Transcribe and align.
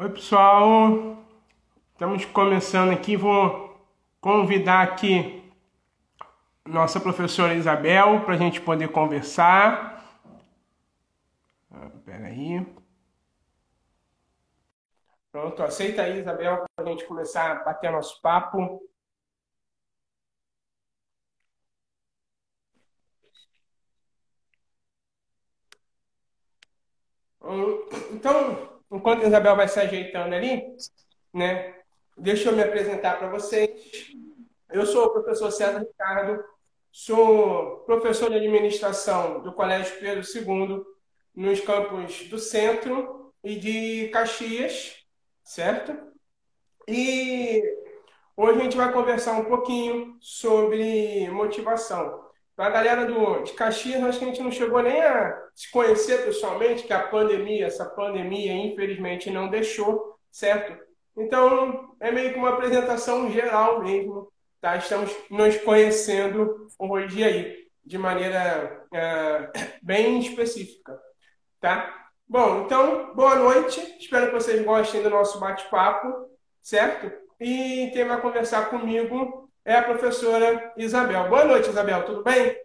Oi, 0.00 0.08
pessoal. 0.10 1.18
Estamos 1.92 2.24
começando 2.26 2.92
aqui. 2.92 3.16
Vou 3.16 3.76
convidar 4.20 4.80
aqui 4.80 5.42
nossa 6.64 7.00
professora 7.00 7.56
Isabel 7.56 8.24
para 8.24 8.34
a 8.34 8.36
gente 8.36 8.60
poder 8.60 8.92
conversar. 8.92 10.22
Ah, 11.72 11.90
aí. 12.26 12.64
Pronto, 15.32 15.64
aceita 15.64 16.02
aí, 16.02 16.20
Isabel, 16.20 16.64
para 16.76 16.86
a 16.86 16.88
gente 16.88 17.04
começar 17.04 17.50
a 17.50 17.64
bater 17.64 17.90
nosso 17.90 18.22
papo. 18.22 18.80
Então, 28.12 28.77
enquanto 28.90 29.24
a 29.24 29.28
Isabel 29.28 29.56
vai 29.56 29.68
se 29.68 29.78
ajeitando 29.80 30.34
ali, 30.34 30.62
né? 31.32 31.74
Deixa 32.16 32.48
eu 32.48 32.56
me 32.56 32.62
apresentar 32.62 33.18
para 33.18 33.28
vocês. 33.28 33.70
Eu 34.70 34.84
sou 34.84 35.06
o 35.06 35.10
professor 35.10 35.50
César 35.50 35.78
Ricardo, 35.78 36.44
sou 36.90 37.80
professor 37.86 38.30
de 38.30 38.36
administração 38.36 39.40
do 39.40 39.52
Colégio 39.52 39.98
Pedro 39.98 40.22
II, 40.22 40.84
nos 41.34 41.60
campos 41.60 42.28
do 42.28 42.38
Centro 42.38 43.32
e 43.44 43.56
de 43.56 44.08
Caxias, 44.08 44.96
certo? 45.44 45.96
E 46.88 47.62
hoje 48.36 48.58
a 48.58 48.62
gente 48.64 48.76
vai 48.76 48.92
conversar 48.92 49.32
um 49.38 49.44
pouquinho 49.44 50.16
sobre 50.20 51.30
motivação. 51.30 52.27
Para 52.58 52.66
a 52.66 52.70
galera 52.70 53.06
do, 53.06 53.44
de 53.44 53.52
Caxias, 53.52 54.02
acho 54.02 54.18
que 54.18 54.24
a 54.24 54.28
gente 54.28 54.42
não 54.42 54.50
chegou 54.50 54.82
nem 54.82 55.00
a 55.00 55.32
se 55.54 55.70
conhecer 55.70 56.24
pessoalmente, 56.24 56.82
que 56.82 56.92
a 56.92 57.06
pandemia, 57.06 57.66
essa 57.66 57.84
pandemia, 57.84 58.52
infelizmente, 58.52 59.30
não 59.30 59.48
deixou, 59.48 60.18
certo? 60.28 60.76
Então, 61.16 61.94
é 62.00 62.10
meio 62.10 62.32
que 62.32 62.38
uma 62.40 62.48
apresentação 62.48 63.30
geral 63.30 63.80
mesmo, 63.84 64.28
tá? 64.60 64.76
Estamos 64.76 65.16
nos 65.30 65.56
conhecendo 65.58 66.66
hoje 66.76 67.22
aí, 67.22 67.68
de 67.84 67.96
maneira 67.96 68.84
é, 68.92 69.52
bem 69.80 70.18
específica, 70.18 70.98
tá? 71.60 72.08
Bom, 72.26 72.64
então, 72.64 73.14
boa 73.14 73.36
noite. 73.36 73.80
Espero 74.00 74.26
que 74.26 74.34
vocês 74.34 74.64
gostem 74.64 75.00
do 75.00 75.10
nosso 75.10 75.38
bate-papo, 75.38 76.28
certo? 76.60 77.08
E 77.38 77.88
quem 77.92 78.04
vai 78.04 78.20
conversar 78.20 78.68
comigo 78.68 79.47
é 79.68 79.76
a 79.76 79.82
professora 79.82 80.72
Isabel. 80.78 81.28
Boa 81.28 81.44
noite, 81.44 81.68
Isabel, 81.68 82.02
tudo 82.06 82.22
bem? 82.22 82.56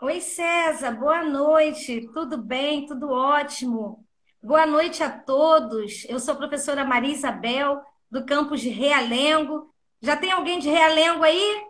Oi, 0.00 0.22
César, 0.22 0.92
boa 0.92 1.22
noite, 1.22 2.08
tudo 2.14 2.38
bem, 2.38 2.86
tudo 2.86 3.10
ótimo. 3.10 4.02
Boa 4.42 4.66
noite 4.66 5.02
a 5.02 5.10
todos. 5.10 6.06
Eu 6.08 6.18
sou 6.18 6.32
a 6.32 6.36
professora 6.38 6.82
Maria 6.82 7.12
Isabel, 7.12 7.82
do 8.10 8.24
campus 8.24 8.62
de 8.62 8.70
Realengo. 8.70 9.70
Já 10.00 10.16
tem 10.16 10.32
alguém 10.32 10.58
de 10.58 10.70
Realengo 10.70 11.22
aí? 11.22 11.66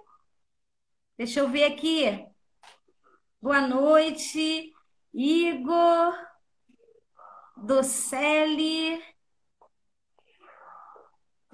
Deixa 1.18 1.40
eu 1.40 1.48
ver 1.48 1.64
aqui. 1.64 2.24
Boa 3.42 3.62
noite, 3.62 4.72
Igor, 5.12 6.14
Docele. 7.56 9.02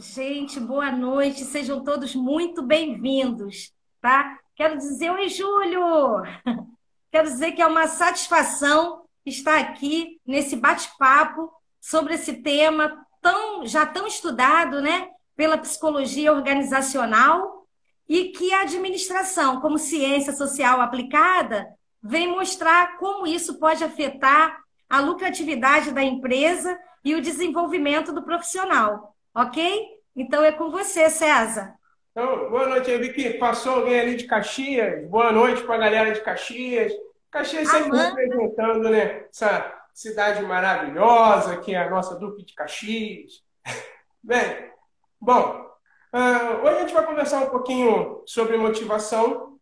Gente, 0.02 0.58
boa 0.58 0.90
noite, 0.90 1.44
sejam 1.44 1.84
todos 1.84 2.12
muito 2.12 2.60
bem-vindos, 2.60 3.72
tá? 4.00 4.36
Quero 4.56 4.76
dizer, 4.76 5.12
oi, 5.12 5.28
Júlio! 5.28 6.22
Quero 7.08 7.28
dizer 7.28 7.52
que 7.52 7.62
é 7.62 7.66
uma 7.68 7.86
satisfação 7.86 9.04
estar 9.24 9.60
aqui 9.60 10.20
nesse 10.26 10.56
bate-papo 10.56 11.52
sobre 11.80 12.14
esse 12.14 12.42
tema 12.42 13.06
tão 13.20 13.64
já 13.64 13.86
tão 13.86 14.04
estudado, 14.04 14.82
né, 14.82 15.08
pela 15.36 15.56
psicologia 15.56 16.32
organizacional 16.32 17.64
e 18.08 18.30
que 18.30 18.52
a 18.52 18.62
administração, 18.62 19.60
como 19.60 19.78
ciência 19.78 20.32
social 20.32 20.80
aplicada, 20.80 21.64
vem 22.02 22.26
mostrar 22.26 22.98
como 22.98 23.24
isso 23.24 23.56
pode 23.60 23.84
afetar 23.84 24.58
a 24.90 24.98
lucratividade 24.98 25.92
da 25.92 26.02
empresa 26.02 26.76
e 27.04 27.14
o 27.14 27.22
desenvolvimento 27.22 28.12
do 28.12 28.24
profissional. 28.24 29.12
Ok? 29.34 29.91
Então 30.14 30.44
é 30.44 30.52
com 30.52 30.70
você, 30.70 31.08
César. 31.08 31.74
Então, 32.10 32.50
boa 32.50 32.66
noite, 32.66 32.90
eu 32.90 32.98
vi 32.98 33.10
que 33.12 33.34
passou 33.34 33.76
alguém 33.76 33.98
ali 33.98 34.16
de 34.16 34.24
Caxias. 34.24 35.08
Boa 35.08 35.32
noite 35.32 35.62
para 35.62 35.76
a 35.76 35.78
galera 35.78 36.12
de 36.12 36.20
Caxias. 36.20 36.92
Caxias 37.30 37.66
sempre 37.68 37.98
Amanda. 37.98 38.20
representando 38.20 38.90
né, 38.90 39.24
essa 39.30 39.82
cidade 39.94 40.42
maravilhosa 40.42 41.56
que 41.56 41.74
é 41.74 41.78
a 41.78 41.88
nossa 41.88 42.16
Duque 42.16 42.44
de 42.44 42.54
Caxias. 42.54 43.42
Bem, 44.22 44.70
bom, 45.18 45.66
uh, 46.14 46.62
hoje 46.62 46.76
a 46.76 46.80
gente 46.80 46.94
vai 46.94 47.06
conversar 47.06 47.40
um 47.40 47.50
pouquinho 47.50 48.22
sobre 48.26 48.58
motivação. 48.58 49.58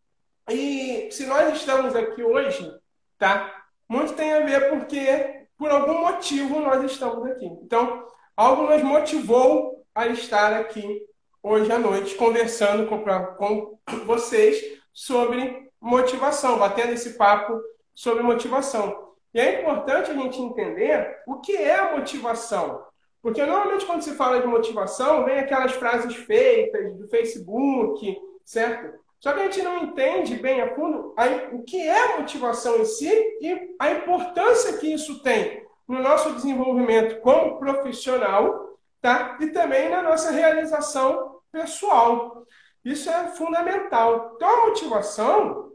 E 0.48 1.08
se 1.12 1.26
nós 1.26 1.54
estamos 1.54 1.94
aqui 1.94 2.24
hoje, 2.24 2.68
tá? 3.16 3.62
Muito 3.88 4.14
tem 4.14 4.32
a 4.32 4.40
ver 4.40 4.70
porque 4.70 5.46
por 5.56 5.70
algum 5.70 6.00
motivo 6.00 6.58
nós 6.58 6.82
estamos 6.90 7.24
aqui. 7.30 7.46
Então, 7.46 8.04
algo 8.36 8.64
nos 8.64 8.82
motivou 8.82 9.79
a 10.00 10.06
estar 10.06 10.54
aqui 10.54 11.02
hoje 11.42 11.70
à 11.70 11.78
noite 11.78 12.14
conversando 12.14 12.86
com, 12.86 13.04
com 13.36 13.78
vocês 14.06 14.80
sobre 14.94 15.68
motivação, 15.78 16.58
batendo 16.58 16.92
esse 16.92 17.18
papo 17.18 17.60
sobre 17.94 18.22
motivação. 18.22 19.10
E 19.34 19.38
é 19.38 19.60
importante 19.60 20.10
a 20.10 20.14
gente 20.14 20.40
entender 20.40 21.18
o 21.26 21.36
que 21.40 21.54
é 21.54 21.78
a 21.78 21.96
motivação. 21.96 22.82
Porque 23.20 23.44
normalmente 23.44 23.84
quando 23.84 24.00
se 24.00 24.14
fala 24.14 24.40
de 24.40 24.46
motivação, 24.46 25.26
vem 25.26 25.38
aquelas 25.38 25.72
frases 25.72 26.14
feitas 26.16 26.94
do 26.94 27.06
Facebook, 27.08 28.18
certo? 28.42 28.98
Só 29.18 29.34
que 29.34 29.40
a 29.40 29.44
gente 29.44 29.60
não 29.60 29.84
entende 29.84 30.36
bem 30.36 30.62
a 30.62 30.74
fundo 30.74 31.14
o 31.52 31.62
que 31.62 31.78
é 31.78 32.14
a 32.14 32.16
motivação 32.16 32.78
em 32.78 32.86
si 32.86 33.12
e 33.42 33.76
a 33.78 33.90
importância 33.90 34.78
que 34.78 34.90
isso 34.94 35.22
tem 35.22 35.62
no 35.86 36.00
nosso 36.00 36.32
desenvolvimento 36.32 37.20
como 37.20 37.58
profissional, 37.58 38.69
tá? 39.00 39.38
E 39.40 39.48
também 39.48 39.88
na 39.88 40.02
nossa 40.02 40.30
realização 40.30 41.40
pessoal. 41.50 42.44
Isso 42.84 43.10
é 43.10 43.28
fundamental. 43.28 44.32
Então 44.36 44.48
a 44.48 44.66
motivação, 44.66 45.72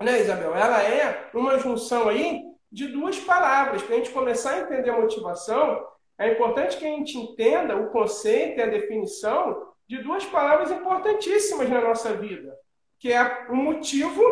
né, 0.00 0.20
Isabel, 0.20 0.54
ela 0.54 0.82
é 0.82 1.30
uma 1.34 1.58
junção 1.58 2.08
aí 2.08 2.42
de 2.70 2.88
duas 2.88 3.18
palavras. 3.18 3.82
Para 3.82 3.94
a 3.94 3.98
gente 3.98 4.10
começar 4.10 4.52
a 4.52 4.60
entender 4.60 4.90
a 4.90 5.00
motivação, 5.00 5.86
é 6.18 6.32
importante 6.32 6.76
que 6.76 6.86
a 6.86 6.90
gente 6.90 7.16
entenda 7.18 7.76
o 7.76 7.90
conceito 7.90 8.58
e 8.58 8.62
a 8.62 8.66
definição 8.66 9.72
de 9.88 9.98
duas 9.98 10.24
palavras 10.24 10.70
importantíssimas 10.70 11.68
na 11.68 11.80
nossa 11.80 12.14
vida, 12.14 12.56
que 12.98 13.12
é 13.12 13.46
o 13.50 13.56
motivo 13.56 14.22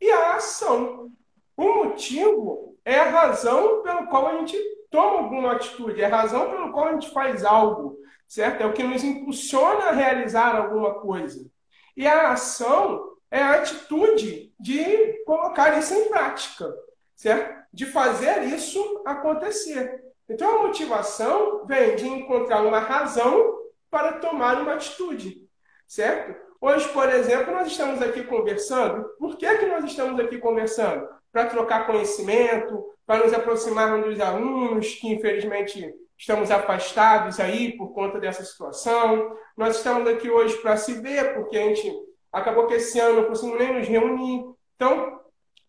e 0.00 0.10
a 0.10 0.34
ação. 0.34 1.10
O 1.56 1.84
motivo 1.84 2.76
é 2.84 2.98
a 2.98 3.10
razão 3.10 3.82
pelo 3.82 4.06
qual 4.06 4.26
a 4.26 4.38
gente 4.38 4.56
toma 4.90 5.18
alguma 5.18 5.52
atitude, 5.52 6.02
é 6.02 6.06
a 6.06 6.08
razão 6.08 6.50
pelo 6.50 6.72
qual 6.72 6.88
a 6.88 6.92
gente 6.92 7.10
faz 7.12 7.44
algo, 7.44 7.96
certo? 8.26 8.62
É 8.62 8.66
o 8.66 8.72
que 8.72 8.82
nos 8.82 9.04
impulsiona 9.04 9.86
a 9.86 9.92
realizar 9.92 10.56
alguma 10.56 10.94
coisa. 10.94 11.48
E 11.96 12.06
a 12.06 12.32
ação 12.32 13.16
é 13.30 13.40
a 13.40 13.54
atitude 13.54 14.52
de 14.58 15.24
colocar 15.24 15.78
isso 15.78 15.94
em 15.94 16.08
prática, 16.08 16.74
certo? 17.14 17.60
De 17.72 17.86
fazer 17.86 18.44
isso 18.44 19.02
acontecer. 19.06 20.02
Então 20.28 20.58
a 20.58 20.62
motivação 20.62 21.64
vem 21.66 21.96
de 21.96 22.06
encontrar 22.06 22.62
uma 22.62 22.80
razão 22.80 23.58
para 23.90 24.14
tomar 24.14 24.60
uma 24.60 24.74
atitude, 24.74 25.48
certo? 25.86 26.50
Hoje, 26.60 26.88
por 26.88 27.08
exemplo, 27.08 27.52
nós 27.52 27.68
estamos 27.68 28.02
aqui 28.02 28.22
conversando. 28.24 29.04
Por 29.18 29.36
que, 29.36 29.58
que 29.58 29.66
nós 29.66 29.84
estamos 29.84 30.20
aqui 30.20 30.38
conversando? 30.38 31.08
Para 31.32 31.46
trocar 31.46 31.86
conhecimento, 31.86 32.84
para 33.06 33.24
nos 33.24 33.32
aproximarmos 33.32 34.06
dos 34.06 34.20
alunos 34.20 34.94
que, 34.94 35.08
infelizmente, 35.08 35.94
estamos 36.16 36.50
afastados 36.50 37.40
aí 37.40 37.76
por 37.76 37.92
conta 37.92 38.20
dessa 38.20 38.44
situação. 38.44 39.36
Nós 39.56 39.76
estamos 39.76 40.08
aqui 40.08 40.30
hoje 40.30 40.56
para 40.58 40.76
se 40.76 40.94
ver, 41.00 41.34
porque 41.34 41.56
a 41.56 41.62
gente 41.62 41.92
acabou 42.32 42.66
que 42.66 42.74
esse 42.74 43.00
ano 43.00 43.22
não 43.22 43.28
conseguimos 43.28 43.58
nem 43.58 43.74
nos 43.74 43.88
reunir. 43.88 44.44
Então, 44.76 45.20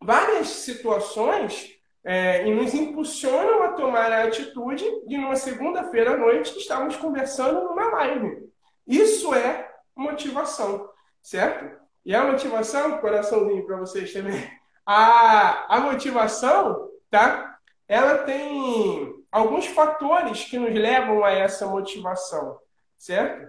várias 0.02 0.48
situações 0.48 1.78
é, 2.04 2.46
e 2.48 2.54
nos 2.54 2.74
impulsionam 2.74 3.64
a 3.64 3.74
tomar 3.74 4.12
a 4.12 4.24
atitude 4.24 4.84
de, 5.08 5.18
numa 5.18 5.36
segunda-feira 5.36 6.14
à 6.14 6.18
noite, 6.18 6.58
estarmos 6.58 6.96
conversando 6.96 7.64
numa 7.64 7.90
live. 7.92 8.50
Isso 8.88 9.34
é 9.34 9.72
motivação, 9.96 10.90
certo? 11.22 11.80
E 12.04 12.16
a 12.16 12.24
motivação, 12.24 12.98
coraçãozinho 12.98 13.66
para 13.66 13.78
vocês 13.78 14.12
também, 14.12 14.50
a, 14.86 15.76
a 15.76 15.80
motivação, 15.80 16.90
tá? 17.10 17.58
Ela 17.88 18.20
tem 18.20 19.14
alguns 19.32 19.68
fatores 19.68 20.46
que 20.46 20.58
nos 20.58 20.74
levam 20.74 21.24
a 21.24 21.32
essa 21.32 21.68
motivação, 21.68 22.58
certo? 22.98 23.48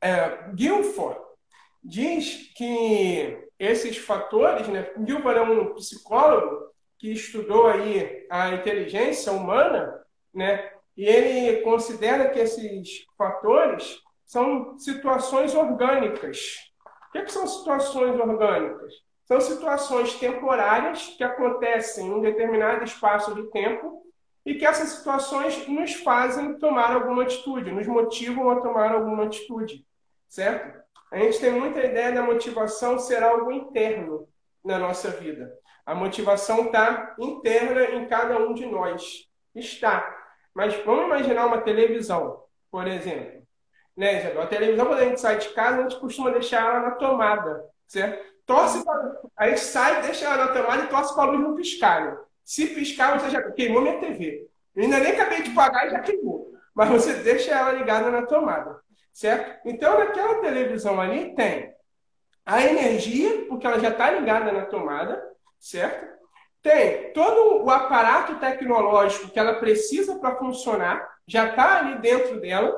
É, 0.00 0.50
Guilford 0.54 1.20
diz 1.82 2.52
que 2.56 3.48
esses 3.58 3.96
fatores, 3.98 4.68
né? 4.68 4.90
Guilford 4.98 5.38
é 5.38 5.42
um 5.42 5.74
psicólogo 5.74 6.72
que 6.98 7.12
estudou 7.12 7.66
aí 7.66 8.26
a 8.30 8.50
inteligência 8.50 9.32
humana, 9.32 10.02
né? 10.32 10.70
e 10.96 11.04
ele 11.04 11.62
considera 11.62 12.30
que 12.30 12.38
esses 12.38 13.04
fatores 13.18 14.00
são 14.24 14.78
situações 14.78 15.54
orgânicas. 15.54 16.72
O 17.08 17.12
que, 17.12 17.18
é 17.18 17.24
que 17.24 17.32
são 17.32 17.46
situações 17.46 18.18
orgânicas? 18.18 18.92
São 19.24 19.40
situações 19.40 20.14
temporárias 20.14 21.08
que 21.16 21.24
acontecem 21.24 22.06
em 22.06 22.12
um 22.12 22.20
determinado 22.20 22.84
espaço 22.84 23.34
de 23.34 23.50
tempo 23.50 24.02
e 24.44 24.54
que 24.54 24.66
essas 24.66 24.90
situações 24.90 25.66
nos 25.66 25.94
fazem 25.94 26.58
tomar 26.58 26.92
alguma 26.92 27.22
atitude, 27.22 27.72
nos 27.72 27.86
motivam 27.86 28.50
a 28.50 28.60
tomar 28.60 28.92
alguma 28.92 29.24
atitude, 29.24 29.86
certo? 30.28 30.82
A 31.10 31.18
gente 31.18 31.40
tem 31.40 31.52
muita 31.52 31.80
ideia 31.80 32.12
da 32.12 32.22
motivação 32.22 32.98
ser 32.98 33.22
algo 33.22 33.50
interno 33.50 34.28
na 34.62 34.78
nossa 34.78 35.08
vida. 35.10 35.56
A 35.86 35.94
motivação 35.94 36.66
está 36.66 37.14
interna 37.18 37.84
em 37.84 38.06
cada 38.08 38.38
um 38.38 38.52
de 38.52 38.66
nós. 38.66 39.28
Está. 39.54 40.12
Mas 40.52 40.74
vamos 40.84 41.04
imaginar 41.04 41.46
uma 41.46 41.60
televisão, 41.60 42.42
por 42.70 42.86
exemplo. 42.86 43.42
Né, 43.96 44.20
Isabel? 44.20 44.42
A 44.42 44.46
televisão, 44.46 44.86
quando 44.86 45.00
a 45.00 45.04
gente 45.04 45.20
sai 45.20 45.38
de 45.38 45.50
casa, 45.50 45.78
a 45.78 45.82
gente 45.82 46.00
costuma 46.00 46.30
deixar 46.30 46.66
ela 46.66 46.80
na 46.80 46.90
tomada, 46.92 47.64
certo? 47.86 48.33
Torce 48.46 48.84
para... 48.84 49.20
A 49.36 49.48
gente 49.48 49.60
sai, 49.60 50.02
deixa 50.02 50.26
ela 50.26 50.46
na 50.46 50.52
tomada 50.52 50.84
e 50.84 50.88
torce 50.88 51.14
para 51.14 51.24
a 51.24 51.26
luz 51.26 51.40
não 51.40 51.54
piscar. 51.54 52.04
Né? 52.04 52.16
Se 52.44 52.66
piscar, 52.66 53.18
você 53.18 53.30
já 53.30 53.42
queimou 53.52 53.80
minha 53.80 53.98
TV. 53.98 54.48
Eu 54.74 54.84
ainda 54.84 54.98
nem 54.98 55.12
acabei 55.12 55.42
de 55.42 55.50
pagar 55.50 55.86
e 55.86 55.90
já 55.90 56.00
queimou. 56.00 56.52
Mas 56.74 56.88
você 56.88 57.14
deixa 57.14 57.52
ela 57.52 57.72
ligada 57.72 58.10
na 58.10 58.26
tomada, 58.26 58.80
certo? 59.12 59.60
Então, 59.68 59.98
naquela 59.98 60.40
televisão 60.40 61.00
ali 61.00 61.34
tem 61.34 61.72
a 62.44 62.62
energia, 62.62 63.46
porque 63.48 63.66
ela 63.66 63.78
já 63.78 63.88
está 63.88 64.10
ligada 64.10 64.52
na 64.52 64.66
tomada, 64.66 65.22
certo? 65.58 66.12
Tem 66.60 67.12
todo 67.12 67.64
o 67.64 67.70
aparato 67.70 68.36
tecnológico 68.36 69.28
que 69.28 69.38
ela 69.38 69.54
precisa 69.54 70.18
para 70.18 70.36
funcionar, 70.36 71.08
já 71.26 71.50
está 71.50 71.78
ali 71.78 71.98
dentro 71.98 72.40
dela, 72.40 72.74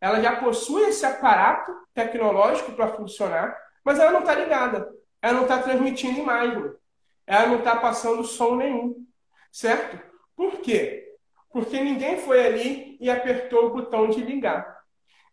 ela 0.00 0.20
já 0.20 0.36
possui 0.36 0.82
esse 0.84 1.04
aparato 1.06 1.72
tecnológico 1.94 2.72
para 2.72 2.88
funcionar, 2.88 3.56
mas 3.82 3.98
ela 3.98 4.12
não 4.12 4.20
está 4.20 4.34
ligada, 4.34 4.88
ela 5.20 5.34
não 5.34 5.42
está 5.42 5.62
transmitindo 5.62 6.20
imagem, 6.20 6.72
ela 7.26 7.46
não 7.46 7.58
está 7.58 7.76
passando 7.76 8.24
som 8.24 8.56
nenhum, 8.56 9.06
certo? 9.50 10.00
Por 10.36 10.58
quê? 10.60 11.14
Porque 11.50 11.80
ninguém 11.80 12.18
foi 12.18 12.44
ali 12.46 12.96
e 13.00 13.10
apertou 13.10 13.66
o 13.66 13.70
botão 13.70 14.08
de 14.08 14.20
ligar. 14.20 14.78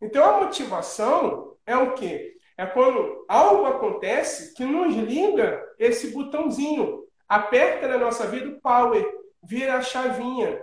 Então 0.02 0.24
a 0.24 0.42
motivação 0.42 1.56
é 1.66 1.76
o 1.78 1.94
quê? 1.94 2.36
É 2.58 2.66
quando 2.66 3.26
algo 3.28 3.66
acontece 3.66 4.54
que 4.54 4.64
nos 4.64 4.96
liga 4.96 5.62
esse 5.78 6.12
botãozinho, 6.12 7.04
aperta 7.28 7.88
na 7.88 7.98
nossa 7.98 8.28
vida 8.28 8.50
o 8.50 8.62
power, 8.62 9.06
vira 9.44 9.76
a 9.76 9.82
chavinha. 9.82 10.62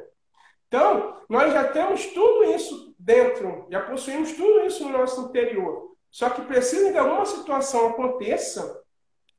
Então, 0.68 1.18
nós 1.28 1.52
já 1.52 1.64
temos 1.64 2.06
tudo 2.06 2.44
isso 2.44 2.94
dentro, 2.98 3.66
já 3.70 3.80
possuímos 3.80 4.32
tudo 4.32 4.64
isso 4.64 4.84
no 4.84 4.96
nosso 4.96 5.28
interior. 5.28 5.92
Só 6.10 6.30
que 6.30 6.42
precisa 6.42 6.90
que 6.90 6.98
alguma 6.98 7.26
situação 7.26 7.88
aconteça 7.88 8.82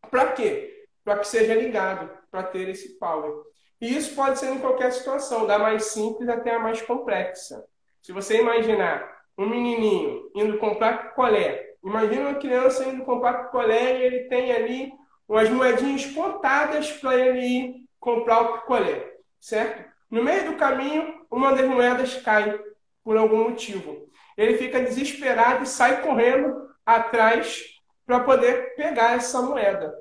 para 0.09 0.31
quê? 0.33 0.85
Para 1.03 1.19
que 1.19 1.27
seja 1.27 1.55
ligado, 1.55 2.09
para 2.31 2.43
ter 2.43 2.69
esse 2.69 2.97
power. 2.97 3.33
E 3.81 3.95
isso 3.95 4.15
pode 4.15 4.39
ser 4.39 4.51
em 4.51 4.59
qualquer 4.59 4.91
situação, 4.91 5.45
da 5.45 5.59
mais 5.59 5.85
simples 5.85 6.29
até 6.29 6.55
a 6.55 6.59
mais 6.59 6.81
complexa. 6.81 7.63
Se 8.01 8.11
você 8.11 8.39
imaginar 8.39 9.21
um 9.37 9.47
menininho 9.47 10.29
indo 10.35 10.57
comprar 10.57 11.09
picolé 11.09 11.73
Imagina 11.83 12.29
uma 12.29 12.39
criança 12.39 12.85
indo 12.85 13.03
comprar 13.03 13.45
picolé 13.45 13.99
e 13.99 14.03
ele 14.03 14.19
tem 14.29 14.53
ali 14.53 14.93
umas 15.27 15.49
moedinhas 15.49 16.05
contadas 16.05 16.91
para 16.93 17.15
ele 17.15 17.39
ir 17.41 17.75
comprar 17.99 18.39
o 18.39 18.53
picolé, 18.59 19.11
certo? 19.39 19.83
No 20.09 20.23
meio 20.23 20.51
do 20.51 20.57
caminho, 20.57 21.25
uma 21.29 21.53
das 21.53 21.67
moedas 21.67 22.15
cai 22.21 22.57
por 23.03 23.17
algum 23.17 23.49
motivo. 23.49 24.07
Ele 24.37 24.57
fica 24.57 24.81
desesperado 24.81 25.63
e 25.63 25.67
sai 25.67 26.01
correndo 26.01 26.69
atrás 26.85 27.65
para 28.05 28.19
poder 28.21 28.75
pegar 28.75 29.15
essa 29.15 29.41
moeda. 29.41 29.93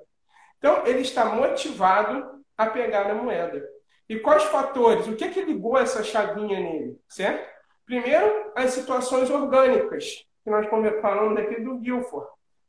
Então, 0.59 0.87
ele 0.87 1.01
está 1.01 1.25
motivado 1.25 2.43
a 2.57 2.67
pegar 2.67 3.11
a 3.11 3.15
moeda. 3.15 3.63
E 4.09 4.19
quais 4.19 4.45
fatores? 4.45 5.07
O 5.07 5.17
que, 5.17 5.29
que 5.29 5.43
ligou 5.43 5.79
essa 5.79 6.05
chavinha 6.05 6.61
nele, 6.61 6.99
certo? 7.09 7.51
Primeiro, 7.87 8.53
as 8.55 8.71
situações 8.71 9.31
orgânicas 9.31 10.25
que 10.45 10.51
nós 10.51 10.67
falamos 11.01 11.39
aqui 11.39 11.61
do 11.61 11.79
Guilford, 11.79 12.27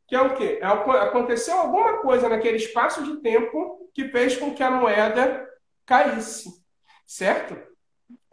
que 0.07 0.15
é 0.15 0.21
o 0.21 0.35
quê? 0.35 0.59
É, 0.61 0.65
aconteceu 0.65 1.57
alguma 1.57 1.99
coisa 1.99 2.29
naquele 2.29 2.57
espaço 2.57 3.03
de 3.03 3.17
tempo 3.17 3.89
que 3.93 4.09
fez 4.09 4.37
com 4.37 4.53
que 4.53 4.61
a 4.61 4.71
moeda 4.71 5.47
caísse, 5.85 6.49
certo? 7.05 7.55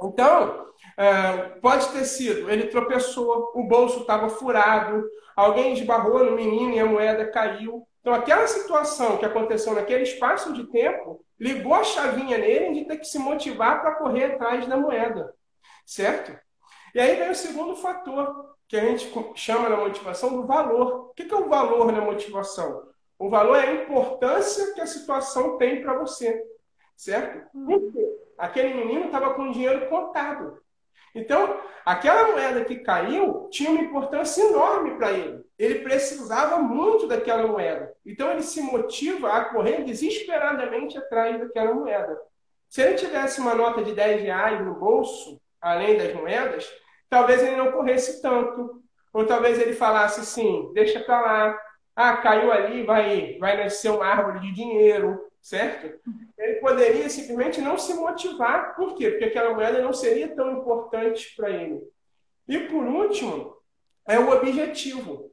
Então, 0.02 0.66
é, 0.96 1.32
pode 1.60 1.88
ter 1.88 2.04
sido, 2.04 2.50
ele 2.50 2.68
tropeçou, 2.68 3.52
o 3.54 3.64
bolso 3.64 4.00
estava 4.00 4.28
furado, 4.28 5.04
alguém 5.40 5.72
esbarrou 5.72 6.24
no 6.24 6.32
menino 6.32 6.74
e 6.74 6.80
a 6.80 6.86
moeda 6.86 7.30
caiu. 7.30 7.86
Então, 8.00 8.14
aquela 8.14 8.46
situação 8.46 9.18
que 9.18 9.24
aconteceu 9.24 9.74
naquele 9.74 10.02
espaço 10.02 10.52
de 10.52 10.66
tempo 10.66 11.24
ligou 11.38 11.74
a 11.74 11.84
chavinha 11.84 12.38
nele 12.38 12.74
de 12.74 12.84
ter 12.86 12.98
que 12.98 13.06
se 13.06 13.18
motivar 13.18 13.80
para 13.80 13.94
correr 13.94 14.24
atrás 14.24 14.66
da 14.66 14.76
moeda, 14.76 15.34
certo? 15.86 16.38
E 16.94 17.00
aí 17.00 17.16
vem 17.16 17.30
o 17.30 17.34
segundo 17.34 17.76
fator, 17.76 18.56
que 18.68 18.76
a 18.76 18.84
gente 18.84 19.12
chama 19.34 19.68
na 19.68 19.76
motivação 19.76 20.32
do 20.32 20.46
valor. 20.46 21.10
O 21.10 21.14
que 21.14 21.32
é 21.32 21.36
o 21.36 21.48
valor 21.48 21.90
na 21.90 22.00
motivação? 22.00 22.88
O 23.18 23.28
valor 23.28 23.56
é 23.56 23.68
a 23.68 23.74
importância 23.82 24.72
que 24.74 24.80
a 24.80 24.86
situação 24.86 25.58
tem 25.58 25.82
para 25.82 25.98
você, 25.98 26.42
certo? 26.96 27.48
Porque 27.52 28.18
aquele 28.38 28.74
menino 28.74 29.06
estava 29.06 29.34
com 29.34 29.42
o 29.42 29.52
dinheiro 29.52 29.88
contado. 29.88 30.62
Então, 31.14 31.60
aquela 31.84 32.32
moeda 32.32 32.64
que 32.64 32.76
caiu 32.76 33.48
tinha 33.50 33.70
uma 33.70 33.82
importância 33.82 34.42
enorme 34.42 34.96
para 34.96 35.12
ele. 35.12 35.44
Ele 35.58 35.80
precisava 35.80 36.58
muito 36.58 37.06
daquela 37.06 37.46
moeda. 37.46 37.92
Então, 38.06 38.30
ele 38.30 38.42
se 38.42 38.62
motiva 38.62 39.32
a 39.32 39.44
correr 39.46 39.84
desesperadamente 39.84 40.96
atrás 40.96 41.38
daquela 41.38 41.74
moeda. 41.74 42.18
Se 42.68 42.82
ele 42.82 42.94
tivesse 42.94 43.40
uma 43.40 43.54
nota 43.54 43.82
de 43.82 43.92
10 43.92 44.22
reais 44.22 44.64
no 44.64 44.74
bolso, 44.74 45.40
além 45.60 45.98
das 45.98 46.14
moedas, 46.14 46.70
talvez 47.08 47.42
ele 47.42 47.56
não 47.56 47.72
corresse 47.72 48.22
tanto. 48.22 48.80
Ou 49.12 49.26
talvez 49.26 49.58
ele 49.58 49.72
falasse 49.72 50.20
assim, 50.20 50.70
deixa 50.72 51.00
para 51.00 51.20
lá. 51.20 51.58
Ah, 51.96 52.16
caiu 52.18 52.52
ali, 52.52 52.84
vai, 52.84 53.36
vai 53.38 53.56
nascer 53.56 53.90
uma 53.90 54.06
árvore 54.06 54.38
de 54.40 54.54
dinheiro, 54.54 55.29
certo? 55.40 56.00
Ele 56.38 56.54
poderia 56.54 57.08
simplesmente 57.08 57.60
não 57.60 57.78
se 57.78 57.94
motivar. 57.94 58.74
Por 58.76 58.94
quê? 58.94 59.10
Porque 59.10 59.26
aquela 59.26 59.54
moeda 59.54 59.82
não 59.82 59.92
seria 59.92 60.28
tão 60.28 60.58
importante 60.58 61.34
para 61.36 61.50
ele. 61.50 61.82
E 62.48 62.58
por 62.60 62.84
último, 62.84 63.56
é 64.06 64.18
o 64.18 64.30
objetivo. 64.30 65.30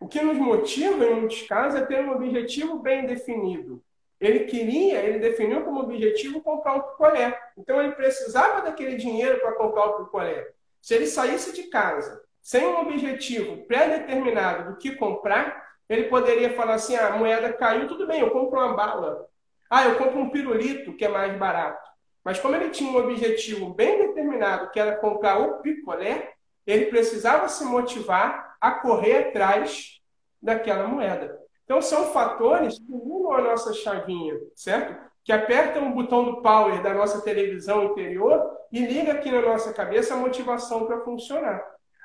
O 0.00 0.08
que 0.08 0.20
nos 0.20 0.36
motiva, 0.36 1.04
em 1.04 1.14
muitos 1.14 1.42
casos, 1.42 1.80
é 1.80 1.84
ter 1.84 2.00
um 2.00 2.12
objetivo 2.12 2.78
bem 2.78 3.06
definido. 3.06 3.82
Ele 4.20 4.40
queria, 4.40 5.00
ele 5.00 5.18
definiu 5.18 5.62
como 5.62 5.80
objetivo 5.80 6.40
comprar 6.40 6.74
um 6.74 6.80
picolé. 6.80 7.38
Então 7.56 7.82
ele 7.82 7.92
precisava 7.92 8.62
daquele 8.62 8.96
dinheiro 8.96 9.40
para 9.40 9.52
comprar 9.52 9.86
o 9.86 10.04
picolé. 10.04 10.50
Se 10.80 10.94
ele 10.94 11.06
saísse 11.06 11.52
de 11.52 11.64
casa 11.64 12.22
sem 12.40 12.64
um 12.64 12.80
objetivo 12.80 13.66
pré-determinado 13.66 14.70
do 14.70 14.78
que 14.78 14.94
comprar, 14.94 15.66
ele 15.88 16.04
poderia 16.04 16.54
falar 16.54 16.74
assim: 16.74 16.96
ah, 16.96 17.08
a 17.08 17.16
moeda 17.16 17.52
caiu, 17.52 17.88
tudo 17.88 18.06
bem, 18.06 18.20
eu 18.20 18.30
compro 18.30 18.58
uma 18.58 18.74
bala. 18.74 19.28
Ah, 19.70 19.84
eu 19.86 19.96
compro 19.96 20.18
um 20.18 20.30
pirulito, 20.30 20.94
que 20.94 21.04
é 21.04 21.08
mais 21.08 21.36
barato. 21.36 21.90
Mas 22.24 22.38
como 22.38 22.56
ele 22.56 22.70
tinha 22.70 22.90
um 22.90 22.96
objetivo 22.96 23.72
bem 23.74 23.98
determinado, 24.06 24.70
que 24.70 24.80
era 24.80 24.96
comprar 24.96 25.38
o 25.38 25.60
picolé, 25.60 26.32
ele 26.66 26.86
precisava 26.86 27.48
se 27.48 27.64
motivar 27.64 28.56
a 28.60 28.72
correr 28.72 29.28
atrás 29.28 30.00
daquela 30.42 30.86
moeda. 30.86 31.38
Então, 31.64 31.80
são 31.80 32.12
fatores 32.12 32.78
que 32.78 32.92
ligam 32.92 33.32
a 33.32 33.40
nossa 33.40 33.72
chavinha, 33.72 34.34
certo? 34.54 35.06
que 35.26 35.32
aperta 35.32 35.80
o 35.80 35.90
botão 35.90 36.24
do 36.24 36.40
power 36.40 36.80
da 36.80 36.94
nossa 36.94 37.20
televisão 37.20 37.82
interior 37.82 38.48
e 38.70 38.86
liga 38.86 39.10
aqui 39.10 39.28
na 39.28 39.42
nossa 39.42 39.72
cabeça 39.72 40.14
a 40.14 40.16
motivação 40.16 40.86
para 40.86 41.00
funcionar. 41.00 41.60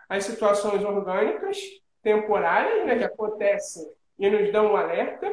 As 0.09 0.25
situações 0.25 0.83
orgânicas, 0.83 1.59
temporárias, 2.01 2.83
né, 2.83 2.97
que 2.97 3.03
acontecem 3.03 3.87
e 4.17 4.27
nos 4.27 4.51
dão 4.51 4.73
um 4.73 4.75
alerta. 4.75 5.31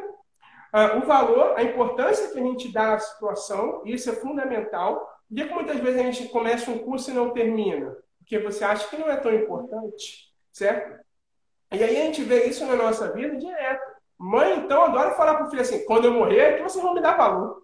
Uh, 0.73 0.97
o 0.99 1.05
valor, 1.05 1.53
a 1.57 1.63
importância 1.63 2.31
que 2.31 2.39
a 2.39 2.43
gente 2.43 2.71
dá 2.71 2.93
à 2.93 2.99
situação, 2.99 3.81
isso 3.85 4.09
é 4.09 4.13
fundamental. 4.13 5.07
Por 5.27 5.35
que 5.35 5.53
muitas 5.53 5.79
vezes 5.79 5.99
a 5.99 6.03
gente 6.03 6.29
começa 6.29 6.69
um 6.69 6.79
curso 6.79 7.09
e 7.09 7.13
não 7.13 7.31
termina? 7.31 7.95
Porque 8.19 8.39
você 8.39 8.63
acha 8.63 8.87
que 8.87 8.97
não 8.97 9.09
é 9.09 9.17
tão 9.17 9.33
importante, 9.33 10.31
certo? 10.51 11.03
E 11.71 11.83
aí 11.83 11.97
a 12.01 12.05
gente 12.05 12.23
vê 12.23 12.45
isso 12.45 12.65
na 12.65 12.75
nossa 12.75 13.11
vida 13.11 13.35
direto. 13.37 13.99
Mãe, 14.17 14.59
então, 14.59 14.83
adora 14.83 15.15
falar 15.15 15.35
para 15.35 15.47
o 15.47 15.49
filho 15.49 15.61
assim: 15.61 15.85
quando 15.85 16.05
eu 16.05 16.13
morrer, 16.13 16.39
é 16.39 16.57
que 16.57 16.63
vocês 16.63 16.83
vão 16.83 16.93
me 16.93 17.01
dar 17.01 17.17
valor. 17.17 17.63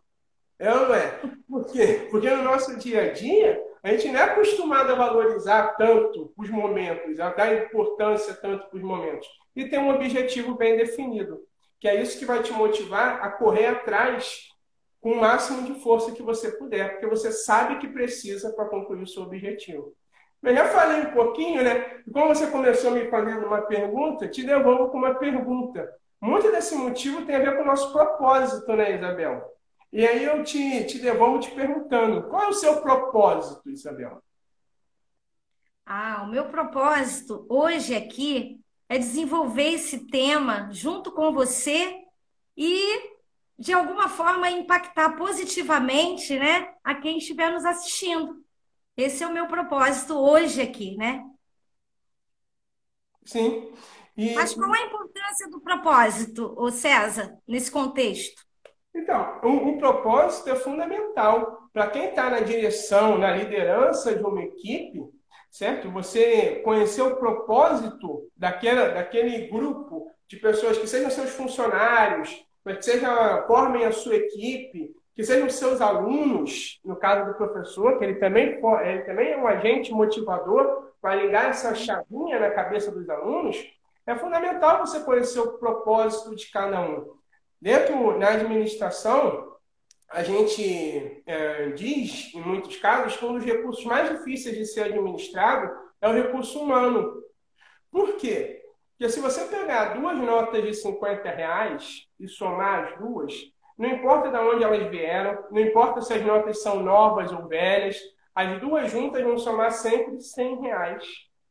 É 0.57 0.73
ou 0.73 0.87
não 0.87 0.95
é? 0.95 1.19
Por 1.49 1.65
quê? 1.65 2.07
Porque 2.09 2.29
no 2.29 2.43
nosso 2.43 2.77
dia 2.77 3.03
a 3.03 3.11
dia, 3.11 3.61
a 3.83 3.91
gente 3.91 4.07
não 4.07 4.19
é 4.19 4.23
acostumado 4.23 4.91
a 4.91 4.95
valorizar 4.95 5.75
tanto 5.75 6.33
os 6.37 6.49
momentos, 6.49 7.19
a 7.19 7.29
dar 7.29 7.53
importância 7.53 8.33
tanto 8.33 8.67
para 8.67 8.77
os 8.77 8.83
momentos. 8.83 9.27
E 9.55 9.69
tem 9.69 9.79
um 9.79 9.93
objetivo 9.93 10.55
bem 10.55 10.77
definido, 10.77 11.39
que 11.79 11.87
é 11.87 12.01
isso 12.01 12.17
que 12.17 12.25
vai 12.25 12.41
te 12.41 12.51
motivar 12.51 13.23
a 13.23 13.29
correr 13.29 13.67
atrás 13.67 14.49
com 15.01 15.11
o 15.11 15.21
máximo 15.21 15.63
de 15.63 15.79
força 15.81 16.11
que 16.11 16.23
você 16.23 16.51
puder, 16.51 16.93
porque 16.93 17.07
você 17.07 17.31
sabe 17.31 17.77
que 17.77 17.87
precisa 17.87 18.51
para 18.53 18.65
concluir 18.65 19.03
o 19.03 19.07
seu 19.07 19.23
objetivo. 19.23 19.95
Eu 20.41 20.55
já 20.55 20.67
falei 20.67 21.01
um 21.01 21.13
pouquinho, 21.13 21.63
né? 21.63 22.01
Como 22.11 22.27
você 22.27 22.47
começou 22.47 22.91
me 22.91 23.09
fazendo 23.09 23.45
uma 23.45 23.61
pergunta, 23.61 24.27
te 24.27 24.43
devolvo 24.43 24.89
com 24.89 24.97
uma 24.97 25.15
pergunta. 25.15 25.91
Muito 26.21 26.51
desse 26.51 26.75
motivo 26.75 27.25
tem 27.25 27.35
a 27.35 27.39
ver 27.39 27.55
com 27.55 27.63
o 27.63 27.65
nosso 27.65 27.91
propósito, 27.91 28.75
né, 28.75 28.95
Isabel? 28.95 29.43
E 29.91 30.05
aí 30.05 30.23
eu 30.23 30.43
te, 30.43 30.83
te 30.85 30.99
devolvo 30.99 31.39
te 31.39 31.51
perguntando, 31.51 32.23
qual 32.23 32.43
é 32.43 32.47
o 32.47 32.53
seu 32.53 32.81
propósito, 32.81 33.69
Isabel? 33.69 34.21
Ah, 35.85 36.23
o 36.23 36.31
meu 36.31 36.49
propósito 36.49 37.45
hoje 37.47 37.95
aqui 37.95 38.59
é 38.87 38.97
desenvolver 38.97 39.73
esse 39.73 40.07
tema 40.07 40.69
junto 40.71 41.11
com 41.11 41.33
você 41.33 42.03
e, 42.55 43.11
de 43.57 43.73
alguma 43.73 44.07
forma, 44.07 44.49
impactar 44.49 45.17
positivamente 45.17 46.37
né, 46.37 46.73
a 46.83 46.95
quem 46.95 47.17
estiver 47.17 47.51
nos 47.51 47.65
assistindo. 47.65 48.43
Esse 48.95 49.23
é 49.23 49.27
o 49.27 49.33
meu 49.33 49.47
propósito 49.47 50.17
hoje 50.17 50.61
aqui, 50.61 50.95
né? 50.95 51.23
Sim. 53.25 53.73
E... 54.15 54.33
Mas 54.33 54.53
qual 54.53 54.71
a 54.71 54.81
importância 54.81 55.49
do 55.49 55.59
propósito, 55.59 56.53
ô 56.57 56.71
César, 56.71 57.37
nesse 57.47 57.69
contexto? 57.69 58.45
Então, 58.93 59.41
um, 59.43 59.69
um 59.69 59.77
propósito 59.77 60.49
é 60.49 60.55
fundamental. 60.55 61.69
Para 61.73 61.89
quem 61.89 62.05
está 62.05 62.29
na 62.29 62.39
direção, 62.39 63.17
na 63.17 63.35
liderança 63.35 64.15
de 64.15 64.23
uma 64.23 64.41
equipe, 64.41 65.03
certo? 65.55 65.89
Você 65.91 66.61
conhecer 66.65 67.01
o 67.01 67.15
propósito 67.15 68.29
daquela, 68.35 68.89
daquele 68.89 69.47
grupo 69.47 70.11
de 70.27 70.35
pessoas 70.35 70.77
que 70.77 70.85
sejam 70.85 71.09
seus 71.09 71.29
funcionários, 71.29 72.45
que 72.61 72.81
sejam, 72.81 73.47
formem 73.47 73.85
a 73.85 73.91
sua 73.93 74.15
equipe, 74.15 74.93
que 75.15 75.23
sejam 75.23 75.49
seus 75.49 75.79
alunos, 75.79 76.81
no 76.83 76.97
caso 76.97 77.31
do 77.31 77.37
professor, 77.37 77.97
que 77.97 78.03
ele 78.03 78.15
também, 78.15 78.59
ele 78.83 79.01
também 79.03 79.31
é 79.31 79.37
um 79.37 79.47
agente 79.47 79.93
motivador 79.93 80.91
para 81.01 81.15
ligar 81.15 81.49
essa 81.49 81.73
chavinha 81.73 82.37
na 82.37 82.51
cabeça 82.51 82.91
dos 82.91 83.09
alunos, 83.09 83.57
é 84.05 84.13
fundamental 84.13 84.85
você 84.85 84.99
conhecer 85.05 85.39
o 85.39 85.57
propósito 85.57 86.35
de 86.35 86.51
cada 86.51 86.81
um. 86.81 87.15
Dentro 87.61 88.19
da 88.19 88.27
administração, 88.27 89.54
a 90.09 90.23
gente 90.23 91.23
é, 91.25 91.69
diz, 91.69 92.33
em 92.33 92.41
muitos 92.41 92.77
casos, 92.77 93.17
que 93.17 93.25
um 93.25 93.33
dos 93.33 93.43
recursos 93.43 93.83
mais 93.85 94.09
difíceis 94.09 94.57
de 94.57 94.65
ser 94.65 94.83
administrado 94.83 95.71
é 96.01 96.07
o 96.07 96.13
recurso 96.13 96.59
humano. 96.59 97.23
Por 97.91 98.15
quê? 98.15 98.61
Porque 98.97 99.11
se 99.11 99.19
você 99.19 99.45
pegar 99.45 99.95
duas 99.95 100.17
notas 100.17 100.63
de 100.63 100.73
50 100.73 101.29
reais 101.29 102.07
e 102.19 102.27
somar 102.27 102.85
as 102.85 102.99
duas, 102.99 103.33
não 103.77 103.89
importa 103.89 104.29
de 104.29 104.37
onde 104.37 104.63
elas 104.63 104.89
vieram, 104.89 105.43
não 105.51 105.59
importa 105.61 106.01
se 106.01 106.13
as 106.13 106.21
notas 106.25 106.61
são 106.61 106.81
novas 106.81 107.31
ou 107.31 107.47
velhas, 107.47 107.99
as 108.33 108.59
duas 108.61 108.89
juntas 108.91 109.21
vão 109.21 109.37
somar 109.37 109.71
sempre 109.71 110.21
100 110.21 110.61
reais. 110.61 111.05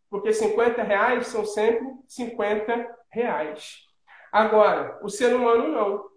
Porque 0.08 0.32
50 0.32 0.82
reais 0.82 1.26
são 1.26 1.44
sempre 1.44 1.86
50 2.08 2.96
reais. 3.10 3.84
Agora, 4.32 4.98
o 5.02 5.08
ser 5.08 5.34
humano 5.34 5.68
não. 5.68 6.13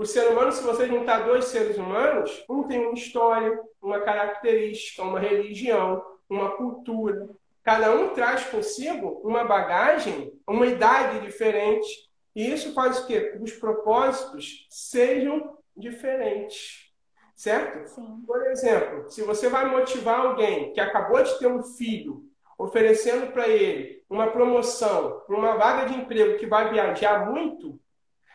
O 0.00 0.06
ser 0.06 0.28
humano, 0.28 0.50
se 0.50 0.62
você 0.62 0.86
juntar 0.86 1.26
dois 1.26 1.44
seres 1.44 1.76
humanos, 1.76 2.42
um 2.48 2.62
tem 2.62 2.80
uma 2.80 2.94
história, 2.94 3.60
uma 3.82 4.00
característica, 4.00 5.02
uma 5.02 5.20
religião, 5.20 6.02
uma 6.26 6.52
cultura. 6.52 7.28
Cada 7.62 7.94
um 7.94 8.08
traz 8.14 8.44
consigo 8.44 9.20
uma 9.22 9.44
bagagem, 9.44 10.32
uma 10.48 10.66
idade 10.66 11.20
diferente. 11.20 12.10
E 12.34 12.50
isso 12.50 12.72
faz 12.72 13.00
o 13.00 13.06
quê? 13.06 13.36
Os 13.42 13.52
propósitos 13.52 14.66
sejam 14.70 15.58
diferentes. 15.76 16.90
Certo? 17.36 17.86
Sim. 17.90 18.24
Por 18.26 18.46
exemplo, 18.46 19.10
se 19.10 19.20
você 19.20 19.50
vai 19.50 19.66
motivar 19.66 20.20
alguém 20.20 20.72
que 20.72 20.80
acabou 20.80 21.22
de 21.22 21.38
ter 21.38 21.46
um 21.46 21.62
filho, 21.62 22.24
oferecendo 22.56 23.32
para 23.34 23.46
ele 23.48 24.02
uma 24.08 24.28
promoção 24.28 25.22
uma 25.28 25.58
vaga 25.58 25.90
de 25.90 25.94
emprego 25.94 26.38
que 26.38 26.46
vai 26.46 26.70
viajar 26.70 27.30
muito, 27.30 27.78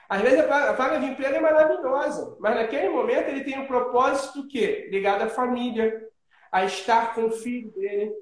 às 0.08 0.22
vezes 0.22 0.40
a 0.40 0.72
vaga 0.74 1.00
de 1.00 1.08
emprego 1.08 1.36
é 1.36 1.40
maravilhosa, 1.40 2.38
mas 2.40 2.56
naquele 2.56 2.90
momento 2.90 3.30
ele 3.30 3.44
tem 3.44 3.60
um 3.60 3.68
propósito 3.68 4.48
que 4.48 4.88
ligado 4.90 5.24
à 5.24 5.30
família, 5.30 6.08
a 6.52 6.64
estar 6.64 7.14
com 7.16 7.26
o 7.26 7.32
filho 7.32 7.72
dele. 7.72 8.14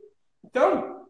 Então, 0.44 1.08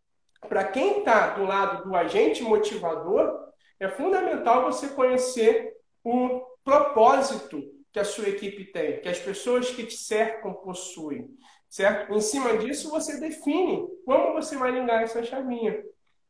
para 0.49 0.65
quem 0.65 0.99
está 0.99 1.29
do 1.29 1.45
lado 1.45 1.83
do 1.87 1.95
agente 1.95 2.43
motivador, 2.43 3.49
é 3.79 3.87
fundamental 3.87 4.63
você 4.63 4.89
conhecer 4.89 5.73
o 6.03 6.41
propósito 6.63 7.61
que 7.91 7.99
a 7.99 8.05
sua 8.05 8.27
equipe 8.29 8.65
tem, 8.71 8.99
que 8.99 9.07
as 9.07 9.19
pessoas 9.19 9.69
que 9.69 9.85
te 9.85 9.95
cercam 9.95 10.53
possuem, 10.53 11.29
certo? 11.69 12.13
Em 12.13 12.21
cima 12.21 12.57
disso, 12.57 12.89
você 12.89 13.19
define 13.19 13.87
como 14.05 14.33
você 14.33 14.57
vai 14.57 14.71
ligar 14.71 15.03
essa 15.03 15.23
chavinha. 15.23 15.81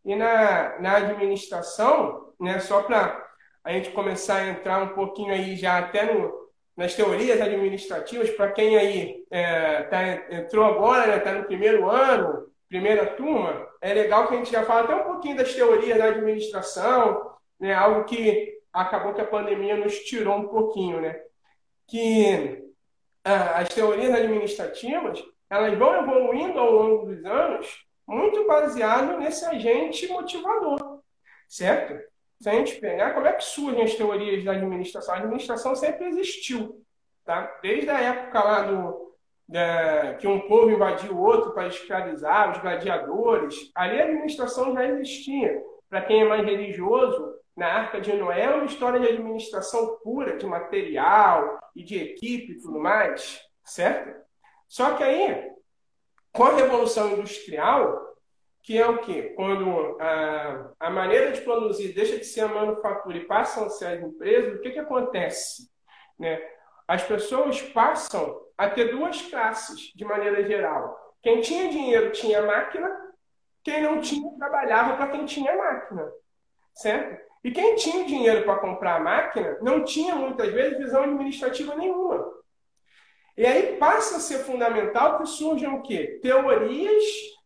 E 0.06 0.16
na, 0.16 0.80
na 0.80 0.98
administração, 0.98 2.34
né, 2.40 2.60
só 2.60 2.84
para 2.84 3.33
a 3.64 3.72
gente 3.72 3.92
começar 3.92 4.38
a 4.38 4.50
entrar 4.50 4.82
um 4.84 4.90
pouquinho 4.90 5.34
aí 5.34 5.56
já 5.56 5.78
até 5.78 6.14
no, 6.14 6.34
nas 6.76 6.96
teorias 6.96 7.40
administrativas, 7.40 8.30
para 8.32 8.52
quem 8.52 8.78
aí 8.78 9.24
é, 9.30 9.84
tá, 9.84 10.04
entrou 10.36 10.66
agora, 10.66 11.18
está 11.18 11.34
né, 11.34 11.40
no 11.40 11.46
primeiro 11.46 11.90
ano, 11.90 12.48
primeira 12.68 13.06
turma, 13.06 13.68
é 13.82 13.94
legal 13.94 14.28
que 14.28 14.34
a 14.34 14.38
gente 14.38 14.52
já 14.52 14.64
fala 14.66 14.82
até 14.82 14.96
um 14.96 15.04
pouquinho 15.04 15.38
das 15.38 15.54
teorias 15.54 15.98
da 15.98 16.06
administração, 16.06 17.34
né, 17.60 17.74
algo 17.74 18.06
que 18.06 18.54
acabou 18.74 19.14
que 19.14 19.22
a 19.22 19.28
pandemia 19.28 19.78
nos 19.78 20.00
tirou 20.00 20.36
um 20.38 20.48
pouquinho, 20.48 21.00
né? 21.00 21.22
Que 21.88 22.64
ah, 23.24 23.60
as 23.60 23.70
teorias 23.70 24.14
administrativas 24.14 25.24
elas 25.50 25.78
vão 25.78 25.96
evoluindo 26.02 26.58
ao 26.60 26.72
longo 26.72 27.06
dos 27.06 27.24
anos 27.26 27.86
muito 28.08 28.48
baseado 28.48 29.20
nesse 29.20 29.46
agente 29.46 30.08
motivador, 30.08 31.02
certo? 31.48 32.04
Se 32.44 32.50
a 32.50 32.54
gente 32.56 32.76
pegar, 32.76 33.14
como 33.14 33.26
é 33.26 33.32
que 33.32 33.44
surgem 33.46 33.84
as 33.84 33.96
teorias 33.96 34.44
da 34.44 34.52
administração? 34.52 35.16
A 35.16 35.18
administração 35.20 35.74
sempre 35.76 36.08
existiu, 36.08 36.84
tá? 37.24 37.58
Desde 37.62 37.90
a 37.90 38.02
época 38.02 38.44
lá 38.44 38.62
do, 38.64 39.16
que 40.20 40.28
um 40.28 40.42
povo 40.42 40.70
invadiu 40.70 41.14
o 41.14 41.22
outro 41.22 41.54
para 41.54 41.70
escravizar, 41.70 42.52
os 42.52 42.58
gladiadores, 42.58 43.72
ali 43.74 43.98
a 43.98 44.04
administração 44.04 44.74
já 44.74 44.86
existia. 44.86 45.64
Para 45.90 46.02
quem 46.02 46.24
é 46.24 46.28
mais 46.28 46.44
religioso, 46.44 47.34
na 47.56 47.68
Arca 47.68 48.02
de 48.02 48.12
Noé 48.12 48.42
é 48.42 48.50
uma 48.50 48.66
história 48.66 49.00
de 49.00 49.08
administração 49.08 50.00
pura, 50.04 50.36
de 50.36 50.46
material 50.46 51.60
e 51.74 51.82
de 51.82 51.98
equipe 51.98 52.52
e 52.52 52.60
tudo 52.60 52.78
mais, 52.78 53.40
certo? 53.64 54.22
Só 54.68 54.96
que 54.96 55.04
aí, 55.04 55.50
com 56.34 56.44
a 56.44 56.56
Revolução 56.56 57.14
Industrial, 57.14 58.13
que 58.64 58.78
é 58.78 58.88
o 58.88 59.00
quê? 59.00 59.34
Quando 59.36 59.98
a, 60.00 60.72
a 60.80 60.90
maneira 60.90 61.34
de 61.34 61.42
produzir 61.42 61.94
deixa 61.94 62.18
de 62.18 62.24
ser 62.24 62.42
a 62.42 62.48
manufatura 62.48 63.18
e 63.18 63.26
passam 63.26 63.66
a 63.66 63.70
ser 63.70 63.88
as 63.88 64.02
empresas, 64.02 64.56
o 64.56 64.62
que, 64.62 64.72
que 64.72 64.80
acontece? 64.80 65.70
Né? 66.18 66.42
As 66.88 67.04
pessoas 67.04 67.62
passam 67.62 68.42
a 68.58 68.70
ter 68.70 68.92
duas 68.92 69.22
classes, 69.24 69.92
de 69.94 70.06
maneira 70.06 70.48
geral. 70.48 70.98
Quem 71.22 71.42
tinha 71.42 71.70
dinheiro 71.70 72.12
tinha 72.12 72.42
máquina, 72.42 72.90
quem 73.64 73.84
não 73.84 74.00
tinha 74.00 74.32
trabalhava 74.38 74.96
para 74.96 75.12
quem 75.12 75.26
tinha 75.26 75.56
máquina. 75.58 76.10
Certo? 76.74 77.22
E 77.44 77.52
quem 77.52 77.76
tinha 77.76 78.06
dinheiro 78.06 78.46
para 78.46 78.60
comprar 78.60 78.96
a 78.96 79.00
máquina 79.00 79.58
não 79.62 79.84
tinha 79.84 80.16
muitas 80.16 80.52
vezes 80.54 80.78
visão 80.78 81.04
administrativa 81.04 81.76
nenhuma. 81.76 82.26
E 83.36 83.46
aí 83.46 83.76
passa 83.78 84.18
a 84.18 84.20
ser 84.20 84.40
fundamental 84.40 85.18
que 85.18 85.26
surjam 85.26 85.76
o 85.76 85.82
quê? 85.82 86.20
Teorias 86.22 87.04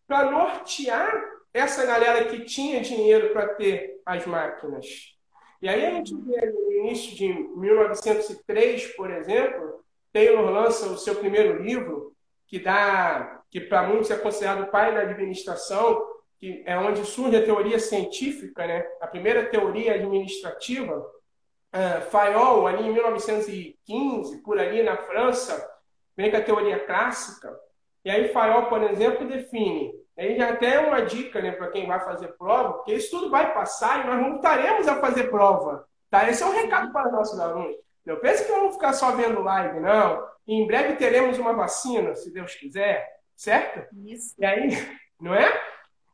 para 0.08 0.32
nortear 0.32 1.12
essa 1.54 1.86
galera 1.86 2.26
que 2.26 2.46
tinha 2.46 2.82
dinheiro 2.82 3.34
para 3.34 3.50
ter 3.56 4.00
as 4.06 4.26
máquinas. 4.26 5.18
E 5.62 5.68
aí 5.68 5.86
a 5.86 5.92
gente 5.92 6.16
vê 6.16 6.46
no 6.46 6.72
início 6.72 7.16
de 7.16 7.34
1903, 7.34 8.96
por 8.96 9.12
exemplo, 9.12 9.84
Taylor 10.14 10.50
lança 10.50 10.88
o 10.88 10.98
seu 10.98 11.16
primeiro 11.16 11.62
livro, 11.62 12.14
que 12.48 12.60
dá, 12.60 13.42
que 13.50 13.60
para 13.60 13.88
muitos 13.88 14.10
é 14.12 14.18
considerado 14.18 14.64
o 14.64 14.72
pai 14.72 14.94
da 14.94 15.02
administração, 15.02 16.02
que 16.40 16.64
é 16.66 16.78
onde 16.78 17.04
surge 17.06 17.36
a 17.36 17.44
teoria 17.44 17.80
científica, 17.80 18.66
né? 18.66 18.86
A 19.02 19.08
primeira 19.08 19.50
teoria 19.50 19.96
administrativa, 19.96 21.00
uh, 21.00 22.02
Fayol, 22.10 22.68
ali 22.68 22.88
em 22.88 22.94
1915, 22.94 24.44
por 24.44 24.60
ali 24.60 24.84
na 24.84 24.96
França, 24.96 25.68
vem 26.16 26.30
com 26.30 26.38
a 26.38 26.42
teoria 26.42 26.86
clássica, 26.86 27.56
e 28.04 28.10
aí 28.10 28.30
Fayol, 28.30 28.68
por 28.68 28.84
exemplo, 28.84 29.28
define. 29.28 29.94
Aí 30.18 30.36
já 30.36 30.50
até 30.50 30.80
uma 30.80 31.02
dica 31.02 31.42
né, 31.42 31.52
para 31.52 31.70
quem 31.70 31.86
vai 31.86 32.00
fazer 32.00 32.30
prova, 32.38 32.74
porque 32.74 32.94
isso 32.94 33.12
tudo 33.12 33.30
vai 33.30 33.54
passar 33.54 34.04
e 34.04 34.08
nós 34.08 34.32
voltaremos 34.32 34.88
a 34.88 35.00
fazer 35.00 35.30
prova. 35.30 35.86
Tá? 36.10 36.28
Esse 36.30 36.42
é 36.42 36.46
um 36.46 36.54
recado 36.54 36.92
para 36.92 37.08
os 37.08 37.14
nossos 37.14 37.40
alunos. 37.40 37.76
Não 38.06 38.16
pense 38.18 38.46
que 38.46 38.52
vamos 38.52 38.76
ficar 38.76 38.94
só 38.94 39.12
vendo 39.12 39.42
live, 39.42 39.80
não. 39.80 40.26
em 40.48 40.66
breve 40.66 40.96
teremos 40.96 41.38
uma 41.38 41.54
vacina, 41.54 42.16
se 42.16 42.34
Deus 42.34 42.56
quiser, 42.56 43.06
certo? 43.36 43.86
Isso. 44.06 44.34
E 44.40 44.46
aí, 44.46 44.70
não 45.20 45.36
é? 45.36 45.62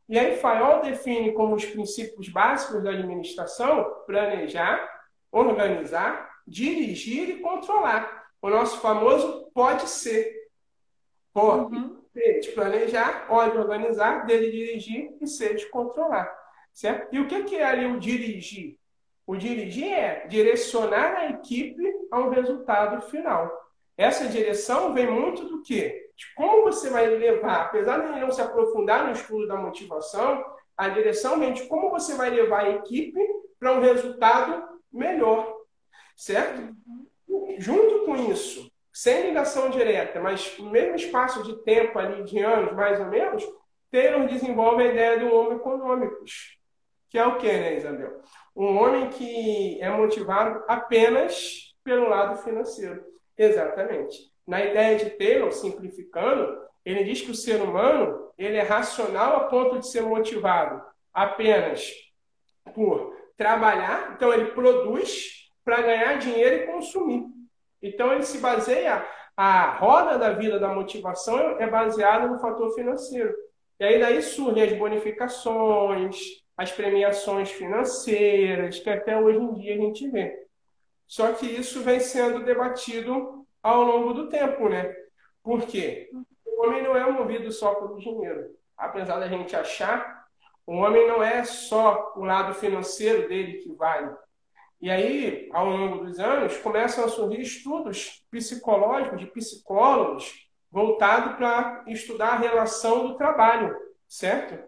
E 0.08 0.18
aí 0.18 0.36
Fayol 0.36 0.82
define 0.82 1.32
como 1.32 1.54
os 1.54 1.64
princípios 1.64 2.28
básicos 2.28 2.82
da 2.82 2.90
administração 2.90 4.02
planejar, 4.06 4.86
organizar, 5.32 6.28
dirigir 6.46 7.30
e 7.30 7.40
controlar. 7.40 8.24
O 8.42 8.50
nosso 8.50 8.80
famoso 8.80 9.50
pode 9.54 9.88
ser. 9.88 10.43
Pode 11.34 11.74
uhum. 11.74 12.00
de 12.14 12.52
planejar, 12.52 13.26
pode 13.26 13.58
organizar, 13.58 14.24
dele 14.24 14.52
dirigir 14.52 15.16
e 15.20 15.26
ser 15.26 15.56
de 15.56 15.66
controlar. 15.66 16.32
Certo? 16.72 17.12
E 17.12 17.18
o 17.18 17.26
que 17.26 17.56
é 17.56 17.64
ali 17.64 17.86
o 17.86 17.98
dirigir? 17.98 18.78
O 19.26 19.36
dirigir 19.36 19.92
é 19.92 20.26
direcionar 20.28 21.16
a 21.16 21.30
equipe 21.30 21.82
a 22.10 22.20
um 22.20 22.30
resultado 22.30 23.02
final. 23.10 23.50
Essa 23.96 24.28
direção 24.28 24.94
vem 24.94 25.10
muito 25.10 25.44
do 25.44 25.62
quê? 25.62 26.10
De 26.16 26.34
como 26.34 26.64
você 26.64 26.90
vai 26.90 27.06
levar, 27.06 27.62
apesar 27.62 27.98
de 27.98 28.20
não 28.20 28.30
se 28.30 28.40
aprofundar 28.40 29.06
no 29.06 29.12
estudo 29.12 29.48
da 29.48 29.56
motivação, 29.56 30.44
a 30.76 30.88
direção 30.88 31.38
vem 31.38 31.52
de 31.52 31.66
como 31.66 31.90
você 31.90 32.14
vai 32.14 32.30
levar 32.30 32.64
a 32.64 32.70
equipe 32.70 33.18
para 33.58 33.72
um 33.72 33.80
resultado 33.80 34.68
melhor. 34.92 35.52
Certo? 36.16 36.74
Junto 37.58 38.04
com 38.04 38.16
isso, 38.30 38.70
sem 38.94 39.26
ligação 39.26 39.70
direta, 39.70 40.20
mas 40.20 40.56
no 40.56 40.70
mesmo 40.70 40.94
espaço 40.94 41.42
de 41.42 41.64
tempo 41.64 41.98
ali, 41.98 42.22
de 42.22 42.38
anos 42.38 42.72
mais 42.74 43.00
ou 43.00 43.06
menos, 43.06 43.44
Taylor 43.90 44.28
desenvolve 44.28 44.84
a 44.84 44.86
ideia 44.86 45.18
do 45.18 45.34
homem 45.34 45.56
econômicos. 45.56 46.56
Que 47.10 47.18
é 47.18 47.26
o 47.26 47.36
que, 47.36 47.46
né, 47.46 47.76
Isabel? 47.76 48.20
Um 48.54 48.78
homem 48.78 49.10
que 49.10 49.80
é 49.80 49.90
motivado 49.90 50.62
apenas 50.68 51.74
pelo 51.82 52.08
lado 52.08 52.40
financeiro. 52.44 53.04
Exatamente. 53.36 54.32
Na 54.46 54.64
ideia 54.64 54.96
de 54.96 55.10
Taylor, 55.10 55.50
simplificando, 55.50 56.56
ele 56.84 57.02
diz 57.02 57.20
que 57.20 57.32
o 57.32 57.34
ser 57.34 57.60
humano 57.60 58.30
ele 58.38 58.56
é 58.56 58.62
racional 58.62 59.36
a 59.38 59.44
ponto 59.48 59.80
de 59.80 59.88
ser 59.88 60.02
motivado 60.02 60.80
apenas 61.12 61.92
por 62.72 63.12
trabalhar, 63.36 64.12
então 64.14 64.32
ele 64.32 64.52
produz 64.52 65.50
para 65.64 65.82
ganhar 65.82 66.18
dinheiro 66.18 66.62
e 66.62 66.66
consumir. 66.66 67.33
Então 67.84 68.12
ele 68.14 68.22
se 68.22 68.38
baseia, 68.38 69.06
a 69.36 69.76
roda 69.76 70.18
da 70.18 70.30
vida 70.30 70.58
da 70.58 70.72
motivação 70.74 71.60
é 71.60 71.68
baseada 71.68 72.26
no 72.26 72.38
fator 72.38 72.74
financeiro. 72.74 73.34
E 73.78 73.84
aí 73.84 74.00
daí 74.00 74.22
surgem 74.22 74.62
as 74.62 74.72
bonificações, 74.72 76.16
as 76.56 76.72
premiações 76.72 77.50
financeiras, 77.50 78.78
que 78.78 78.88
até 78.88 79.20
hoje 79.20 79.38
em 79.38 79.52
dia 79.52 79.74
a 79.74 79.78
gente 79.78 80.08
vê. 80.08 80.34
Só 81.06 81.32
que 81.32 81.44
isso 81.44 81.82
vem 81.82 82.00
sendo 82.00 82.42
debatido 82.42 83.46
ao 83.62 83.82
longo 83.82 84.14
do 84.14 84.28
tempo, 84.30 84.68
né? 84.68 84.94
Por 85.42 85.66
quê? 85.66 86.08
O 86.46 86.64
homem 86.64 86.82
não 86.82 86.96
é 86.96 87.10
movido 87.10 87.52
só 87.52 87.74
pelo 87.74 87.98
dinheiro. 87.98 88.46
Apesar 88.78 89.18
da 89.18 89.28
gente 89.28 89.54
achar, 89.54 90.24
o 90.66 90.76
homem 90.76 91.06
não 91.06 91.22
é 91.22 91.44
só 91.44 92.14
o 92.16 92.24
lado 92.24 92.54
financeiro 92.54 93.28
dele 93.28 93.58
que 93.58 93.74
vale. 93.74 94.10
E 94.80 94.90
aí, 94.90 95.48
ao 95.52 95.66
longo 95.66 96.04
dos 96.04 96.18
anos, 96.18 96.56
começam 96.58 97.04
a 97.04 97.08
surgir 97.08 97.40
estudos 97.40 98.24
psicológicos, 98.30 99.18
de 99.18 99.26
psicólogos, 99.26 100.32
voltados 100.70 101.36
para 101.36 101.84
estudar 101.86 102.34
a 102.34 102.38
relação 102.38 103.06
do 103.06 103.16
trabalho, 103.16 103.74
certo? 104.08 104.62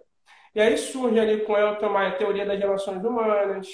E 0.55 0.61
aí 0.61 0.79
surge 0.79 1.19
ali 1.19 1.45
com 1.45 1.57
Elton 1.57 1.91
Maia 1.91 2.11
a 2.11 2.17
teoria 2.17 2.47
das 2.47 2.59
relações 2.59 3.05
humanas, 3.05 3.69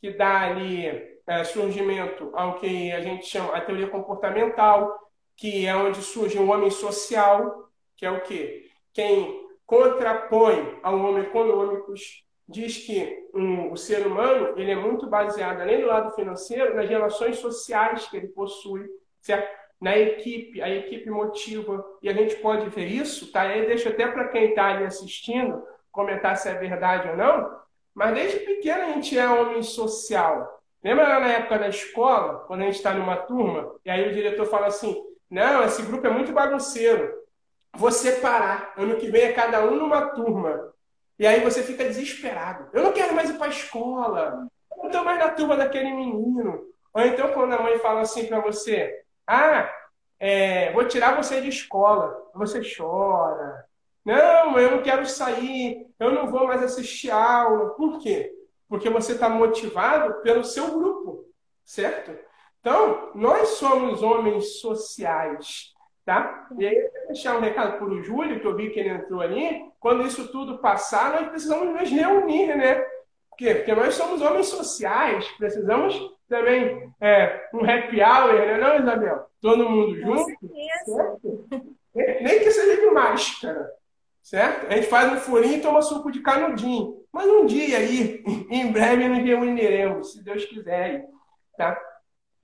que 0.00 0.10
dá 0.10 0.40
ali 0.48 0.86
é, 1.26 1.44
surgimento 1.44 2.32
ao 2.34 2.58
que 2.58 2.90
a 2.90 3.00
gente 3.00 3.26
chama 3.26 3.54
a 3.54 3.60
teoria 3.60 3.88
comportamental, 3.88 4.98
que 5.36 5.66
é 5.66 5.76
onde 5.76 6.02
surge 6.02 6.38
um 6.38 6.50
homem 6.50 6.70
social, 6.70 7.70
que 7.96 8.06
é 8.06 8.10
o 8.10 8.22
quê? 8.22 8.68
Quem 8.92 9.46
contrapõe 9.66 10.78
ao 10.82 10.98
homem 10.98 11.24
econômicos, 11.24 12.24
diz 12.48 12.78
que 12.78 13.28
um, 13.34 13.70
o 13.72 13.76
ser 13.76 14.06
humano 14.06 14.54
ele 14.56 14.70
é 14.70 14.76
muito 14.76 15.06
baseado, 15.06 15.60
além 15.60 15.80
do 15.80 15.86
lado 15.86 16.14
financeiro, 16.14 16.74
nas 16.74 16.88
relações 16.88 17.36
sociais 17.38 18.06
que 18.08 18.16
ele 18.16 18.28
possui, 18.28 18.88
certo? 19.20 19.58
na 19.80 19.96
equipe, 19.96 20.60
a 20.60 20.68
equipe 20.68 21.08
motiva, 21.08 21.84
e 22.02 22.08
a 22.08 22.12
gente 22.12 22.36
pode 22.36 22.68
ver 22.70 22.86
isso, 22.86 23.30
tá? 23.30 23.46
E 23.46 23.52
aí 23.52 23.66
deixa 23.66 23.90
até 23.90 24.08
para 24.08 24.28
quem 24.28 24.50
está 24.50 24.66
ali 24.66 24.84
assistindo 24.84 25.62
comentar 25.92 26.36
se 26.36 26.48
é 26.48 26.54
verdade 26.54 27.08
ou 27.08 27.16
não, 27.16 27.58
mas 27.94 28.14
desde 28.14 28.40
pequeno 28.40 28.82
a 28.82 28.92
gente 28.92 29.16
é 29.16 29.28
homem 29.28 29.62
social. 29.62 30.60
Lembra 30.82 31.08
lá 31.08 31.20
na 31.20 31.28
época 31.28 31.58
da 31.58 31.68
escola, 31.68 32.44
quando 32.46 32.62
a 32.62 32.64
gente 32.64 32.76
está 32.76 32.92
numa 32.92 33.16
turma, 33.16 33.74
e 33.84 33.90
aí 33.90 34.08
o 34.08 34.14
diretor 34.14 34.46
fala 34.46 34.66
assim: 34.66 34.96
não, 35.30 35.62
esse 35.64 35.82
grupo 35.82 36.06
é 36.06 36.10
muito 36.10 36.32
bagunceiro, 36.32 37.12
vou 37.76 37.90
separar, 37.90 38.72
ano 38.76 38.96
que 38.96 39.10
vem 39.10 39.22
é 39.22 39.32
cada 39.32 39.64
um 39.64 39.76
numa 39.76 40.10
turma. 40.10 40.72
E 41.18 41.26
aí 41.26 41.40
você 41.40 41.62
fica 41.62 41.84
desesperado. 41.84 42.68
Eu 42.72 42.82
não 42.82 42.92
quero 42.92 43.14
mais 43.14 43.28
ir 43.30 43.34
para 43.34 43.46
a 43.46 43.50
escola. 43.50 44.48
Eu 44.70 44.78
não 44.78 44.86
estou 44.86 45.04
mais 45.04 45.18
na 45.18 45.30
turma 45.30 45.56
daquele 45.56 45.92
menino. 45.92 46.64
Ou 46.94 47.02
então 47.02 47.32
quando 47.32 47.52
a 47.52 47.62
mãe 47.62 47.78
fala 47.78 48.02
assim 48.02 48.26
para 48.26 48.40
você, 48.40 49.02
ah, 49.26 49.68
é, 50.20 50.72
vou 50.72 50.86
tirar 50.86 51.16
você 51.16 51.40
de 51.40 51.48
escola. 51.48 52.30
Você 52.34 52.60
chora. 52.76 53.64
Não, 54.04 54.58
eu 54.58 54.70
não 54.70 54.82
quero 54.82 55.04
sair. 55.06 55.86
Eu 55.98 56.12
não 56.12 56.30
vou 56.30 56.46
mais 56.46 56.62
assistir 56.62 57.10
aula. 57.10 57.70
Por 57.70 57.98
quê? 57.98 58.32
Porque 58.68 58.88
você 58.88 59.12
está 59.12 59.28
motivado 59.28 60.22
pelo 60.22 60.44
seu 60.44 60.70
grupo, 60.70 61.24
certo? 61.64 62.16
Então, 62.60 63.10
nós 63.14 63.50
somos 63.50 64.02
homens 64.02 64.60
sociais. 64.60 65.74
Tá? 66.04 66.48
E 66.58 66.66
aí, 66.66 66.90
deixar 67.08 67.36
um 67.36 67.40
recado 67.40 67.78
para 67.78 67.86
o 67.86 68.02
Júlio, 68.02 68.38
que 68.38 68.46
eu 68.46 68.54
vi 68.54 68.70
que 68.70 68.78
ele 68.78 68.90
entrou 68.90 69.20
ali. 69.20 69.62
Quando 69.80 70.06
isso 70.06 70.28
tudo 70.30 70.58
passar, 70.58 71.12
nós 71.12 71.28
precisamos 71.28 71.74
nos 71.74 71.90
reunir, 71.90 72.54
né? 72.56 72.74
Por 73.30 73.36
quê? 73.38 73.54
Porque 73.54 73.74
nós 73.74 73.94
somos 73.94 74.20
homens 74.20 74.46
sociais, 74.46 75.26
precisamos 75.38 75.98
também 76.28 76.92
é, 77.00 77.48
um 77.54 77.60
happy 77.60 78.00
hour, 78.02 78.34
né, 78.34 78.58
não, 78.58 78.78
Isabel? 78.78 79.26
Todo 79.40 79.68
mundo 79.68 79.98
junto. 79.98 80.24
Com 80.84 81.48
Nem 81.94 82.38
que 82.40 82.50
seja 82.50 82.80
de 82.80 82.90
máscara, 82.90 83.70
certo? 84.22 84.66
A 84.70 84.76
gente 84.76 84.88
faz 84.88 85.10
um 85.12 85.16
furinho 85.16 85.56
e 85.56 85.60
toma 85.60 85.80
suco 85.80 86.12
de 86.12 86.20
canudinho. 86.20 86.98
Mas 87.10 87.26
um 87.26 87.46
dia 87.46 87.78
aí, 87.78 88.22
em 88.50 88.70
breve, 88.70 89.08
nos 89.08 89.24
reuniremos, 89.24 90.12
se 90.12 90.22
Deus 90.22 90.44
quiser. 90.44 91.06
Tá? 91.56 91.80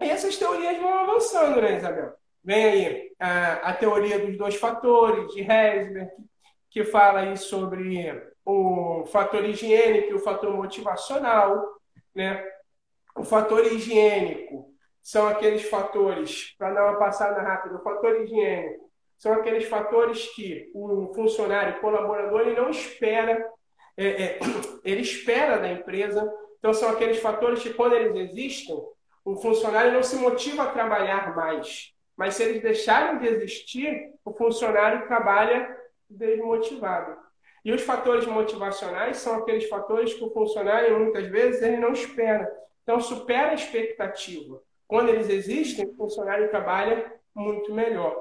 E 0.01 0.09
essas 0.09 0.37
teorias 0.37 0.79
vão 0.79 0.93
avançando, 0.93 1.61
né, 1.61 1.77
Isabel? 1.77 2.15
Vem 2.45 2.65
aí 2.65 3.13
a, 3.19 3.71
a 3.71 3.73
teoria 3.73 4.19
dos 4.19 4.37
dois 4.37 4.57
fatores, 4.57 5.33
de 5.33 5.41
Herzberg, 5.41 6.11
que 6.71 6.85
fala 6.85 7.21
aí 7.21 7.37
sobre 7.37 8.33
o 8.45 9.05
fator 9.07 9.45
higiênico 9.45 10.11
e 10.11 10.15
o 10.15 10.19
fator 10.19 10.55
motivacional. 10.55 11.65
Né? 12.15 12.45
O 13.17 13.25
fator 13.25 13.65
higiênico 13.65 14.75
são 15.03 15.27
aqueles 15.27 15.69
fatores, 15.69 16.55
para 16.59 16.73
dar 16.73 16.91
uma 16.91 16.99
passada 16.99 17.41
rápida, 17.41 17.77
o 17.77 17.83
fator 17.83 18.21
higiênico 18.21 18.85
são 19.19 19.33
aqueles 19.33 19.65
fatores 19.67 20.27
que 20.35 20.71
o 20.75 21.11
funcionário, 21.15 21.79
o 21.79 21.81
colaborador, 21.81 22.43
ele 22.43 22.61
não 22.61 22.69
espera, 22.69 23.43
é, 23.97 24.07
é, 24.07 24.39
ele 24.85 25.01
espera 25.01 25.59
da 25.59 25.73
empresa. 25.73 26.31
Então, 26.59 26.75
são 26.75 26.91
aqueles 26.91 27.21
fatores 27.21 27.63
que, 27.63 27.73
quando 27.73 27.95
eles 27.95 28.15
existem, 28.31 28.77
o 29.25 29.37
funcionário 29.37 29.93
não 29.93 30.03
se 30.03 30.17
motiva 30.17 30.65
a 30.65 30.73
trabalhar 30.73 31.35
mais. 31.35 31.94
Mas 32.17 32.35
se 32.35 32.43
eles 32.43 32.63
deixarem 32.63 33.19
de 33.19 33.27
existir, 33.27 34.13
o 34.25 34.33
funcionário 34.33 35.07
trabalha 35.07 35.77
desmotivado. 36.09 37.17
E 37.65 37.73
os 37.73 37.83
fatores 37.83 38.27
motivacionais 38.27 39.17
são 39.17 39.37
aqueles 39.37 39.69
fatores 39.69 40.13
que 40.13 40.23
o 40.23 40.31
funcionário, 40.31 40.99
muitas 40.99 41.27
vezes, 41.29 41.63
ele 41.63 41.79
não 41.79 41.93
espera. 41.93 42.51
Então, 42.83 43.01
supera 43.01 43.51
a 43.51 43.55
expectativa. 43.55 44.61
Quando 44.87 45.09
eles 45.09 45.29
existem, 45.31 45.87
o 45.87 45.97
funcionário 45.97 46.51
trabalha 46.51 47.13
muito 47.35 47.73
melhor. 47.75 48.15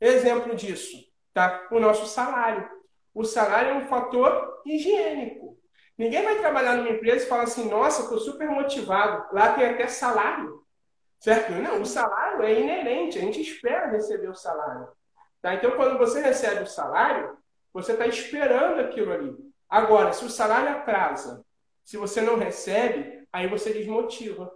Exemplo 0.00 0.56
disso, 0.56 0.96
tá? 1.32 1.68
O 1.70 1.78
nosso 1.78 2.06
salário. 2.06 2.68
O 3.14 3.24
salário 3.24 3.70
é 3.70 3.74
um 3.74 3.86
fator 3.86 4.62
higiênico. 4.64 5.56
Ninguém 5.96 6.22
vai 6.22 6.38
trabalhar 6.38 6.76
numa 6.76 6.90
empresa 6.90 7.24
e 7.24 7.28
falar 7.28 7.44
assim, 7.44 7.68
nossa, 7.68 8.02
estou 8.02 8.18
super 8.18 8.48
motivado. 8.48 9.26
Lá 9.34 9.52
tem 9.52 9.66
até 9.66 9.86
salário. 9.86 10.62
Certo? 11.18 11.52
Não, 11.52 11.82
o 11.82 11.86
salário 11.86 12.42
é 12.42 12.60
inerente, 12.60 13.18
a 13.18 13.20
gente 13.20 13.40
espera 13.40 13.90
receber 13.90 14.28
o 14.28 14.34
salário. 14.34 14.88
Tá? 15.40 15.54
Então, 15.54 15.72
quando 15.72 15.98
você 15.98 16.20
recebe 16.20 16.62
o 16.62 16.66
salário, 16.66 17.36
você 17.72 17.92
está 17.92 18.06
esperando 18.06 18.80
aquilo 18.80 19.12
ali. 19.12 19.36
Agora, 19.68 20.12
se 20.12 20.24
o 20.24 20.30
salário 20.30 20.70
atrasa, 20.70 21.44
se 21.84 21.96
você 21.96 22.20
não 22.20 22.36
recebe, 22.36 23.26
aí 23.32 23.48
você 23.48 23.72
desmotiva. 23.72 24.50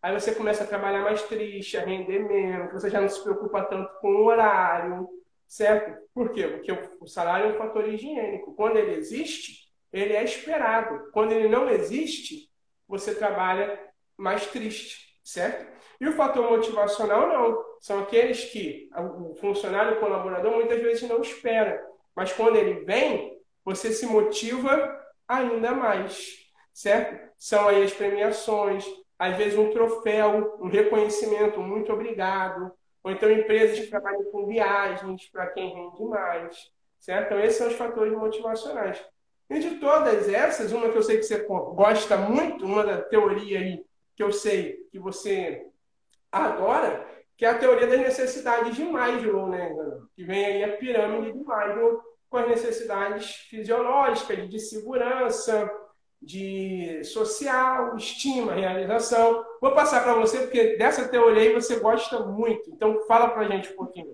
Aí 0.00 0.12
você 0.12 0.34
começa 0.34 0.64
a 0.64 0.66
trabalhar 0.66 1.02
mais 1.02 1.22
triste, 1.22 1.76
a 1.76 1.84
render 1.84 2.20
menos, 2.20 2.72
você 2.72 2.88
já 2.88 3.00
não 3.00 3.08
se 3.08 3.22
preocupa 3.22 3.64
tanto 3.64 3.90
com 4.00 4.08
o 4.08 4.24
horário, 4.26 5.08
certo? 5.46 6.00
Por 6.14 6.30
quê? 6.32 6.46
Porque 6.46 6.72
o 7.00 7.06
salário 7.06 7.46
é 7.46 7.54
um 7.54 7.58
fator 7.58 7.88
higiênico. 7.88 8.54
Quando 8.54 8.76
ele 8.76 8.94
existe, 8.94 9.68
ele 9.92 10.14
é 10.14 10.22
esperado. 10.22 11.10
Quando 11.12 11.32
ele 11.32 11.48
não 11.48 11.68
existe, 11.68 12.50
você 12.86 13.14
trabalha 13.14 13.78
mais 14.16 14.46
triste, 14.46 15.18
certo? 15.24 15.66
E 16.00 16.06
o 16.08 16.12
fator 16.12 16.48
motivacional 16.50 17.28
não. 17.28 17.68
São 17.80 18.00
aqueles 18.00 18.44
que 18.44 18.88
o 18.96 19.34
funcionário, 19.36 19.96
o 19.96 20.00
colaborador, 20.00 20.52
muitas 20.52 20.80
vezes 20.80 21.08
não 21.08 21.20
espera. 21.20 21.84
Mas 22.14 22.32
quando 22.32 22.56
ele 22.56 22.84
vem, 22.84 23.38
você 23.64 23.92
se 23.92 24.06
motiva 24.06 24.98
ainda 25.26 25.72
mais, 25.72 26.38
certo? 26.72 27.32
São 27.36 27.68
aí 27.68 27.82
as 27.82 27.92
premiações, 27.92 28.84
às 29.18 29.36
vezes 29.36 29.58
um 29.58 29.70
troféu, 29.70 30.58
um 30.60 30.68
reconhecimento, 30.68 31.60
muito 31.60 31.92
obrigado, 31.92 32.72
ou 33.02 33.12
então 33.12 33.30
empresas 33.30 33.78
que 33.78 33.86
trabalham 33.86 34.24
com 34.24 34.46
viagens 34.46 35.28
para 35.30 35.48
quem 35.48 35.72
rende 35.72 36.04
mais, 36.04 36.70
certo? 36.98 37.26
Então, 37.26 37.40
esses 37.40 37.58
são 37.58 37.68
os 37.68 37.74
fatores 37.74 38.12
motivacionais. 38.12 39.04
E 39.50 39.58
de 39.60 39.76
todas 39.76 40.28
essas, 40.28 40.72
uma 40.72 40.90
que 40.90 40.98
eu 40.98 41.02
sei 41.02 41.16
que 41.18 41.22
você 41.22 41.38
gosta 41.44 42.16
muito, 42.16 42.64
uma 42.64 42.84
da 42.84 43.00
teoria 43.00 43.60
aí 43.60 43.84
que 44.14 44.22
eu 44.22 44.32
sei 44.32 44.84
que 44.90 44.98
você 44.98 45.67
adora, 46.30 47.06
que 47.36 47.44
é 47.44 47.48
a 47.48 47.58
teoria 47.58 47.86
das 47.86 48.00
necessidades 48.00 48.74
de 48.74 48.84
Maslow, 48.84 49.48
né? 49.48 49.70
Que 50.14 50.24
vem 50.24 50.44
aí 50.44 50.64
a 50.64 50.76
pirâmide 50.76 51.32
de 51.32 51.44
Maslow 51.44 52.02
com 52.28 52.36
as 52.36 52.48
necessidades 52.48 53.26
fisiológicas, 53.48 54.48
de 54.48 54.58
segurança, 54.58 55.70
de 56.20 57.02
social, 57.04 57.96
estima, 57.96 58.54
realização. 58.54 59.44
Vou 59.60 59.72
passar 59.72 60.02
para 60.02 60.14
você, 60.14 60.40
porque 60.40 60.76
dessa 60.76 61.08
teoria 61.08 61.42
aí 61.42 61.54
você 61.54 61.78
gosta 61.78 62.20
muito. 62.26 62.70
Então, 62.70 63.06
fala 63.06 63.30
para 63.30 63.46
a 63.46 63.48
gente 63.48 63.72
um 63.72 63.76
pouquinho. 63.76 64.08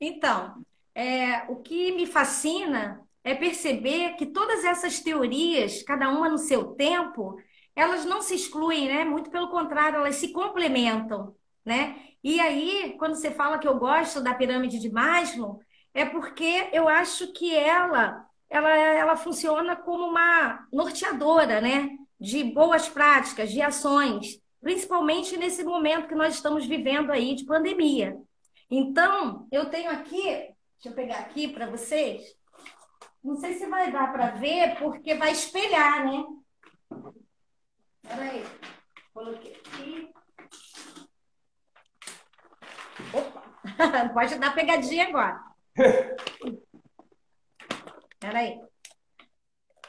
Então, 0.00 0.54
é, 0.94 1.44
o 1.48 1.56
que 1.56 1.92
me 1.92 2.06
fascina 2.06 3.00
é 3.24 3.34
perceber 3.34 4.14
que 4.14 4.26
todas 4.26 4.64
essas 4.64 5.00
teorias, 5.00 5.82
cada 5.82 6.08
uma 6.08 6.28
no 6.28 6.38
seu 6.38 6.72
tempo, 6.72 7.36
elas 7.80 8.04
não 8.04 8.20
se 8.20 8.34
excluem, 8.34 8.88
né? 8.88 9.04
Muito 9.04 9.30
pelo 9.30 9.48
contrário, 9.48 10.00
elas 10.00 10.16
se 10.16 10.32
complementam, 10.32 11.34
né? 11.64 11.96
E 12.22 12.38
aí, 12.38 12.94
quando 12.98 13.14
você 13.14 13.30
fala 13.30 13.58
que 13.58 13.66
eu 13.66 13.78
gosto 13.78 14.22
da 14.22 14.34
pirâmide 14.34 14.78
de 14.78 14.90
Maslow, 14.92 15.60
é 15.94 16.04
porque 16.04 16.68
eu 16.74 16.86
acho 16.86 17.32
que 17.32 17.56
ela, 17.56 18.22
ela, 18.50 18.70
ela 18.70 19.16
funciona 19.16 19.74
como 19.74 20.04
uma 20.04 20.66
norteadora, 20.70 21.62
né? 21.62 21.88
De 22.20 22.44
boas 22.44 22.86
práticas, 22.86 23.50
de 23.50 23.62
ações, 23.62 24.38
principalmente 24.60 25.38
nesse 25.38 25.64
momento 25.64 26.06
que 26.06 26.14
nós 26.14 26.34
estamos 26.34 26.66
vivendo 26.66 27.10
aí 27.10 27.34
de 27.34 27.46
pandemia. 27.46 28.14
Então, 28.70 29.48
eu 29.50 29.70
tenho 29.70 29.90
aqui, 29.90 30.22
deixa 30.22 30.88
eu 30.88 30.92
pegar 30.92 31.20
aqui 31.20 31.48
para 31.48 31.70
vocês, 31.70 32.22
não 33.24 33.36
sei 33.36 33.54
se 33.54 33.66
vai 33.66 33.90
dar 33.90 34.12
para 34.12 34.32
ver, 34.32 34.76
porque 34.78 35.14
vai 35.14 35.32
espelhar, 35.32 36.04
né? 36.04 36.24
Peraí. 38.10 38.44
Coloquei 39.14 39.52
aqui. 39.52 40.12
Opa! 43.12 43.42
Pode 44.12 44.38
dar 44.38 44.54
pegadinha 44.54 45.06
agora. 45.08 45.40
Peraí. 48.18 48.60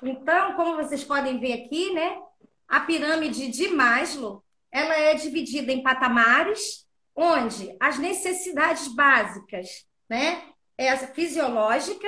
Então, 0.03 0.55
como 0.55 0.75
vocês 0.75 1.03
podem 1.03 1.39
ver 1.39 1.65
aqui, 1.65 1.93
né? 1.93 2.21
A 2.67 2.81
pirâmide 2.81 3.49
de 3.49 3.69
Maslow, 3.69 4.43
ela 4.71 4.95
é 4.95 5.15
dividida 5.15 5.71
em 5.71 5.84
patamares, 5.84 6.88
onde 7.15 7.75
as 7.79 7.97
necessidades 7.97 8.88
básicas, 8.95 9.86
né? 10.07 10.43
É 10.77 10.89
a 10.89 10.97
fisiológica, 10.97 12.07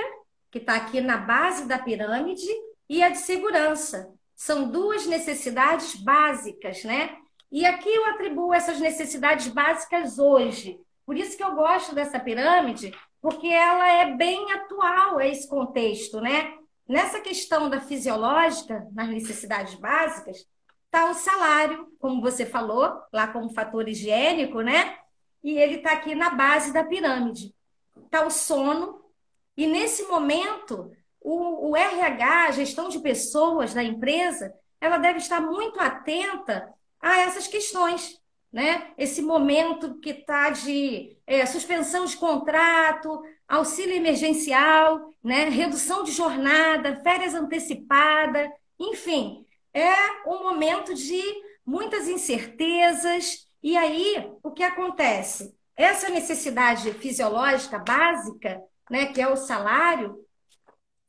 que 0.49 0.59
está 0.59 0.75
aqui 0.75 1.01
na 1.01 1.17
base 1.17 1.67
da 1.67 1.79
pirâmide, 1.79 2.47
e 2.89 3.01
a 3.03 3.09
de 3.09 3.17
segurança. 3.17 4.13
São 4.45 4.69
duas 4.69 5.05
necessidades 5.05 5.95
básicas, 5.95 6.83
né? 6.83 7.15
E 7.49 7.65
aqui 7.65 7.87
eu 7.87 8.07
atribuo 8.07 8.53
essas 8.53 8.77
necessidades 8.77 9.47
básicas 9.47 10.19
hoje. 10.19 10.77
Por 11.05 11.15
isso 11.15 11.37
que 11.37 11.43
eu 11.45 11.55
gosto 11.55 11.95
dessa 11.95 12.19
pirâmide, 12.19 12.93
porque 13.21 13.47
ela 13.47 13.87
é 13.87 14.13
bem 14.17 14.51
atual 14.51 15.17
a 15.17 15.25
esse 15.25 15.47
contexto, 15.47 16.19
né? 16.19 16.57
Nessa 16.85 17.21
questão 17.21 17.69
da 17.69 17.79
fisiológica, 17.79 18.85
nas 18.91 19.07
necessidades 19.07 19.75
básicas, 19.75 20.45
está 20.87 21.09
o 21.09 21.13
salário, 21.13 21.87
como 21.97 22.21
você 22.21 22.45
falou, 22.45 23.01
lá 23.13 23.29
como 23.29 23.53
fator 23.53 23.87
higiênico, 23.87 24.59
né? 24.59 24.97
E 25.41 25.57
ele 25.57 25.75
está 25.75 25.93
aqui 25.93 26.15
na 26.15 26.31
base 26.31 26.73
da 26.73 26.83
pirâmide. 26.83 27.55
Está 27.95 28.25
o 28.25 28.29
sono, 28.29 29.05
e 29.55 29.65
nesse 29.65 30.03
momento, 30.03 30.91
o, 31.23 31.71
o 31.71 31.77
RH, 31.77 32.47
a 32.47 32.51
gestão 32.51 32.89
de 32.89 32.99
pessoas 32.99 33.73
da 33.73 33.83
empresa, 33.83 34.53
ela 34.79 34.97
deve 34.97 35.19
estar 35.19 35.41
muito 35.41 35.79
atenta 35.79 36.71
a 37.01 37.21
essas 37.21 37.47
questões, 37.47 38.19
né? 38.51 38.91
Esse 38.97 39.21
momento 39.21 39.99
que 39.99 40.09
está 40.09 40.49
de 40.49 41.17
é, 41.25 41.45
suspensão 41.45 42.05
de 42.05 42.17
contrato, 42.17 43.23
auxílio 43.47 43.95
emergencial, 43.95 45.13
né? 45.23 45.49
Redução 45.49 46.03
de 46.03 46.11
jornada, 46.11 47.01
férias 47.03 47.33
antecipadas, 47.33 48.49
enfim, 48.79 49.45
é 49.73 49.93
um 50.27 50.43
momento 50.43 50.93
de 50.93 51.21
muitas 51.65 52.07
incertezas. 52.07 53.47
E 53.61 53.77
aí, 53.77 54.29
o 54.43 54.51
que 54.51 54.63
acontece? 54.63 55.55
Essa 55.75 56.09
necessidade 56.09 56.91
fisiológica 56.93 57.79
básica 57.79 58.61
né, 58.89 59.07
que 59.07 59.21
é 59.21 59.27
o 59.27 59.35
salário, 59.35 60.17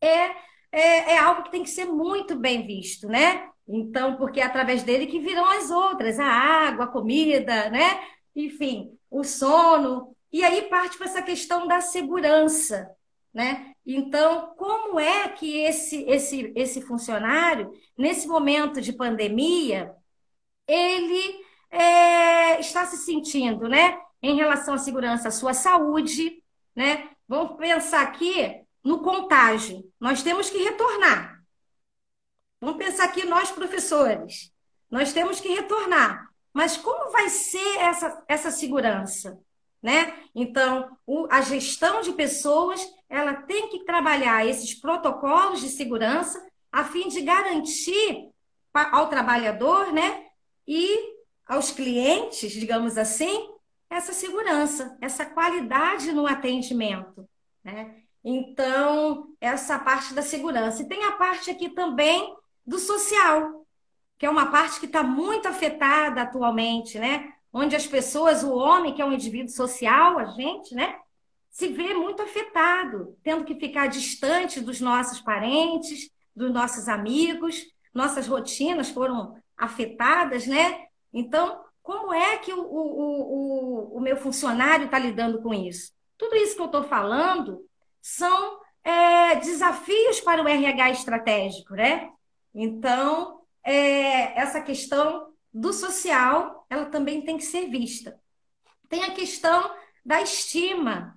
é, 0.05 0.37
é, 0.73 1.13
é 1.15 1.19
algo 1.19 1.45
que 1.45 1.51
tem 1.51 1.63
que 1.63 1.71
ser 1.71 1.87
muito 1.87 2.37
bem 2.37 2.67
visto, 2.67 3.09
né? 3.09 3.49
Então, 3.67 4.17
porque 4.17 4.41
é 4.41 4.45
através 4.45 4.83
dele 4.83 5.07
que 5.07 5.19
virão 5.19 5.47
as 5.51 5.71
outras, 5.71 6.19
a 6.19 6.27
água, 6.27 6.85
a 6.85 6.89
comida, 6.89 7.71
né? 7.71 8.03
Enfim, 8.37 8.99
o 9.11 9.25
sono. 9.25 10.15
E 10.33 10.45
aí 10.45 10.63
parte 10.63 10.99
para 10.99 11.07
essa 11.07 11.23
questão 11.23 11.67
da 11.67 11.81
segurança, 11.81 12.91
né? 13.33 13.73
Então, 13.87 14.55
como 14.57 14.99
é 14.99 15.29
que 15.29 15.59
esse, 15.59 16.03
esse, 16.05 16.53
esse 16.57 16.81
funcionário, 16.83 17.73
nesse 17.97 18.27
momento 18.27 18.81
de 18.81 18.93
pandemia, 18.93 19.95
ele 20.67 21.45
é, 21.71 22.61
está 22.61 22.85
se 22.87 22.99
sentindo, 22.99 23.69
né? 23.69 23.99
Em 24.23 24.37
relação 24.37 24.75
à 24.75 24.79
segurança, 24.79 25.29
à 25.29 25.31
sua 25.31 25.55
saúde, 25.55 26.43
né? 26.75 27.11
Vamos 27.29 27.57
pensar 27.57 28.03
aqui 28.03 28.64
no 28.85 29.01
contágio. 29.01 29.91
Nós 29.99 30.23
temos 30.23 30.51
que 30.51 30.59
retornar. 30.59 31.43
Vamos 32.61 32.77
pensar 32.77 33.05
aqui 33.05 33.25
nós, 33.25 33.51
professores. 33.51 34.53
Nós 34.91 35.13
temos 35.13 35.41
que 35.41 35.49
retornar. 35.49 36.29
Mas 36.53 36.77
como 36.77 37.11
vai 37.11 37.29
ser 37.29 37.79
essa, 37.79 38.23
essa 38.29 38.51
segurança? 38.51 39.39
Né? 39.83 40.15
Então, 40.35 40.97
o, 41.07 41.27
a 41.31 41.41
gestão 41.41 42.01
de 42.01 42.13
pessoas 42.13 42.87
ela 43.09 43.35
tem 43.35 43.69
que 43.69 43.85
trabalhar 43.85 44.47
esses 44.47 44.75
protocolos 44.75 45.61
de 45.61 45.69
segurança 45.69 46.45
a 46.73 46.85
fim 46.85 47.09
de 47.09 47.21
garantir 47.23 48.31
ao 48.73 49.09
trabalhador 49.09 49.93
né, 49.93 50.27
e 50.67 51.15
aos 51.47 51.71
clientes, 51.71 52.51
digamos 52.51 52.99
assim, 52.99 53.49
essa 53.89 54.13
segurança, 54.13 54.97
essa 55.01 55.25
qualidade 55.25 56.11
no 56.13 56.27
atendimento. 56.27 57.29
Né? 57.63 58.04
Então, 58.25 59.29
essa 59.39 59.79
parte 59.79 60.15
da 60.15 60.23
segurança. 60.23 60.83
E 60.83 60.89
tem 60.89 61.05
a 61.05 61.13
parte 61.13 61.51
aqui 61.51 61.69
também 61.69 62.35
do 62.67 62.79
social, 62.79 63.67
que 64.19 64.25
é 64.25 64.31
uma 64.31 64.47
parte 64.47 64.81
que 64.81 64.87
está 64.87 65.03
muito 65.03 65.47
afetada 65.47 66.23
atualmente, 66.23 66.99
né? 66.99 67.31
Onde 67.53 67.77
as 67.77 67.87
pessoas, 67.87 68.43
o 68.43 68.55
homem, 68.55 68.95
que 68.95 69.03
é 69.03 69.05
um 69.05 69.13
indivíduo 69.13 69.51
social, 69.51 70.19
a 70.19 70.25
gente, 70.25 70.75
né? 70.75 70.99
Se 71.51 71.69
vê 71.69 71.93
muito 71.93 72.23
afetado, 72.23 73.17
tendo 73.23 73.45
que 73.45 73.55
ficar 73.55 73.89
distante 73.89 74.61
dos 74.61 74.81
nossos 74.81 75.21
parentes, 75.21 76.11
dos 76.35 76.51
nossos 76.51 76.89
amigos, 76.89 77.63
nossas 77.93 78.27
rotinas 78.27 78.89
foram 78.89 79.37
afetadas, 79.57 80.47
né? 80.47 80.87
Então, 81.13 81.63
como 81.83 82.13
é 82.15 82.39
que 82.39 82.53
o, 82.53 82.61
o, 82.61 83.93
o, 83.93 83.99
o 83.99 84.01
meu 84.01 84.17
funcionário 84.17 84.87
está 84.87 84.99
lidando 84.99 85.43
com 85.43 85.53
isso? 85.53 85.93
Tudo 86.17 86.35
isso 86.35 86.57
que 86.57 86.63
eu 86.63 86.67
estou 86.67 86.85
falando 86.85 87.61
são 88.05 88.61
é, 88.85 89.37
desafios 89.37 90.21
para 90.21 90.43
o 90.43 90.47
RH 90.47 90.91
estratégico, 90.91 91.73
né? 91.73 92.11
Então, 92.55 93.41
é, 93.65 94.39
essa 94.39 94.61
questão 94.61 95.33
do 95.51 95.73
social, 95.73 96.67
ela 96.69 96.85
também 96.85 97.23
tem 97.23 97.39
que 97.39 97.45
ser 97.45 97.71
vista. 97.71 98.21
Tem 98.91 99.05
a 99.05 99.15
questão 99.15 99.75
da 100.05 100.21
estima, 100.21 101.17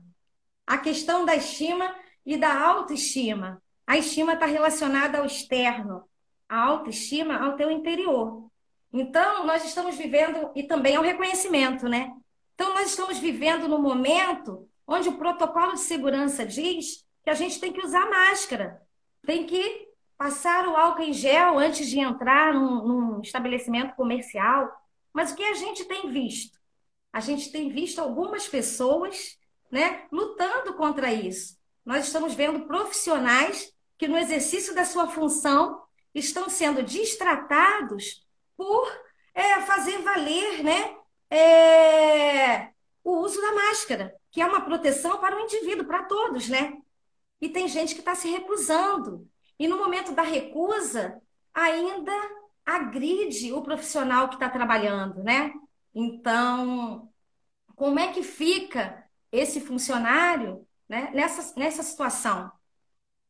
a 0.65 0.78
questão 0.78 1.26
da 1.26 1.36
estima 1.36 1.93
e 2.26 2.38
da 2.38 2.58
autoestima. 2.58 3.62
A 3.86 3.97
estima 3.97 4.36
está 4.36 4.45
relacionada 4.45 5.17
ao 5.17 5.26
externo, 5.26 6.08
a 6.47 6.58
autoestima 6.58 7.38
ao 7.38 7.58
teu 7.58 7.69
interior. 7.69 8.50
Então, 8.93 9.45
nós 9.45 9.65
estamos 9.65 9.97
vivendo, 9.97 10.52
e 10.56 10.63
também 10.63 10.95
é 10.95 11.00
o 11.00 11.04
reconhecimento, 11.04 11.89
né? 11.89 12.13
Então, 12.56 12.73
nós 12.73 12.88
estamos 12.88 13.19
vivendo 13.19 13.67
no 13.67 13.78
momento 13.78 14.69
onde 14.88 15.10
o 15.10 15.17
protocolo 15.17 15.73
de 15.73 15.82
segurança 15.82 16.45
diz 16.45 17.06
que 17.23 17.30
a 17.30 17.34
gente 17.34 17.60
tem 17.60 17.73
que 17.73 17.86
usar 17.86 18.10
máscara, 18.10 18.82
tem 19.26 19.45
que 19.45 19.88
passar 20.17 20.67
o 20.67 20.76
álcool 20.76 21.04
em 21.04 21.13
gel 21.13 21.60
antes 21.60 21.88
de 21.88 22.00
entrar 22.00 22.54
num, 22.54 22.88
num 22.88 23.21
estabelecimento 23.21 23.95
comercial. 23.95 24.71
Mas 25.13 25.32
o 25.32 25.36
que 25.36 25.43
a 25.43 25.54
gente 25.54 25.86
tem 25.86 26.10
visto? 26.10 26.58
A 27.12 27.19
gente 27.19 27.52
tem 27.52 27.69
visto 27.69 28.00
algumas 28.00 28.47
pessoas 28.47 29.38
né, 29.69 30.06
lutando 30.12 30.73
contra 30.76 31.12
isso. 31.12 31.58
Nós 31.86 32.06
estamos 32.06 32.34
vendo 32.34 32.65
profissionais 32.65 33.73
que, 33.97 34.08
no 34.08 34.17
exercício 34.17 34.73
da 34.73 34.86
sua 34.86 35.08
função, 35.08 35.82
estão 36.13 36.50
sendo 36.50 36.82
distratados 36.82 38.26
por 38.56 38.88
é, 39.34 39.62
fazer 39.62 40.00
valer 40.00 40.63
né, 40.63 40.95
é, 41.30 42.69
o 43.04 43.17
uso 43.19 43.39
da 43.41 43.52
máscara, 43.54 44.15
que 44.38 44.41
é 44.41 44.45
uma 44.45 44.62
proteção 44.62 45.17
para 45.17 45.36
o 45.36 45.39
indivíduo, 45.39 45.88
para 45.88 46.04
todos, 46.04 46.47
né? 46.47 46.78
E 47.41 47.50
tem 47.50 47.67
gente 47.67 47.95
que 47.95 48.02
está 48.02 48.13
se 48.13 48.30
recusando. 48.30 49.28
E 49.58 49.67
no 49.67 49.80
momento 49.80 50.12
da 50.12 50.21
recusa, 50.21 51.19
ainda 51.52 52.13
agride 52.63 53.52
o 53.52 53.63
profissional 53.63 54.30
que 54.30 54.36
está 54.36 54.47
trabalhando, 54.47 55.23
né? 55.23 55.52
Então, 55.91 57.12
como 57.76 57.97
é 57.97 58.13
que 58.13 58.21
fica 58.21 59.10
esse 59.32 59.60
funcionário 59.60 60.63
né, 60.88 61.10
nessa, 61.15 61.60
nessa 61.60 61.82
situação? 61.82 62.52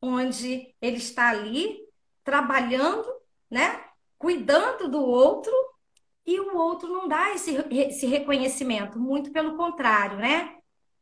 Onde 0.02 0.76
ele 0.82 0.98
está 0.98 1.30
ali 1.30 1.80
trabalhando, 2.22 3.08
né? 3.50 3.82
Cuidando 4.18 4.90
do 4.90 5.00
outro 5.00 5.54
e 6.26 6.38
o 6.38 6.58
outro 6.58 6.90
não 6.92 7.08
dá 7.08 7.34
esse, 7.34 7.56
esse 7.72 8.06
reconhecimento, 8.06 9.00
muito 9.00 9.32
pelo 9.32 9.56
contrário, 9.56 10.18
né? 10.18 10.57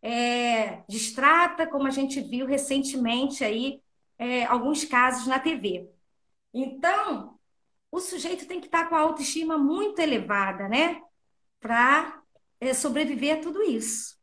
É, 0.08 0.84
distrata, 0.88 1.66
como 1.66 1.88
a 1.88 1.90
gente 1.90 2.22
viu 2.22 2.46
recentemente 2.46 3.44
aí, 3.44 3.82
é, 4.20 4.46
alguns 4.46 4.86
casos 4.86 5.26
na 5.26 5.40
TV. 5.40 5.90
Então, 6.54 7.40
o 7.92 8.00
sujeito 8.00 8.46
tem 8.46 8.60
que 8.60 8.68
estar 8.68 8.88
com 8.88 8.94
a 8.94 9.00
autoestima 9.00 9.58
muito 9.58 10.00
elevada, 10.00 10.70
né? 10.70 11.02
Para 11.60 12.22
é, 12.60 12.72
sobreviver 12.72 13.40
a 13.40 13.42
tudo 13.42 13.64
isso. 13.64 14.16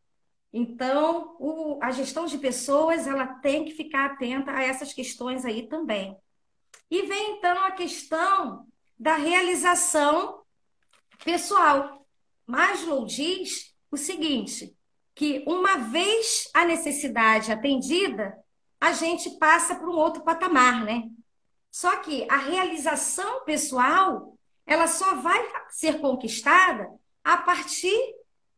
Então, 0.52 1.36
o, 1.40 1.80
a 1.82 1.90
gestão 1.90 2.26
de 2.26 2.38
pessoas, 2.38 3.08
ela 3.08 3.26
tem 3.26 3.64
que 3.64 3.72
ficar 3.72 4.06
atenta 4.06 4.52
a 4.52 4.62
essas 4.62 4.92
questões 4.92 5.44
aí 5.44 5.66
também. 5.66 6.16
E 6.88 7.02
vem, 7.02 7.38
então, 7.38 7.58
a 7.64 7.72
questão 7.72 8.68
da 8.96 9.16
realização 9.16 10.44
pessoal. 11.24 12.06
Maslow 12.46 13.04
diz 13.04 13.74
o 13.90 13.96
seguinte, 13.96 14.76
que 15.22 15.44
uma 15.46 15.76
vez 15.76 16.50
a 16.52 16.64
necessidade 16.64 17.52
atendida, 17.52 18.37
a 18.80 18.92
gente 18.92 19.30
passa 19.38 19.76
para 19.76 19.88
um 19.88 19.94
outro 19.94 20.24
patamar, 20.24 20.85
né? 20.85 21.04
Só 21.70 21.98
que 21.98 22.26
a 22.28 22.38
realização 22.38 23.44
pessoal, 23.44 24.37
ela 24.66 24.88
só 24.88 25.14
vai 25.14 25.40
ser 25.70 26.00
conquistada 26.00 26.90
a 27.22 27.37
partir 27.37 27.96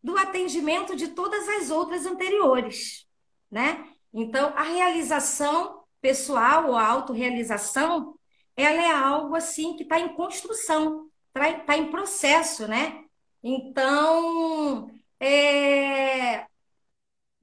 do 0.03 0.17
atendimento 0.17 0.97
de 0.97 1.09
todas 1.09 1.47
as 1.51 1.69
outras 1.69 2.07
anteriores, 2.07 3.07
né? 3.51 3.87
Então, 4.11 4.51
a 4.57 4.63
realização 4.63 5.85
pessoal 6.01 6.69
ou 6.69 6.77
a 6.77 6.87
autorrealização, 6.87 8.19
ela 8.57 8.83
é 8.83 8.91
algo 8.91 9.37
assim 9.37 9.77
que 9.77 9.83
está 9.83 10.01
em 10.01 10.15
construção, 10.15 11.11
está 11.27 11.59
tá 11.61 11.77
em 11.77 11.91
processo, 11.91 12.67
né? 12.67 13.05
Então, 13.43 14.89
é, 15.21 16.47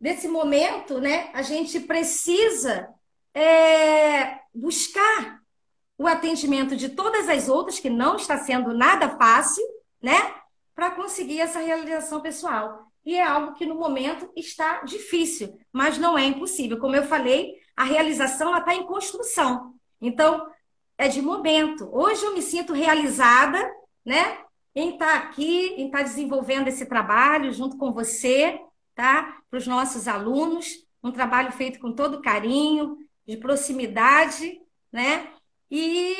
nesse 0.02 0.28
momento, 0.28 1.00
né, 1.00 1.30
a 1.34 1.42
gente 1.42 1.80
precisa 1.80 2.90
é, 3.34 4.40
buscar 4.54 5.40
o 5.98 6.08
atendimento 6.08 6.76
de 6.76 6.90
todas 6.90 7.30
as 7.30 7.48
outras, 7.48 7.80
que 7.80 7.90
não 7.90 8.16
está 8.16 8.38
sendo 8.40 8.74
nada 8.74 9.10
fácil, 9.18 9.64
né, 10.02 10.34
para 10.76 10.92
conseguir 10.92 11.40
essa 11.40 11.60
realização 11.60 12.20
pessoal. 12.20 12.88
E 13.06 13.16
é 13.16 13.24
algo 13.24 13.54
que 13.54 13.66
no 13.66 13.76
momento 13.76 14.30
está 14.36 14.84
difícil, 14.84 15.58
mas 15.72 15.98
não 15.98 16.18
é 16.18 16.26
impossível. 16.26 16.80
Como 16.80 16.96
eu 16.96 17.04
falei, 17.04 17.56
a 17.76 17.84
realização 17.84 18.56
está 18.58 18.74
em 18.76 18.86
construção. 18.86 19.76
Então, 20.02 20.48
é 20.98 21.08
de 21.08 21.22
momento. 21.22 21.90
Hoje 21.92 22.26
eu 22.26 22.34
me 22.34 22.42
sinto 22.42 22.74
realizada 22.74 23.72
né? 24.06 24.40
Em 24.74 24.94
estar 24.94 25.06
tá 25.06 25.16
aqui, 25.28 25.76
em 25.78 25.86
estar 25.88 26.00
tá 26.00 26.04
desenvolvendo 26.04 26.68
esse 26.68 26.86
trabalho 26.86 27.54
junto 27.54 27.78
com 27.78 27.92
você, 27.92 28.60
tá? 29.02 29.42
Para 29.50 29.58
os 29.58 29.66
nossos 29.66 30.08
alunos, 30.08 30.86
um 31.04 31.12
trabalho 31.12 31.52
feito 31.52 31.80
com 31.80 31.92
todo 31.92 32.22
carinho, 32.22 33.00
de 33.26 33.36
proximidade, 33.36 34.62
né? 34.92 35.28
E 35.72 36.16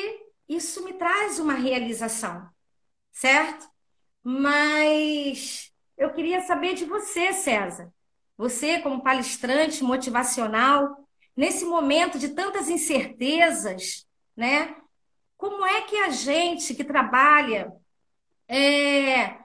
isso 0.48 0.84
me 0.84 0.92
traz 0.94 1.38
uma 1.38 1.54
realização, 1.54 2.44
certo? 3.12 3.68
Mas 4.20 5.72
eu 5.96 6.12
queria 6.12 6.40
saber 6.40 6.74
de 6.74 6.84
você, 6.84 7.32
César. 7.32 7.88
Você, 8.36 8.80
como 8.80 9.00
palestrante 9.00 9.84
motivacional, 9.84 11.06
nesse 11.36 11.64
momento 11.64 12.18
de 12.18 12.30
tantas 12.30 12.68
incertezas, 12.68 14.04
né? 14.36 14.74
Como 15.36 15.64
é 15.64 15.82
que 15.82 15.98
a 15.98 16.10
gente 16.10 16.74
que 16.74 16.82
trabalha 16.82 17.72
é, 18.48 19.38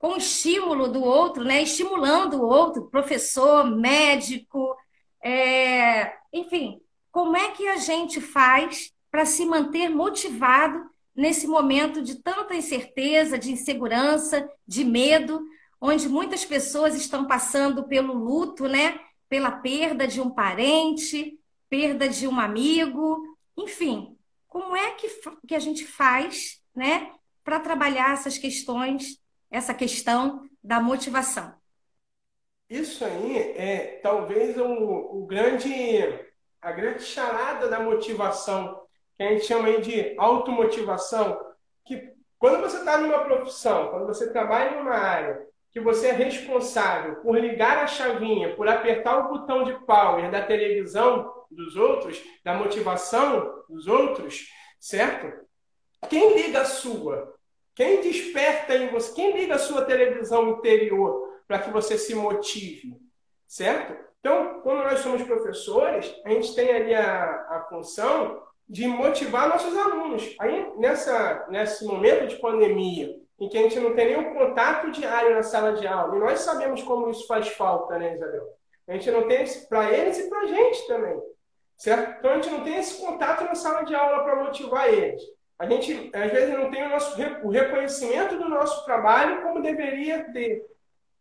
com 0.00 0.14
o 0.14 0.16
estímulo 0.16 0.88
do 0.88 1.04
outro, 1.04 1.44
né? 1.44 1.62
estimulando 1.62 2.38
o 2.38 2.46
outro, 2.46 2.86
professor, 2.86 3.64
médico, 3.64 4.74
é, 5.22 6.14
enfim, 6.32 6.80
como 7.12 7.36
é 7.36 7.50
que 7.50 7.68
a 7.68 7.76
gente 7.76 8.18
faz 8.18 8.94
para 9.10 9.26
se 9.26 9.44
manter 9.44 9.90
motivado 9.90 10.88
nesse 11.14 11.46
momento 11.46 12.00
de 12.00 12.14
tanta 12.22 12.56
incerteza, 12.56 13.38
de 13.38 13.52
insegurança, 13.52 14.48
de 14.66 14.84
medo, 14.84 15.44
onde 15.78 16.08
muitas 16.08 16.46
pessoas 16.46 16.94
estão 16.94 17.26
passando 17.26 17.86
pelo 17.86 18.14
luto, 18.14 18.66
né? 18.66 18.98
Pela 19.28 19.50
perda 19.50 20.08
de 20.08 20.18
um 20.18 20.30
parente, 20.30 21.38
perda 21.68 22.08
de 22.08 22.26
um 22.26 22.40
amigo, 22.40 23.22
enfim, 23.54 24.16
como 24.48 24.74
é 24.74 24.92
que, 24.92 25.08
que 25.46 25.54
a 25.54 25.58
gente 25.58 25.84
faz, 25.84 26.58
né, 26.74 27.12
para 27.44 27.60
trabalhar 27.60 28.14
essas 28.14 28.38
questões, 28.38 29.19
essa 29.50 29.74
questão 29.74 30.48
da 30.62 30.80
motivação? 30.80 31.54
Isso 32.68 33.04
aí 33.04 33.36
é 33.56 34.00
talvez 34.02 34.56
o, 34.56 34.64
o 34.64 35.26
grande, 35.26 35.72
a 36.62 36.70
grande 36.70 37.02
charada 37.02 37.68
da 37.68 37.80
motivação, 37.80 38.82
que 39.16 39.22
a 39.22 39.28
gente 39.30 39.44
chama 39.44 39.68
aí 39.68 39.80
de 39.80 40.14
automotivação, 40.16 41.38
que 41.84 42.12
quando 42.38 42.60
você 42.60 42.78
está 42.78 42.96
numa 42.98 43.24
profissão, 43.24 43.88
quando 43.88 44.06
você 44.06 44.32
trabalha 44.32 44.76
em 44.76 44.80
uma 44.80 44.94
área, 44.94 45.44
que 45.72 45.80
você 45.80 46.08
é 46.08 46.12
responsável 46.12 47.16
por 47.16 47.36
ligar 47.38 47.78
a 47.78 47.86
chavinha, 47.86 48.54
por 48.56 48.68
apertar 48.68 49.18
o 49.18 49.28
botão 49.28 49.64
de 49.64 49.74
power 49.84 50.30
da 50.30 50.44
televisão 50.44 51.32
dos 51.50 51.76
outros, 51.76 52.22
da 52.44 52.54
motivação 52.54 53.64
dos 53.68 53.86
outros, 53.86 54.48
certo? 54.78 55.46
Quem 56.08 56.34
liga 56.34 56.62
a 56.62 56.64
sua? 56.64 57.34
Quem 57.80 58.02
desperta 58.02 58.76
em 58.76 58.88
você? 58.88 59.14
Quem 59.14 59.32
liga 59.32 59.54
a 59.54 59.58
sua 59.58 59.86
televisão 59.86 60.50
interior 60.50 61.32
para 61.48 61.60
que 61.60 61.70
você 61.70 61.96
se 61.96 62.14
motive? 62.14 62.94
Certo? 63.48 63.96
Então, 64.20 64.60
quando 64.60 64.82
nós 64.82 65.00
somos 65.00 65.22
professores, 65.22 66.14
a 66.26 66.28
gente 66.28 66.54
tem 66.54 66.70
ali 66.70 66.94
a, 66.94 67.24
a 67.24 67.66
função 67.70 68.42
de 68.68 68.86
motivar 68.86 69.48
nossos 69.48 69.74
alunos. 69.78 70.36
Aí, 70.38 70.70
nessa, 70.76 71.46
nesse 71.48 71.86
momento 71.86 72.26
de 72.26 72.36
pandemia, 72.36 73.16
em 73.40 73.48
que 73.48 73.56
a 73.56 73.62
gente 73.62 73.80
não 73.80 73.94
tem 73.94 74.08
nenhum 74.08 74.34
contato 74.34 74.90
diário 74.90 75.34
na 75.34 75.42
sala 75.42 75.72
de 75.72 75.86
aula. 75.86 76.16
E 76.16 76.20
nós 76.20 76.40
sabemos 76.40 76.82
como 76.82 77.08
isso 77.08 77.26
faz 77.26 77.48
falta, 77.48 77.98
né, 77.98 78.14
Isabel? 78.14 78.46
A 78.88 78.92
gente 78.92 79.10
não 79.10 79.26
tem 79.26 79.42
para 79.70 79.90
eles 79.90 80.18
e 80.18 80.28
para 80.28 80.40
a 80.40 80.46
gente 80.46 80.86
também. 80.86 81.18
Certo? 81.78 82.18
Então 82.18 82.30
a 82.30 82.34
gente 82.34 82.50
não 82.50 82.62
tem 82.62 82.76
esse 82.76 83.00
contato 83.00 83.42
na 83.42 83.54
sala 83.54 83.84
de 83.84 83.94
aula 83.94 84.22
para 84.22 84.44
motivar 84.44 84.92
eles. 84.92 85.22
A 85.60 85.66
gente, 85.66 86.10
às 86.14 86.32
vezes, 86.32 86.54
não 86.54 86.70
tem 86.70 86.86
o, 86.86 86.88
nosso, 86.88 87.20
o 87.44 87.50
reconhecimento 87.50 88.38
do 88.38 88.48
nosso 88.48 88.82
trabalho 88.86 89.42
como 89.42 89.60
deveria 89.60 90.24
ter, 90.32 90.64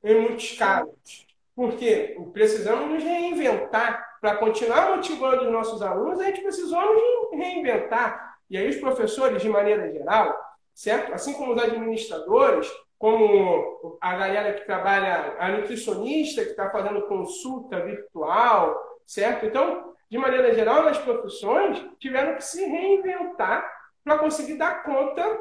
em 0.02 0.22
muitos 0.22 0.58
casos. 0.58 1.28
Porque 1.54 2.18
precisamos 2.32 2.90
nos 2.90 3.04
reinventar. 3.04 4.08
Para 4.22 4.38
continuar 4.38 4.96
motivando 4.96 5.44
os 5.44 5.52
nossos 5.52 5.82
alunos, 5.82 6.22
a 6.22 6.26
gente 6.28 6.42
precisou 6.42 6.82
nos 6.82 7.38
reinventar. 7.38 8.38
E 8.50 8.58
aí, 8.58 8.70
os 8.70 8.78
professores, 8.78 9.42
de 9.42 9.50
maneira 9.50 9.92
geral, 9.92 10.34
certo? 10.74 11.14
Assim 11.14 11.34
como 11.34 11.54
os 11.54 11.62
administradores, 11.62 12.72
como 12.98 13.98
a 14.00 14.16
galera 14.16 14.54
que 14.54 14.66
trabalha, 14.66 15.36
a 15.38 15.50
nutricionista 15.50 16.46
que 16.46 16.52
está 16.52 16.70
fazendo 16.70 17.08
consulta 17.08 17.82
virtual, 17.82 19.02
certo? 19.06 19.46
Então, 19.46 19.94
de 20.10 20.18
maneira 20.18 20.56
geral, 20.56 20.84
nas 20.84 20.98
profissões, 20.98 21.86
tiveram 22.00 22.36
que 22.36 22.44
se 22.44 22.66
reinventar 22.66 23.79
para 24.10 24.18
conseguir 24.18 24.56
dar 24.56 24.82
conta 24.82 25.40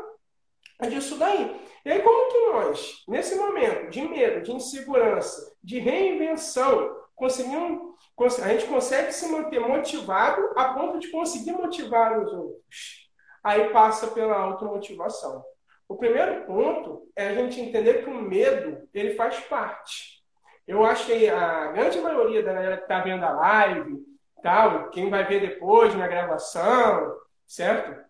disso 0.88 1.16
daí. 1.18 1.58
E 1.84 1.90
aí, 1.90 2.02
como 2.02 2.30
que 2.30 2.52
nós, 2.52 3.04
nesse 3.08 3.34
momento 3.34 3.88
de 3.88 4.02
medo, 4.02 4.42
de 4.42 4.52
insegurança, 4.52 5.56
de 5.62 5.78
reinvenção, 5.78 6.96
conseguimos, 7.16 7.96
a 8.42 8.48
gente 8.48 8.66
consegue 8.66 9.10
se 9.12 9.26
manter 9.28 9.58
motivado 9.58 10.52
a 10.54 10.74
ponto 10.74 10.98
de 10.98 11.10
conseguir 11.10 11.52
motivar 11.52 12.20
os 12.20 12.30
outros? 12.30 13.08
aí 13.42 13.70
passa 13.70 14.08
pela 14.08 14.36
automotivação. 14.36 15.42
O 15.88 15.96
primeiro 15.96 16.44
ponto 16.44 17.08
é 17.16 17.28
a 17.28 17.34
gente 17.34 17.60
entender 17.60 18.04
que 18.04 18.10
o 18.10 18.20
medo 18.20 18.86
ele 18.92 19.14
faz 19.14 19.40
parte. 19.40 20.22
Eu 20.66 20.84
acho 20.84 21.06
que 21.06 21.28
a 21.30 21.68
grande 21.68 21.98
maioria 22.00 22.42
da 22.42 22.52
galera 22.52 22.76
que 22.76 22.82
está 22.82 23.00
vendo 23.00 23.24
a 23.24 23.30
live, 23.30 23.96
tal, 24.42 24.90
quem 24.90 25.08
vai 25.08 25.24
ver 25.24 25.40
depois 25.40 25.94
na 25.94 26.06
gravação, 26.06 27.16
certo? 27.46 28.07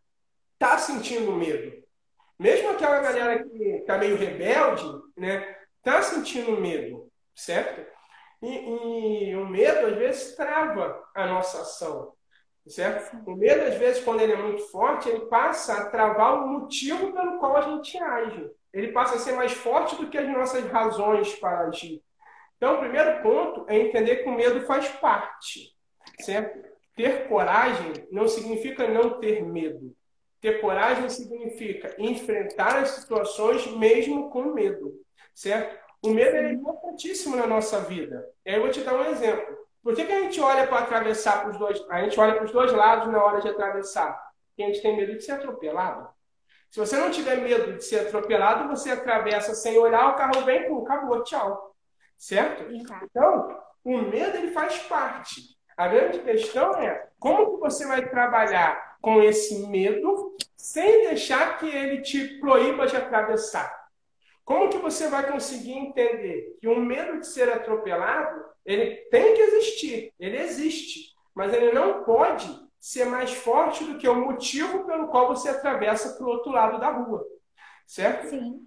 Tá 0.59 0.77
sentindo 0.79 1.33
medo. 1.33 1.73
Mesmo 2.38 2.71
aquela 2.71 3.01
galera 3.01 3.42
que 3.42 3.62
está 3.77 3.99
meio 3.99 4.16
rebelde, 4.16 4.85
né? 5.16 5.57
Tá 5.83 6.03
sentindo 6.03 6.61
medo, 6.61 7.11
certo? 7.35 7.85
E, 8.42 9.31
e 9.31 9.37
o 9.37 9.47
medo, 9.47 9.87
às 9.87 9.97
vezes, 9.97 10.37
trava 10.37 11.03
a 11.14 11.27
nossa 11.27 11.62
ação, 11.62 12.12
certo? 12.66 13.16
O 13.27 13.35
medo, 13.35 13.64
às 13.64 13.75
vezes, 13.75 14.05
quando 14.05 14.21
ele 14.21 14.33
é 14.33 14.37
muito 14.37 14.62
forte, 14.71 15.09
ele 15.09 15.27
passa 15.27 15.75
a 15.75 15.90
travar 15.90 16.44
o 16.44 16.49
motivo 16.49 17.12
pelo 17.12 17.38
qual 17.38 17.57
a 17.57 17.62
gente 17.62 17.99
age. 17.99 18.51
Ele 18.73 18.92
passa 18.92 19.16
a 19.16 19.18
ser 19.18 19.33
mais 19.33 19.53
forte 19.53 19.97
do 19.97 20.09
que 20.09 20.18
as 20.18 20.29
nossas 20.29 20.64
razões 20.71 21.35
para 21.37 21.66
agir. 21.66 22.03
Então, 22.57 22.77
o 22.77 22.81
primeiro 22.81 23.23
ponto 23.23 23.64
é 23.68 23.79
entender 23.79 24.16
que 24.16 24.29
o 24.29 24.35
medo 24.35 24.66
faz 24.66 24.88
parte, 24.88 25.73
certo? 26.21 26.68
Ter 26.94 27.29
coragem 27.29 28.07
não 28.11 28.29
significa 28.29 28.87
não 28.87 29.18
ter 29.21 29.44
medo. 29.44 29.97
Ter 30.40 30.61
coragem 30.61 31.09
significa 31.09 31.94
enfrentar 31.98 32.77
as 32.79 32.90
situações 32.90 33.66
mesmo 33.77 34.31
com 34.31 34.55
medo, 34.55 34.94
certo? 35.35 35.77
O 36.03 36.11
medo 36.11 36.37
é 36.37 36.53
importantíssimo 36.53 37.37
na 37.37 37.46
nossa 37.46 37.81
vida. 37.81 38.24
E 38.46 38.51
aí 38.51 38.57
eu 38.57 38.62
vou 38.62 38.70
te 38.70 38.81
dar 38.81 38.94
um 38.94 39.05
exemplo. 39.11 39.59
Por 39.83 39.96
que, 39.96 40.05
que 40.05 40.12
a 40.12 40.20
gente 40.20 40.40
olha 40.40 40.66
para 40.66 40.79
atravessar 40.81 41.40
para 41.40 41.51
os 41.51 41.59
dois? 41.59 41.85
A 41.90 42.03
gente 42.03 42.18
olha 42.20 42.35
para 42.35 42.44
os 42.44 42.53
dois 42.53 42.72
lados 42.72 43.11
na 43.11 43.22
hora 43.22 43.40
de 43.40 43.48
atravessar. 43.48 44.12
Porque 44.48 44.62
a 44.62 44.66
gente 44.66 44.83
tem 44.83 44.96
medo 44.96 45.16
de 45.16 45.24
ser 45.24 45.33
atropelado. 45.33 46.09
Se 46.70 46.79
você 46.79 46.96
não 46.96 47.11
tiver 47.11 47.37
medo 47.37 47.72
de 47.72 47.85
ser 47.85 48.07
atropelado, 48.07 48.68
você 48.68 48.90
atravessa 48.90 49.55
sem 49.55 49.79
olhar, 49.79 50.11
o 50.11 50.16
carro 50.16 50.44
vem, 50.44 50.68
pum, 50.68 50.85
acabou, 50.85 51.24
tchau. 51.24 51.74
Certo? 52.16 52.70
Então, 52.70 53.59
o 53.85 53.98
medo 53.98 54.37
ele 54.37 54.53
faz 54.53 54.79
parte. 54.81 55.57
A 55.77 55.88
grande 55.88 56.18
questão 56.20 56.74
é 56.74 57.09
como 57.18 57.55
que 57.55 57.61
você 57.61 57.87
vai 57.87 58.09
trabalhar 58.09 58.88
com 59.00 59.22
esse 59.22 59.66
medo 59.66 60.37
sem 60.56 61.08
deixar 61.08 61.58
que 61.58 61.66
ele 61.66 62.02
te 62.02 62.38
proíba 62.40 62.87
de 62.87 62.96
atravessar. 62.96 63.78
Como 64.44 64.70
que 64.70 64.78
você 64.78 65.08
vai 65.08 65.30
conseguir 65.30 65.72
entender 65.72 66.56
que 66.61 66.68
o 66.68 66.80
medo 66.80 67.20
de 67.20 67.26
ser 67.26 67.48
atropelado, 67.50 68.44
ele 68.64 68.96
tem 69.11 69.34
que 69.34 69.42
existir, 69.42 70.12
ele 70.18 70.38
existe, 70.38 71.14
mas 71.34 71.52
ele 71.52 71.72
não 71.72 72.02
pode 72.04 72.48
ser 72.80 73.04
mais 73.04 73.32
forte 73.32 73.84
do 73.84 73.98
que 73.98 74.08
o 74.08 74.14
motivo 74.14 74.84
pelo 74.84 75.08
qual 75.08 75.28
você 75.28 75.50
atravessa 75.50 76.16
para 76.16 76.26
o 76.26 76.30
outro 76.30 76.50
lado 76.50 76.80
da 76.80 76.90
rua, 76.90 77.24
certo? 77.87 78.30
Sim. 78.30 78.66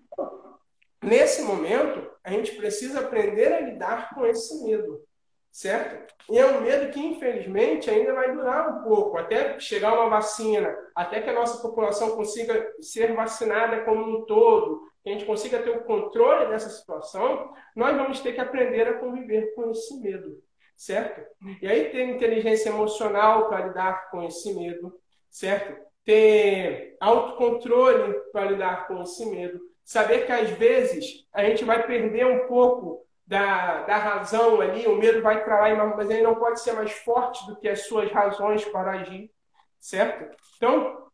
Nesse 1.03 1.41
momento, 1.41 2.11
a 2.23 2.29
gente 2.29 2.55
precisa 2.55 2.99
aprender 2.99 3.51
a 3.51 3.61
lidar 3.61 4.13
com 4.13 4.25
esse 4.25 4.63
medo 4.63 5.03
certo? 5.51 6.13
E 6.29 6.37
é 6.37 6.45
um 6.45 6.61
medo 6.61 6.91
que, 6.91 6.99
infelizmente, 6.99 7.89
ainda 7.89 8.13
vai 8.13 8.33
durar 8.33 8.69
um 8.69 8.83
pouco, 8.83 9.17
até 9.17 9.59
chegar 9.59 9.93
uma 9.93 10.09
vacina, 10.09 10.73
até 10.95 11.21
que 11.21 11.29
a 11.29 11.33
nossa 11.33 11.61
população 11.61 12.15
consiga 12.15 12.73
ser 12.79 13.13
vacinada 13.13 13.83
como 13.83 14.03
um 14.03 14.25
todo, 14.25 14.81
que 15.03 15.09
a 15.09 15.13
gente 15.13 15.25
consiga 15.25 15.61
ter 15.61 15.71
o 15.71 15.83
controle 15.83 16.49
dessa 16.49 16.69
situação, 16.69 17.51
nós 17.75 17.95
vamos 17.97 18.21
ter 18.21 18.33
que 18.33 18.39
aprender 18.39 18.87
a 18.87 18.99
conviver 18.99 19.53
com 19.53 19.71
esse 19.71 19.99
medo, 19.99 20.41
certo? 20.77 21.21
E 21.61 21.67
aí 21.67 21.89
ter 21.89 22.03
inteligência 22.03 22.69
emocional 22.69 23.49
para 23.49 23.67
lidar 23.67 24.09
com 24.09 24.23
esse 24.23 24.53
medo, 24.53 24.93
certo? 25.29 25.75
Ter 26.05 26.95
autocontrole 26.99 28.13
para 28.31 28.51
lidar 28.51 28.87
com 28.87 29.01
esse 29.01 29.25
medo, 29.25 29.59
saber 29.83 30.25
que 30.25 30.31
às 30.31 30.49
vezes 30.51 31.27
a 31.33 31.43
gente 31.43 31.65
vai 31.65 31.85
perder 31.85 32.25
um 32.25 32.47
pouco 32.47 33.05
da, 33.31 33.83
da 33.83 33.95
razão 33.95 34.59
ali, 34.59 34.85
o 34.85 34.97
medo 34.97 35.21
vai 35.21 35.41
para 35.41 35.61
lá, 35.61 35.85
mas 35.95 36.09
ele 36.09 36.21
não 36.21 36.35
pode 36.35 36.59
ser 36.59 36.73
mais 36.73 36.91
forte 36.91 37.47
do 37.47 37.55
que 37.55 37.69
as 37.69 37.87
suas 37.87 38.11
razões 38.11 38.65
para 38.65 38.91
agir, 38.91 39.31
certo? 39.79 40.35
Então, 40.57 41.07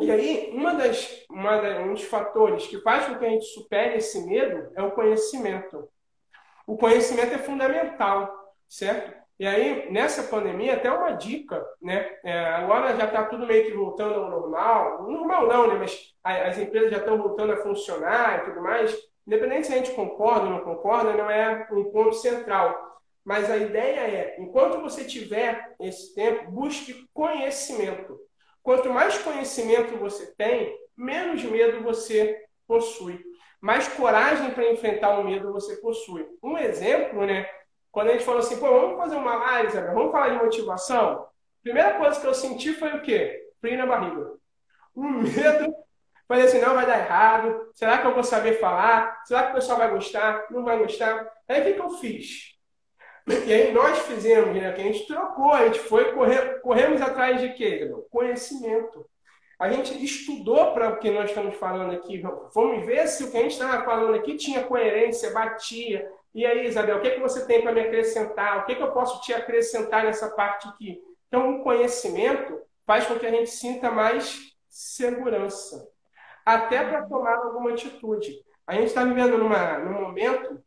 e 0.00 0.10
aí, 0.10 0.50
uma 0.52 0.74
das, 0.74 1.24
uma 1.30 1.60
da, 1.60 1.78
um 1.82 1.94
dos 1.94 2.02
fatores 2.02 2.66
que 2.66 2.80
faz 2.80 3.06
com 3.06 3.14
que 3.20 3.24
a 3.24 3.28
gente 3.28 3.44
supere 3.44 3.98
esse 3.98 4.26
medo 4.26 4.72
é 4.74 4.82
o 4.82 4.90
conhecimento. 4.90 5.88
O 6.66 6.76
conhecimento 6.76 7.34
é 7.34 7.38
fundamental, 7.38 8.52
certo? 8.68 9.16
E 9.38 9.46
aí, 9.46 9.92
nessa 9.92 10.24
pandemia, 10.24 10.74
até 10.74 10.90
uma 10.90 11.12
dica, 11.12 11.64
né? 11.80 12.18
É, 12.24 12.46
agora 12.48 12.96
já 12.96 13.04
está 13.04 13.26
tudo 13.26 13.46
meio 13.46 13.66
que 13.66 13.76
voltando 13.76 14.14
ao 14.14 14.28
normal. 14.28 15.04
Normal 15.08 15.46
não, 15.46 15.68
né? 15.68 15.74
Mas 15.76 16.16
as 16.24 16.58
empresas 16.58 16.90
já 16.90 16.98
estão 16.98 17.16
voltando 17.16 17.52
a 17.52 17.58
funcionar 17.58 18.40
e 18.40 18.44
tudo 18.46 18.60
mais. 18.60 19.09
Independente 19.30 19.68
se 19.68 19.72
a 19.72 19.76
gente 19.76 19.92
concorda 19.92 20.46
ou 20.46 20.50
não 20.50 20.60
concorda, 20.64 21.12
não 21.12 21.30
é 21.30 21.68
um 21.70 21.84
ponto 21.84 22.14
central. 22.14 22.98
Mas 23.24 23.48
a 23.48 23.56
ideia 23.56 24.00
é, 24.00 24.36
enquanto 24.40 24.80
você 24.80 25.04
tiver 25.04 25.72
esse 25.78 26.12
tempo, 26.16 26.50
busque 26.50 27.06
conhecimento. 27.14 28.18
Quanto 28.60 28.90
mais 28.90 29.16
conhecimento 29.18 29.96
você 29.98 30.34
tem, 30.34 30.76
menos 30.96 31.44
medo 31.44 31.80
você 31.80 32.44
possui. 32.66 33.22
Mais 33.60 33.86
coragem 33.86 34.50
para 34.50 34.72
enfrentar 34.72 35.20
o 35.20 35.24
medo 35.24 35.52
você 35.52 35.76
possui. 35.76 36.26
Um 36.42 36.58
exemplo, 36.58 37.24
né? 37.24 37.48
Quando 37.92 38.08
a 38.08 38.12
gente 38.14 38.24
falou 38.24 38.40
assim, 38.40 38.58
pô, 38.58 38.66
vamos 38.66 38.96
fazer 38.96 39.14
uma 39.14 39.34
análise, 39.34 39.80
vamos 39.80 40.10
falar 40.10 40.30
de 40.30 40.42
motivação. 40.42 41.24
Primeira 41.62 41.96
coisa 41.98 42.20
que 42.20 42.26
eu 42.26 42.34
senti 42.34 42.72
foi 42.72 42.96
o 42.96 43.02
quê? 43.02 43.48
Frio 43.60 43.78
na 43.78 43.86
barriga. 43.86 44.32
Um 44.96 45.22
medo 45.22 45.72
Falei 46.30 46.44
assim, 46.44 46.60
não, 46.60 46.76
vai 46.76 46.86
dar 46.86 47.00
errado. 47.00 47.72
Será 47.74 47.98
que 47.98 48.06
eu 48.06 48.14
vou 48.14 48.22
saber 48.22 48.60
falar? 48.60 49.20
Será 49.24 49.42
que 49.42 49.50
o 49.50 49.54
pessoal 49.54 49.78
vai 49.78 49.90
gostar? 49.90 50.46
Não 50.48 50.62
vai 50.62 50.78
gostar? 50.78 51.28
Aí 51.48 51.60
o 51.60 51.64
que, 51.64 51.72
que 51.72 51.80
eu 51.80 51.90
fiz? 51.90 52.56
E 53.26 53.52
aí 53.52 53.72
nós 53.72 53.98
fizemos, 53.98 54.54
né? 54.54 54.70
Que 54.70 54.80
a 54.80 54.84
gente 54.84 55.08
trocou, 55.08 55.50
a 55.50 55.64
gente 55.64 55.80
foi, 55.80 56.12
correr, 56.12 56.60
corremos 56.60 57.02
atrás 57.02 57.40
de 57.40 57.52
quê? 57.54 57.90
Conhecimento. 58.12 59.04
A 59.58 59.70
gente 59.70 60.04
estudou 60.04 60.72
para 60.72 60.90
o 60.90 60.98
que 61.00 61.10
nós 61.10 61.30
estamos 61.30 61.56
falando 61.56 61.96
aqui. 61.96 62.22
Vamos 62.54 62.86
ver 62.86 63.08
se 63.08 63.24
o 63.24 63.32
que 63.32 63.36
a 63.36 63.42
gente 63.42 63.54
estava 63.54 63.84
falando 63.84 64.14
aqui 64.14 64.36
tinha 64.36 64.62
coerência, 64.62 65.32
batia. 65.32 66.08
E 66.32 66.46
aí, 66.46 66.64
Isabel, 66.64 66.98
o 66.98 67.00
que, 67.00 67.10
que 67.10 67.20
você 67.20 67.44
tem 67.44 67.60
para 67.60 67.72
me 67.72 67.80
acrescentar? 67.80 68.58
O 68.60 68.66
que, 68.66 68.76
que 68.76 68.82
eu 68.84 68.92
posso 68.92 69.20
te 69.22 69.34
acrescentar 69.34 70.04
nessa 70.04 70.30
parte 70.30 70.68
aqui? 70.68 71.02
Então, 71.26 71.56
o 71.56 71.64
conhecimento 71.64 72.56
faz 72.86 73.04
com 73.04 73.18
que 73.18 73.26
a 73.26 73.30
gente 73.32 73.50
sinta 73.50 73.90
mais 73.90 74.54
segurança 74.68 75.90
até 76.44 76.84
para 76.84 77.06
tomar 77.06 77.36
alguma 77.36 77.70
atitude. 77.70 78.32
A 78.66 78.74
gente 78.74 78.86
está 78.86 79.04
vivendo 79.04 79.36
numa, 79.36 79.78
num 79.78 80.00
momento 80.00 80.62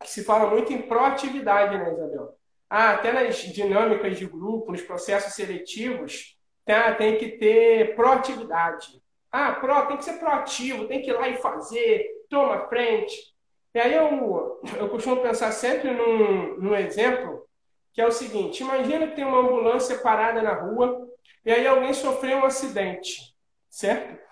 que 0.00 0.08
se 0.08 0.24
fala 0.24 0.50
muito 0.50 0.72
em 0.72 0.82
proatividade, 0.82 1.78
né, 1.78 1.92
Isabel? 1.92 2.34
Ah, 2.68 2.90
até 2.90 3.12
nas 3.12 3.36
dinâmicas 3.36 4.18
de 4.18 4.26
grupo, 4.26 4.72
nos 4.72 4.82
processos 4.82 5.34
seletivos, 5.34 6.36
tá, 6.64 6.94
tem 6.94 7.16
que 7.16 7.38
ter 7.38 7.94
proatividade. 7.94 9.00
Ah, 9.30 9.52
pro, 9.52 9.86
tem 9.86 9.96
que 9.96 10.04
ser 10.04 10.14
proativo, 10.14 10.88
tem 10.88 11.00
que 11.00 11.10
ir 11.10 11.12
lá 11.12 11.28
e 11.28 11.36
fazer, 11.36 12.06
toma 12.28 12.66
frente. 12.68 13.34
E 13.74 13.78
aí 13.78 13.94
eu, 13.94 14.60
eu 14.78 14.88
costumo 14.88 15.22
pensar 15.22 15.52
sempre 15.52 15.90
num, 15.92 16.56
num 16.56 16.74
exemplo 16.74 17.46
que 17.92 18.00
é 18.00 18.06
o 18.06 18.12
seguinte: 18.12 18.62
imagina 18.62 19.06
que 19.06 19.16
tem 19.16 19.24
uma 19.24 19.40
ambulância 19.40 19.98
parada 19.98 20.42
na 20.42 20.54
rua 20.54 21.08
e 21.44 21.50
aí 21.52 21.66
alguém 21.66 21.92
sofreu 21.92 22.38
um 22.38 22.44
acidente, 22.44 23.34
certo? 23.70 24.25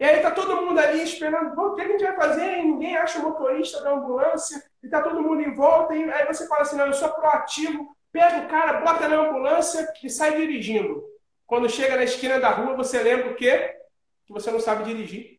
E 0.00 0.04
aí 0.04 0.22
tá 0.22 0.30
todo 0.30 0.56
mundo 0.56 0.80
ali 0.80 1.02
esperando, 1.02 1.52
o 1.60 1.74
que 1.74 1.82
a 1.82 1.86
gente 1.86 2.02
vai 2.02 2.16
fazer? 2.16 2.58
E 2.58 2.62
ninguém 2.62 2.96
acha 2.96 3.18
o 3.18 3.22
motorista 3.22 3.82
da 3.82 3.92
ambulância, 3.92 4.64
e 4.82 4.88
tá 4.88 5.02
todo 5.02 5.22
mundo 5.22 5.42
em 5.42 5.54
volta, 5.54 5.94
e 5.94 6.10
aí 6.10 6.26
você 6.26 6.48
fala 6.48 6.62
assim, 6.62 6.76
não, 6.76 6.86
eu 6.86 6.94
sou 6.94 7.10
proativo, 7.10 7.94
pega 8.10 8.46
o 8.46 8.48
cara, 8.48 8.80
bota 8.80 9.06
na 9.06 9.16
ambulância 9.16 9.86
e 10.02 10.08
sai 10.08 10.36
dirigindo. 10.36 11.04
Quando 11.46 11.68
chega 11.68 11.96
na 11.96 12.04
esquina 12.04 12.40
da 12.40 12.48
rua, 12.48 12.74
você 12.74 13.02
lembra 13.02 13.30
o 13.30 13.34
quê? 13.34 13.76
Que 14.24 14.32
você 14.32 14.50
não 14.50 14.58
sabe 14.58 14.84
dirigir. 14.84 15.38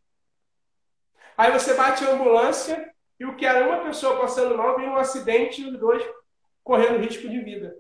Aí 1.36 1.52
você 1.52 1.74
bate 1.74 2.06
a 2.06 2.12
ambulância 2.12 2.94
e 3.20 3.26
o 3.26 3.36
que 3.36 3.48
era 3.48 3.66
uma 3.66 3.84
pessoa 3.84 4.20
passando 4.20 4.56
mal 4.56 4.78
vem 4.78 4.88
um 4.88 4.96
acidente 4.96 5.62
e 5.62 5.72
os 5.72 5.80
dois 5.80 6.04
correndo 6.64 7.00
risco 7.00 7.28
de 7.28 7.40
vida. 7.40 7.76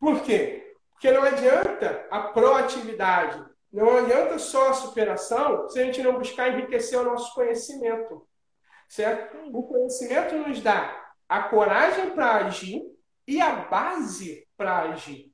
Por 0.00 0.22
quê? 0.22 0.74
Porque 0.92 1.10
não 1.10 1.22
adianta 1.22 2.06
a 2.10 2.20
proatividade, 2.20 3.44
não 3.76 3.98
adianta 3.98 4.38
só 4.38 4.70
a 4.70 4.72
superação 4.72 5.68
se 5.68 5.78
a 5.78 5.84
gente 5.84 6.02
não 6.02 6.14
buscar 6.14 6.48
enriquecer 6.48 6.98
o 6.98 7.04
nosso 7.04 7.34
conhecimento. 7.34 8.26
Certo? 8.88 9.36
O 9.52 9.64
conhecimento 9.64 10.34
nos 10.34 10.62
dá 10.62 11.12
a 11.28 11.42
coragem 11.42 12.10
para 12.12 12.36
agir 12.36 12.82
e 13.28 13.38
a 13.38 13.54
base 13.54 14.48
para 14.56 14.78
agir. 14.78 15.30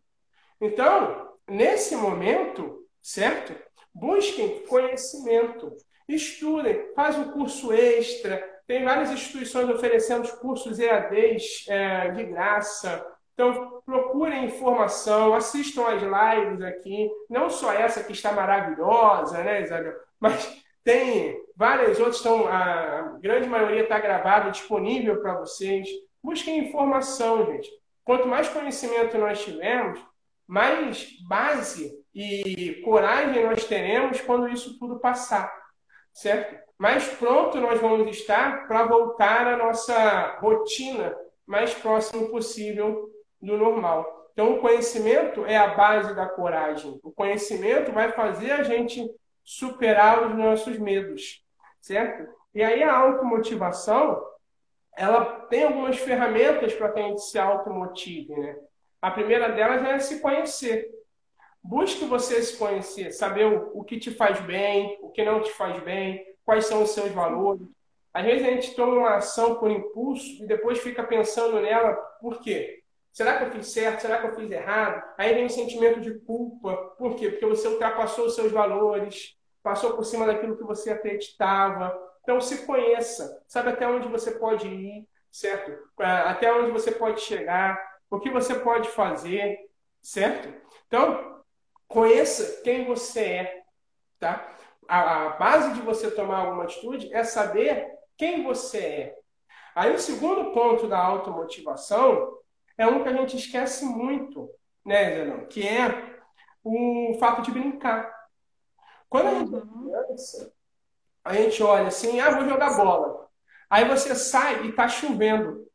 Então, 0.60 1.38
nesse 1.46 1.94
momento, 1.94 2.84
certo? 3.00 3.54
Busquem 3.94 4.66
conhecimento, 4.66 5.76
estudem, 6.08 6.92
faz 6.96 7.16
um 7.16 7.30
curso 7.30 7.72
extra. 7.72 8.42
Tem 8.66 8.82
várias 8.82 9.10
instituições 9.10 9.68
oferecendo 9.68 10.26
cursos 10.38 10.80
EADs 10.80 11.64
é, 11.68 12.10
de 12.10 12.24
graça. 12.24 13.06
Então, 13.34 13.82
procurem 13.86 14.44
informação, 14.44 15.34
assistam 15.34 15.86
as 15.86 16.02
lives 16.02 16.62
aqui, 16.62 17.10
não 17.30 17.48
só 17.48 17.72
essa 17.72 18.04
que 18.04 18.12
está 18.12 18.32
maravilhosa, 18.32 19.42
né, 19.42 19.62
Isabel? 19.62 19.94
Mas 20.20 20.62
tem 20.84 21.40
várias 21.56 21.98
outras, 21.98 22.16
estão, 22.16 22.46
a 22.46 23.18
grande 23.20 23.48
maioria 23.48 23.82
está 23.82 23.98
gravada, 23.98 24.50
disponível 24.50 25.20
para 25.20 25.38
vocês. 25.38 25.88
Busquem 26.22 26.58
informação, 26.58 27.46
gente. 27.46 27.70
Quanto 28.04 28.28
mais 28.28 28.48
conhecimento 28.48 29.16
nós 29.16 29.42
tivermos, 29.42 30.00
mais 30.46 31.08
base 31.26 31.92
e 32.14 32.82
coragem 32.84 33.44
nós 33.44 33.64
teremos 33.64 34.20
quando 34.20 34.48
isso 34.48 34.78
tudo 34.78 35.00
passar, 35.00 35.50
certo? 36.12 36.60
Mais 36.78 37.06
pronto 37.06 37.60
nós 37.60 37.80
vamos 37.80 38.14
estar 38.14 38.66
para 38.66 38.84
voltar 38.84 39.46
à 39.46 39.56
nossa 39.56 40.38
rotina 40.40 41.16
mais 41.46 41.72
próximo 41.74 42.28
possível 42.28 43.08
do 43.42 43.56
normal. 43.56 44.30
Então, 44.32 44.54
o 44.54 44.60
conhecimento 44.60 45.44
é 45.44 45.58
a 45.58 45.74
base 45.74 46.14
da 46.14 46.26
coragem. 46.26 46.98
O 47.02 47.10
conhecimento 47.10 47.92
vai 47.92 48.12
fazer 48.12 48.52
a 48.52 48.62
gente 48.62 49.06
superar 49.44 50.26
os 50.26 50.36
nossos 50.36 50.78
medos, 50.78 51.44
certo? 51.80 52.32
E 52.54 52.62
aí 52.62 52.82
a 52.82 52.96
automotivação, 52.96 54.22
ela 54.96 55.24
tem 55.46 55.64
algumas 55.64 55.98
ferramentas 55.98 56.72
para 56.74 56.92
que 56.92 57.00
a 57.00 57.02
gente 57.02 57.22
se 57.22 57.38
automotive, 57.38 58.34
né? 58.34 58.56
A 59.00 59.10
primeira 59.10 59.48
delas 59.50 59.84
é 59.84 59.98
se 59.98 60.20
conhecer. 60.20 60.88
Busque 61.62 62.04
você 62.04 62.42
se 62.42 62.56
conhecer, 62.56 63.10
saber 63.12 63.46
o, 63.46 63.80
o 63.80 63.84
que 63.84 63.98
te 63.98 64.10
faz 64.12 64.40
bem, 64.40 64.98
o 65.00 65.10
que 65.10 65.24
não 65.24 65.42
te 65.42 65.50
faz 65.52 65.82
bem, 65.82 66.24
quais 66.44 66.66
são 66.66 66.82
os 66.82 66.90
seus 66.90 67.10
valores. 67.10 67.66
Às 68.14 68.24
vezes 68.24 68.46
a 68.46 68.50
gente 68.50 68.74
toma 68.74 68.94
uma 68.94 69.16
ação 69.16 69.56
por 69.56 69.70
impulso 69.70 70.42
e 70.42 70.46
depois 70.46 70.78
fica 70.78 71.02
pensando 71.02 71.60
nela, 71.60 71.94
por 72.20 72.40
quê? 72.40 72.81
Será 73.12 73.38
que 73.38 73.44
eu 73.44 73.50
fiz 73.52 73.68
certo? 73.68 74.00
Será 74.00 74.18
que 74.18 74.26
eu 74.26 74.34
fiz 74.34 74.50
errado? 74.50 75.02
Aí 75.18 75.34
vem 75.34 75.44
um 75.44 75.50
sentimento 75.50 76.00
de 76.00 76.18
culpa. 76.20 76.74
Por 76.98 77.14
quê? 77.16 77.30
Porque 77.30 77.46
você 77.46 77.68
ultrapassou 77.68 78.26
os 78.26 78.34
seus 78.34 78.50
valores, 78.50 79.36
passou 79.62 79.94
por 79.94 80.04
cima 80.04 80.26
daquilo 80.26 80.56
que 80.56 80.64
você 80.64 80.90
acreditava. 80.90 81.96
Então 82.22 82.40
se 82.40 82.64
conheça, 82.64 83.42
sabe 83.46 83.70
até 83.70 83.86
onde 83.86 84.08
você 84.08 84.30
pode 84.30 84.66
ir, 84.66 85.06
certo? 85.30 85.76
Até 85.98 86.52
onde 86.52 86.70
você 86.70 86.92
pode 86.92 87.20
chegar, 87.20 87.78
o 88.08 88.18
que 88.18 88.30
você 88.30 88.54
pode 88.54 88.88
fazer, 88.88 89.58
certo? 90.00 90.48
Então, 90.86 91.32
Conheça 91.92 92.62
quem 92.62 92.86
você 92.86 93.20
é, 93.20 93.62
tá? 94.18 94.56
A, 94.88 95.26
a 95.26 95.28
base 95.36 95.74
de 95.74 95.82
você 95.82 96.10
tomar 96.10 96.38
alguma 96.38 96.64
atitude 96.64 97.12
é 97.12 97.22
saber 97.22 97.86
quem 98.16 98.42
você 98.42 98.78
é. 98.78 99.18
Aí 99.74 99.94
o 99.94 99.98
segundo 99.98 100.52
ponto 100.52 100.88
da 100.88 100.98
automotivação 100.98 102.38
é 102.82 102.86
um 102.86 103.02
que 103.02 103.08
a 103.08 103.12
gente 103.12 103.36
esquece 103.36 103.84
muito, 103.84 104.50
né, 104.84 105.14
Zenão? 105.14 105.46
Que 105.46 105.66
é 105.66 106.18
o 106.64 107.16
fato 107.18 107.42
de 107.42 107.50
brincar. 107.50 108.12
Quando 109.08 109.28
a 109.28 109.34
gente 109.34 109.54
é 109.54 109.58
uhum. 109.58 109.84
criança, 109.84 110.52
a 111.24 111.34
gente 111.34 111.62
olha 111.62 111.88
assim, 111.88 112.20
ah, 112.20 112.30
vou 112.30 112.48
jogar 112.48 112.76
bola. 112.76 113.28
Aí 113.70 113.84
você 113.86 114.14
sai 114.14 114.66
e 114.66 114.72
tá 114.72 114.88
chovendo. 114.88 115.66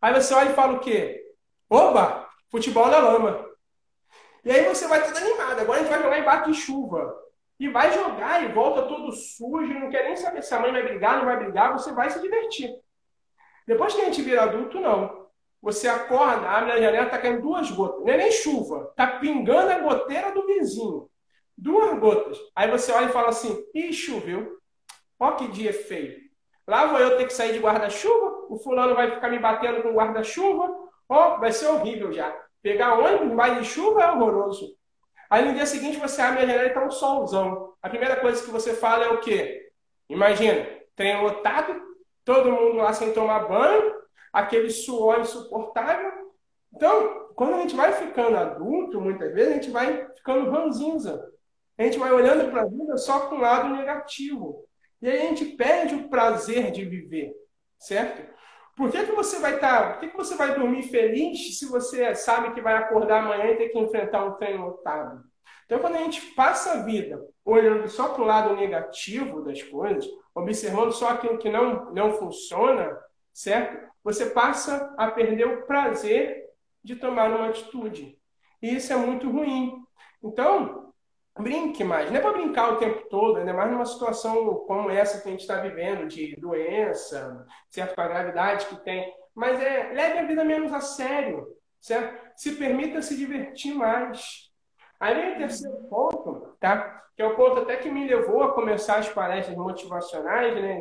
Aí 0.00 0.14
você 0.14 0.34
olha 0.34 0.50
e 0.50 0.54
fala 0.54 0.74
o 0.74 0.80
quê? 0.80 1.22
Oba, 1.68 2.28
futebol 2.50 2.86
na 2.88 2.98
lama. 2.98 3.44
E 4.44 4.50
aí 4.50 4.64
você 4.64 4.86
vai 4.88 5.04
todo 5.04 5.16
animado. 5.16 5.60
Agora 5.60 5.80
a 5.80 5.82
gente 5.82 5.90
vai 5.90 6.02
jogar 6.02 6.18
embaixo 6.18 6.50
de 6.50 6.58
chuva. 6.58 7.26
E 7.58 7.68
vai 7.68 7.92
jogar 7.92 8.44
e 8.44 8.52
volta 8.52 8.82
todo 8.82 9.12
sujo, 9.12 9.74
não 9.74 9.90
quer 9.90 10.04
nem 10.04 10.16
saber 10.16 10.42
se 10.42 10.54
a 10.54 10.60
mãe 10.60 10.72
vai 10.72 10.82
brigar, 10.82 11.18
não 11.18 11.24
vai 11.24 11.38
brigar, 11.38 11.72
você 11.72 11.90
vai 11.92 12.10
se 12.10 12.20
divertir. 12.20 12.70
Depois 13.66 13.94
que 13.94 14.02
a 14.02 14.04
gente 14.04 14.22
vira 14.22 14.42
adulto, 14.42 14.78
não. 14.78 15.25
Você 15.62 15.88
acorda, 15.88 16.48
abre 16.48 16.72
a 16.72 16.80
janela, 16.80 17.10
tá 17.10 17.18
caindo 17.18 17.42
duas 17.42 17.70
gotas. 17.70 18.00
Não 18.04 18.12
é 18.12 18.16
nem 18.16 18.30
chuva, 18.30 18.92
tá 18.96 19.18
pingando 19.18 19.70
a 19.70 19.78
goteira 19.78 20.32
do 20.32 20.46
vizinho. 20.46 21.08
Duas 21.56 21.98
gotas. 21.98 22.38
Aí 22.54 22.70
você 22.70 22.92
olha 22.92 23.06
e 23.06 23.12
fala 23.12 23.30
assim: 23.30 23.56
ih, 23.74 23.92
choveu. 23.92 24.58
Ó 25.18 25.32
que 25.32 25.48
dia 25.48 25.72
feio. 25.72 26.26
Lá 26.66 26.86
vou 26.86 26.98
eu 26.98 27.16
ter 27.16 27.26
que 27.26 27.32
sair 27.32 27.52
de 27.52 27.60
guarda-chuva, 27.60 28.46
o 28.48 28.58
fulano 28.58 28.94
vai 28.94 29.10
ficar 29.10 29.30
me 29.30 29.38
batendo 29.38 29.82
com 29.82 29.94
guarda-chuva. 29.94 30.68
Ó, 31.08 31.38
vai 31.38 31.52
ser 31.52 31.68
horrível 31.68 32.12
já. 32.12 32.36
Pegar 32.60 32.98
ônibus 32.98 33.32
mais 33.32 33.58
de 33.58 33.64
chuva 33.64 34.02
é 34.02 34.10
horroroso. 34.10 34.76
Aí 35.30 35.44
no 35.44 35.54
dia 35.54 35.66
seguinte 35.66 35.98
você 35.98 36.20
abre 36.20 36.40
a 36.40 36.46
janela 36.46 36.64
e 36.64 36.68
está 36.68 36.84
um 36.84 36.90
solzão. 36.90 37.74
A 37.80 37.88
primeira 37.88 38.16
coisa 38.16 38.44
que 38.44 38.50
você 38.50 38.74
fala 38.74 39.04
é 39.04 39.08
o 39.10 39.20
quê? 39.20 39.70
Imagina, 40.08 40.66
trem 40.94 41.22
lotado, 41.22 41.80
todo 42.24 42.50
mundo 42.50 42.76
lá 42.76 42.92
sem 42.92 43.12
tomar 43.12 43.46
banho, 43.48 43.94
aquele 44.36 44.68
suor 44.68 45.20
insuportável. 45.20 46.12
Então, 46.74 47.30
quando 47.34 47.54
a 47.54 47.60
gente 47.60 47.74
vai 47.74 47.92
ficando 47.92 48.36
adulto, 48.36 49.00
muitas 49.00 49.32
vezes, 49.32 49.50
a 49.50 49.54
gente 49.54 49.70
vai 49.70 50.06
ficando 50.14 50.50
ranzinza. 50.50 51.26
A 51.78 51.84
gente 51.84 51.98
vai 51.98 52.12
olhando 52.12 52.50
para 52.50 52.62
a 52.62 52.66
vida 52.66 52.98
só 52.98 53.28
com 53.28 53.36
o 53.36 53.40
lado 53.40 53.74
negativo. 53.74 54.62
E 55.00 55.08
aí 55.08 55.18
a 55.18 55.28
gente 55.28 55.56
perde 55.56 55.94
o 55.94 56.08
prazer 56.08 56.70
de 56.70 56.84
viver, 56.84 57.32
certo? 57.78 58.30
Por 58.76 58.90
que, 58.90 59.06
que 59.06 59.12
você 59.12 59.38
vai 59.38 59.54
estar, 59.54 59.80
tá, 59.80 59.92
por 59.92 60.00
que, 60.00 60.08
que 60.08 60.16
você 60.16 60.34
vai 60.34 60.54
dormir 60.54 60.82
feliz 60.82 61.58
se 61.58 61.66
você 61.66 62.14
sabe 62.14 62.52
que 62.52 62.60
vai 62.60 62.74
acordar 62.74 63.22
amanhã 63.22 63.46
e 63.46 63.56
ter 63.56 63.70
que 63.70 63.78
enfrentar 63.78 64.24
um 64.24 64.34
trem 64.34 64.58
lotado? 64.58 65.22
Então, 65.64 65.78
quando 65.78 65.96
a 65.96 66.00
gente 66.00 66.20
passa 66.34 66.72
a 66.72 66.82
vida 66.82 67.26
olhando 67.44 67.88
só 67.88 68.10
para 68.10 68.22
o 68.22 68.26
lado 68.26 68.54
negativo 68.54 69.42
das 69.42 69.62
coisas, 69.62 70.06
observando 70.34 70.92
só 70.92 71.10
aquilo 71.10 71.38
que 71.38 71.50
não, 71.50 71.92
não 71.92 72.12
funciona, 72.12 72.98
certo? 73.32 73.86
Você 74.06 74.26
passa 74.26 74.94
a 74.96 75.10
perder 75.10 75.48
o 75.48 75.66
prazer 75.66 76.48
de 76.80 76.94
tomar 76.94 77.28
uma 77.28 77.48
atitude. 77.48 78.16
E 78.62 78.76
isso 78.76 78.92
é 78.92 78.96
muito 78.96 79.28
ruim. 79.28 79.82
Então, 80.22 80.92
brinque 81.36 81.82
mais. 81.82 82.08
Não 82.08 82.16
é 82.16 82.20
para 82.20 82.34
brincar 82.34 82.72
o 82.72 82.76
tempo 82.76 83.08
todo, 83.08 83.38
ainda 83.38 83.52
mais 83.52 83.68
numa 83.68 83.84
situação 83.84 84.64
como 84.68 84.90
essa 84.90 85.20
que 85.20 85.26
a 85.26 85.32
gente 85.32 85.40
está 85.40 85.56
vivendo, 85.56 86.06
de 86.06 86.36
doença, 86.36 87.44
certo? 87.68 87.96
Com 87.96 88.00
a 88.00 88.06
gravidade 88.06 88.66
que 88.66 88.76
tem. 88.76 89.12
Mas 89.34 89.60
é, 89.60 89.92
leve 89.92 90.18
a 90.20 90.24
vida 90.24 90.44
menos 90.44 90.72
a 90.72 90.78
sério, 90.80 91.44
certo? 91.80 92.30
Se 92.36 92.54
permita 92.54 93.02
se 93.02 93.16
divertir 93.16 93.74
mais. 93.74 94.52
Aí 95.00 95.34
o 95.34 95.38
terceiro 95.38 95.78
ponto, 95.90 96.56
tá? 96.60 97.02
Que 97.16 97.22
é 97.22 97.26
o 97.26 97.34
ponto 97.34 97.58
até 97.58 97.76
que 97.76 97.90
me 97.90 98.06
levou 98.06 98.44
a 98.44 98.54
começar 98.54 98.98
as 98.98 99.08
palestras 99.08 99.56
motivacionais, 99.56 100.54
né, 100.54 100.80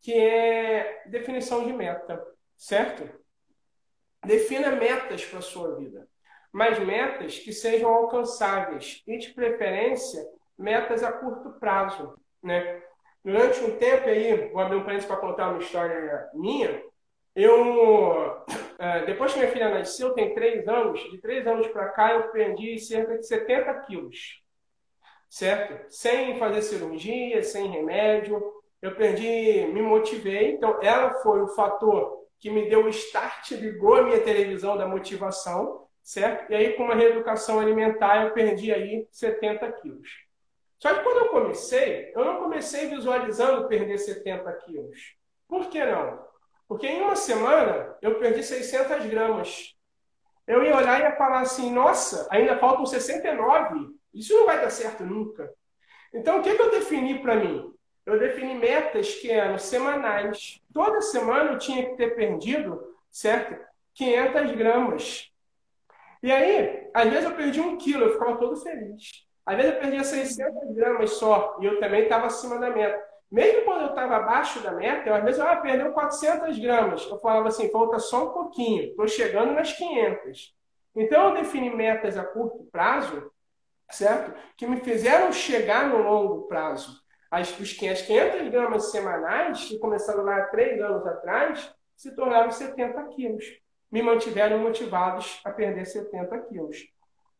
Que 0.00 0.14
é 0.14 1.02
definição 1.08 1.66
de 1.66 1.74
meta, 1.74 2.26
certo? 2.58 3.08
Defina 4.22 4.72
metas 4.72 5.24
para 5.24 5.40
sua 5.40 5.76
vida 5.76 6.06
mas 6.52 6.78
metas 6.78 7.38
que 7.38 7.52
sejam 7.52 7.88
alcançáveis 7.88 9.02
e, 9.06 9.18
de 9.18 9.32
preferência, 9.32 10.20
metas 10.58 11.02
a 11.02 11.12
curto 11.12 11.50
prazo. 11.58 12.14
Né? 12.42 12.82
Durante 13.24 13.60
um 13.60 13.76
tempo 13.76 14.08
aí, 14.08 14.48
vou 14.50 14.60
abrir 14.60 14.76
um 14.76 14.84
parênteses 14.84 15.08
para 15.08 15.20
contar 15.20 15.50
uma 15.50 15.62
história 15.62 16.28
minha, 16.34 16.82
eu, 17.34 18.44
é, 18.78 19.04
depois 19.06 19.32
que 19.32 19.38
minha 19.38 19.52
filha 19.52 19.68
nasceu, 19.68 20.14
tem 20.14 20.34
três 20.34 20.66
anos, 20.66 21.00
de 21.10 21.18
três 21.20 21.46
anos 21.46 21.68
para 21.68 21.90
cá 21.90 22.14
eu 22.14 22.30
perdi 22.30 22.78
cerca 22.78 23.18
de 23.18 23.26
70 23.26 23.74
quilos, 23.82 24.42
certo? 25.28 25.92
Sem 25.92 26.38
fazer 26.38 26.62
cirurgia, 26.62 27.42
sem 27.42 27.70
remédio, 27.70 28.42
eu 28.80 28.96
perdi, 28.96 29.66
me 29.66 29.82
motivei, 29.82 30.52
então 30.52 30.80
ela 30.82 31.14
foi 31.20 31.42
o 31.42 31.48
fator 31.48 32.26
que 32.38 32.50
me 32.50 32.68
deu 32.68 32.84
o 32.84 32.88
start, 32.88 33.50
ligou 33.52 33.96
a 33.96 34.02
minha 34.02 34.20
televisão 34.20 34.76
da 34.76 34.86
motivação, 34.86 35.86
certo? 36.02 36.50
E 36.50 36.54
aí, 36.54 36.72
com 36.74 36.84
uma 36.84 36.94
reeducação 36.94 37.58
alimentar, 37.58 38.24
eu 38.24 38.32
perdi 38.32 38.72
aí 38.72 39.06
70 39.10 39.70
quilos. 39.72 40.08
Só 40.78 40.94
que 40.94 41.02
quando 41.02 41.18
eu 41.18 41.28
comecei, 41.30 42.12
eu 42.14 42.24
não 42.24 42.40
comecei 42.40 42.88
visualizando 42.88 43.66
perder 43.66 43.98
70 43.98 44.52
quilos. 44.64 45.16
Por 45.48 45.68
que 45.68 45.84
não? 45.84 46.24
Porque 46.68 46.86
em 46.86 47.00
uma 47.00 47.16
semana 47.16 47.96
eu 48.00 48.18
perdi 48.18 48.42
600 48.42 49.06
gramas. 49.06 49.74
Eu 50.46 50.62
ia 50.62 50.76
olhar 50.76 51.00
e 51.00 51.02
ia 51.02 51.16
falar 51.16 51.40
assim: 51.40 51.72
nossa, 51.72 52.28
ainda 52.30 52.58
faltam 52.58 52.86
69. 52.86 53.88
Isso 54.14 54.34
não 54.34 54.46
vai 54.46 54.60
dar 54.60 54.70
certo 54.70 55.04
nunca. 55.04 55.52
Então, 56.14 56.38
o 56.38 56.42
que, 56.42 56.54
que 56.54 56.62
eu 56.62 56.70
defini 56.70 57.20
para 57.20 57.36
mim? 57.36 57.72
Eu 58.08 58.18
defini 58.18 58.54
metas 58.54 59.16
que 59.16 59.30
eram 59.30 59.58
semanais. 59.58 60.62
Toda 60.72 61.02
semana 61.02 61.52
eu 61.52 61.58
tinha 61.58 61.90
que 61.90 61.96
ter 61.96 62.16
perdido, 62.16 62.96
certo? 63.10 63.62
500 63.92 64.52
gramas. 64.52 65.30
E 66.22 66.32
aí, 66.32 66.88
às 66.94 67.10
vezes 67.10 67.24
eu 67.24 67.36
perdi 67.36 67.60
um 67.60 67.76
quilo, 67.76 68.04
eu 68.06 68.12
ficava 68.14 68.38
todo 68.38 68.56
feliz. 68.56 69.26
Às 69.44 69.56
vezes 69.56 69.74
eu 69.74 69.80
perdia 69.80 70.04
600 70.04 70.74
gramas 70.74 71.10
só, 71.10 71.58
e 71.60 71.66
eu 71.66 71.78
também 71.80 72.04
estava 72.04 72.28
acima 72.28 72.58
da 72.58 72.70
meta. 72.70 72.98
Mesmo 73.30 73.66
quando 73.66 73.82
eu 73.82 73.88
estava 73.90 74.16
abaixo 74.16 74.60
da 74.60 74.72
meta, 74.72 75.10
eu, 75.10 75.14
às 75.14 75.22
vezes 75.22 75.38
eu 75.38 75.46
ah, 75.46 75.56
perdeu 75.56 75.92
400 75.92 76.58
gramas. 76.58 77.06
Eu 77.10 77.18
falava 77.18 77.48
assim, 77.48 77.70
falta 77.70 77.98
só 77.98 78.30
um 78.30 78.32
pouquinho, 78.32 78.84
estou 78.84 79.06
chegando 79.06 79.52
nas 79.52 79.74
500. 79.74 80.54
Então 80.96 81.28
eu 81.28 81.34
defini 81.34 81.68
metas 81.68 82.16
a 82.16 82.24
curto 82.24 82.66
prazo, 82.72 83.30
certo? 83.90 84.34
Que 84.56 84.66
me 84.66 84.78
fizeram 84.80 85.30
chegar 85.30 85.90
no 85.90 85.98
longo 85.98 86.48
prazo. 86.48 87.06
As, 87.30 87.50
os, 87.58 87.82
as 87.82 88.02
500 88.02 88.48
gramas 88.50 88.90
semanais, 88.90 89.64
que 89.64 89.78
começaram 89.78 90.24
lá 90.24 90.36
há 90.38 90.46
três 90.46 90.80
anos 90.80 91.06
atrás, 91.06 91.74
se 91.96 92.14
tornaram 92.14 92.50
70 92.50 93.02
quilos 93.08 93.44
me 93.90 94.02
mantiveram 94.02 94.58
motivados 94.58 95.40
a 95.44 95.50
perder 95.50 95.86
70 95.86 96.38
quilos. 96.42 96.76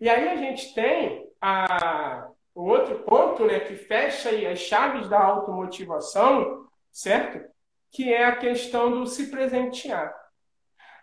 E 0.01 0.09
aí 0.09 0.29
a 0.29 0.37
gente 0.37 0.75
tem 0.75 1.29
a, 1.41 2.29
o 2.55 2.65
outro 2.65 3.01
ponto 3.01 3.45
né, 3.45 3.61
que 3.61 3.77
fecha 3.77 4.31
aí 4.31 4.47
as 4.47 4.59
chaves 4.59 5.09
da 5.09 5.21
automotivação, 5.21 6.67
certo? 6.91 7.47
Que 7.91 8.13
é 8.13 8.25
a 8.25 8.37
questão 8.37 8.91
do 8.91 9.07
se 9.07 9.31
presentear. 9.31 10.15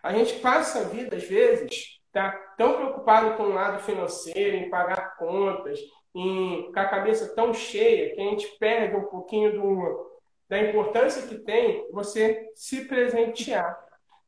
A 0.02 0.12
gente 0.12 0.38
passa 0.40 0.80
a 0.80 0.84
vida, 0.84 1.16
às 1.16 1.24
vezes, 1.24 2.00
tá 2.12 2.30
tão 2.56 2.74
preocupado 2.74 3.36
com 3.36 3.44
o 3.44 3.54
lado 3.54 3.82
financeiro, 3.82 4.56
em 4.56 4.70
pagar 4.70 5.16
contas, 5.16 5.78
em, 6.16 6.72
com 6.72 6.80
a 6.80 6.86
cabeça 6.86 7.34
tão 7.34 7.52
cheia, 7.52 8.14
que 8.14 8.20
a 8.20 8.24
gente 8.24 8.46
perde 8.58 8.96
um 8.96 9.04
pouquinho 9.04 9.52
do, 9.52 10.10
da 10.48 10.58
importância 10.58 11.26
que 11.26 11.38
tem 11.38 11.86
você 11.92 12.50
se 12.54 12.86
presentear 12.86 13.86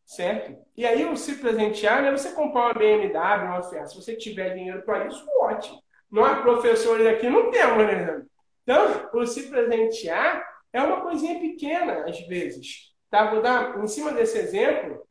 certo? 0.09 0.59
E 0.75 0.87
aí 0.87 1.05
o 1.05 1.17
se 1.17 1.37
presentear 1.37 2.01
não 2.01 2.09
é 2.09 2.17
você 2.17 2.33
comprar 2.33 2.63
uma 2.63 2.75
BMW, 2.75 3.45
uma 3.45 3.63
Ferrari. 3.63 3.91
Se 3.91 3.95
você 3.95 4.17
tiver 4.17 4.55
dinheiro 4.55 4.83
para 4.83 5.07
isso, 5.07 5.23
ótimo. 5.39 5.83
Nós, 6.11 6.41
professores 6.41 7.07
aqui, 7.07 7.29
não 7.29 7.51
temos, 7.51 7.85
né? 7.85 8.23
Então, 8.63 9.11
o 9.13 9.27
se 9.27 9.51
presentear 9.51 10.43
é 10.73 10.83
uma 10.83 11.03
coisinha 11.03 11.39
pequena, 11.39 12.07
às 12.07 12.19
vezes. 12.27 12.95
Tá? 13.11 13.31
Vou 13.31 13.43
dar, 13.43 13.79
em 13.79 13.87
cima 13.87 14.13
desse 14.13 14.39
exemplo, 14.39 15.07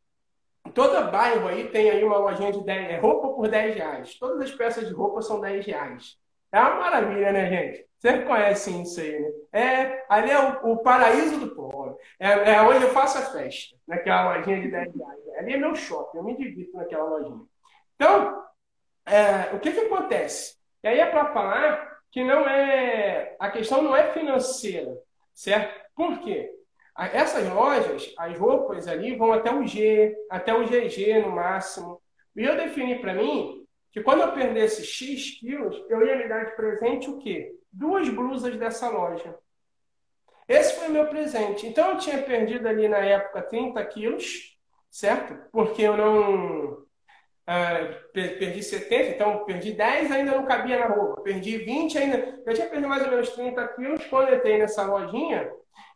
todo 0.74 1.10
bairro 1.12 1.46
aí 1.46 1.68
tem 1.68 1.90
aí 1.90 2.02
uma 2.02 2.18
lojinha 2.18 2.50
de 2.50 2.64
10, 2.64 2.90
é 2.90 2.98
roupa 2.98 3.28
por 3.28 3.48
10 3.48 3.76
reais. 3.76 4.18
Todas 4.18 4.40
as 4.40 4.50
peças 4.50 4.88
de 4.88 4.92
roupa 4.92 5.22
são 5.22 5.40
10 5.40 5.64
reais. 5.64 6.16
É 6.52 6.60
uma 6.60 6.76
maravilha, 6.76 7.32
né, 7.32 7.48
gente? 7.48 7.88
Vocês 7.98 8.24
conhecem 8.26 8.82
isso 8.82 9.00
aí, 9.00 9.18
né? 9.18 9.30
É, 9.52 10.06
ali 10.08 10.30
é 10.30 10.38
o, 10.38 10.72
o 10.72 10.76
paraíso 10.78 11.38
do 11.38 11.54
pobre. 11.54 11.96
É, 12.18 12.52
é 12.52 12.62
onde 12.62 12.84
eu 12.84 12.90
faço 12.90 13.18
a 13.18 13.22
festa, 13.22 13.76
naquela 13.86 14.36
lojinha 14.36 14.60
de 14.60 14.70
10 14.70 14.94
reais. 14.94 15.28
Ali 15.38 15.54
é 15.54 15.56
meu 15.56 15.74
shopping, 15.74 16.18
eu 16.18 16.24
me 16.24 16.36
divirto 16.36 16.76
naquela 16.76 17.04
lojinha. 17.04 17.44
Então, 17.96 18.44
é, 19.04 19.54
o 19.54 19.58
que, 19.58 19.72
que 19.72 19.80
acontece? 19.80 20.56
E 20.82 20.88
aí 20.88 21.00
é 21.00 21.06
para 21.06 21.32
falar 21.32 21.98
que 22.12 22.22
não 22.22 22.48
é. 22.48 23.34
A 23.38 23.50
questão 23.50 23.82
não 23.82 23.96
é 23.96 24.12
financeira, 24.12 24.96
certo? 25.34 25.88
Por 25.94 26.20
quê? 26.20 26.50
Essas 26.96 27.48
lojas, 27.48 28.12
as 28.18 28.36
roupas 28.38 28.88
ali 28.88 29.16
vão 29.16 29.32
até 29.32 29.52
o 29.52 29.66
G, 29.66 30.16
até 30.30 30.54
o 30.54 30.64
GG 30.64 31.22
no 31.22 31.30
máximo. 31.30 32.00
E 32.36 32.44
eu 32.44 32.56
defini 32.56 33.00
para 33.00 33.14
mim 33.14 33.57
que 33.90 34.02
quando 34.02 34.22
eu 34.22 34.32
perdesse 34.32 34.84
X 34.84 35.38
quilos, 35.38 35.82
eu 35.88 36.06
ia 36.06 36.16
me 36.16 36.28
dar 36.28 36.44
de 36.44 36.56
presente 36.56 37.08
o 37.08 37.18
quê? 37.18 37.54
Duas 37.72 38.08
blusas 38.08 38.56
dessa 38.56 38.88
loja. 38.88 39.34
Esse 40.48 40.78
foi 40.78 40.88
meu 40.88 41.06
presente. 41.06 41.66
Então 41.66 41.90
eu 41.90 41.98
tinha 41.98 42.22
perdido 42.22 42.66
ali 42.66 42.88
na 42.88 42.98
época 42.98 43.42
30 43.42 43.84
quilos, 43.86 44.56
certo? 44.90 45.36
Porque 45.52 45.82
eu 45.82 45.96
não. 45.96 46.86
Uh, 47.48 48.12
perdi 48.12 48.62
70, 48.62 49.10
então 49.10 49.44
perdi 49.44 49.72
10, 49.72 50.10
ainda 50.10 50.32
não 50.32 50.44
cabia 50.44 50.78
na 50.78 50.86
roupa. 50.86 51.22
Perdi 51.22 51.58
20, 51.58 51.98
ainda. 51.98 52.42
Eu 52.46 52.54
tinha 52.54 52.66
perdido 52.66 52.88
mais 52.88 53.02
ou 53.02 53.10
menos 53.10 53.30
30 53.30 53.68
quilos 53.68 54.04
quando 54.06 54.28
eu 54.28 54.36
entrei 54.36 54.58
nessa 54.58 54.84
lojinha 54.84 55.50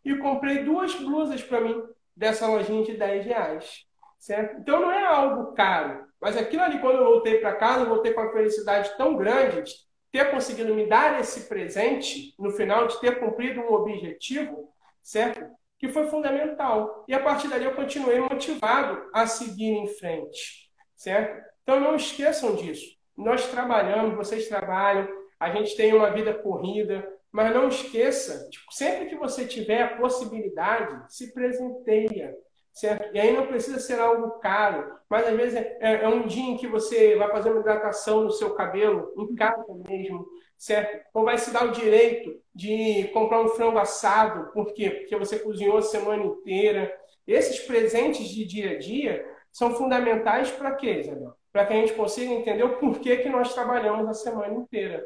e 0.05 0.15
comprei 0.17 0.63
duas 0.63 0.93
blusas 0.95 1.41
para 1.43 1.61
mim 1.61 1.81
dessa 2.15 2.47
lojinha 2.47 2.83
de 2.83 2.95
10 2.95 3.25
reais. 3.25 3.85
Certo? 4.23 4.55
Então 4.57 4.79
não 4.79 4.89
é 4.89 5.03
algo 5.03 5.51
caro. 5.51 6.05
Mas 6.21 6.37
aquilo 6.37 6.63
ali, 6.63 6.79
quando 6.79 6.95
eu 6.95 7.03
voltei 7.03 7.39
para 7.39 7.57
casa, 7.57 7.81
eu 7.81 7.89
voltei 7.89 8.13
com 8.13 8.21
uma 8.21 8.31
felicidade 8.31 8.95
tão 8.95 9.17
grande 9.17 9.63
de 9.63 9.73
ter 10.13 10.31
conseguido 10.31 10.73
me 10.73 10.87
dar 10.87 11.19
esse 11.19 11.49
presente, 11.49 12.33
no 12.39 12.49
final, 12.51 12.87
de 12.87 13.01
ter 13.01 13.19
cumprido 13.19 13.59
um 13.59 13.73
objetivo, 13.73 14.69
certo? 15.01 15.45
Que 15.77 15.89
foi 15.89 16.05
fundamental. 16.07 17.03
E 17.05 17.13
a 17.13 17.19
partir 17.19 17.49
dali 17.49 17.65
eu 17.65 17.75
continuei 17.75 18.21
motivado 18.21 19.09
a 19.13 19.27
seguir 19.27 19.71
em 19.71 19.87
frente, 19.87 20.71
certo? 20.95 21.43
Então 21.61 21.81
não 21.81 21.93
esqueçam 21.93 22.55
disso. 22.55 22.95
Nós 23.17 23.47
trabalhamos, 23.47 24.15
vocês 24.15 24.47
trabalham, 24.47 25.05
a 25.37 25.49
gente 25.49 25.75
tem 25.75 25.93
uma 25.93 26.11
vida 26.11 26.33
corrida, 26.33 27.05
mas 27.29 27.53
não 27.53 27.67
esqueça, 27.67 28.47
tipo, 28.49 28.71
sempre 28.71 29.07
que 29.07 29.17
você 29.17 29.45
tiver 29.45 29.81
a 29.81 29.97
possibilidade, 29.97 31.13
se 31.13 31.33
presenteia, 31.33 32.33
certo? 32.73 33.15
E 33.15 33.19
aí 33.19 33.31
não 33.31 33.45
precisa 33.45 33.79
ser 33.79 33.99
algo 33.99 34.31
caro, 34.39 34.97
mas 35.07 35.27
às 35.27 35.35
vezes 35.35 35.55
é, 35.55 36.03
é, 36.03 36.07
um 36.07 36.25
dia 36.25 36.43
em 36.43 36.57
que 36.57 36.67
você 36.67 37.15
vai 37.15 37.29
fazer 37.29 37.51
uma 37.51 37.61
hidratação 37.61 38.23
no 38.23 38.31
seu 38.31 38.55
cabelo, 38.55 39.13
em 39.17 39.35
casa 39.35 39.63
mesmo, 39.87 40.25
certo? 40.57 41.05
Ou 41.13 41.23
vai 41.23 41.37
se 41.37 41.51
dar 41.51 41.65
o 41.65 41.71
direito 41.71 42.35
de 42.53 43.09
comprar 43.13 43.41
um 43.41 43.49
frango 43.49 43.77
assado, 43.77 44.51
por 44.51 44.73
quê? 44.73 44.89
Porque 44.89 45.15
você 45.15 45.37
cozinhou 45.39 45.77
a 45.77 45.81
semana 45.83 46.23
inteira. 46.23 46.91
Esses 47.27 47.59
presentes 47.59 48.27
de 48.27 48.45
dia 48.45 48.71
a 48.71 48.79
dia 48.79 49.25
são 49.51 49.75
fundamentais 49.75 50.49
para 50.51 50.75
quê, 50.75 50.99
Isabel? 50.99 51.35
Para 51.51 51.67
que 51.67 51.73
a 51.73 51.75
gente 51.75 51.93
consiga 51.93 52.33
entender 52.33 52.63
o 52.63 52.77
porquê 52.79 53.17
que 53.17 53.29
nós 53.29 53.53
trabalhamos 53.53 54.07
a 54.09 54.13
semana 54.13 54.53
inteira. 54.55 55.05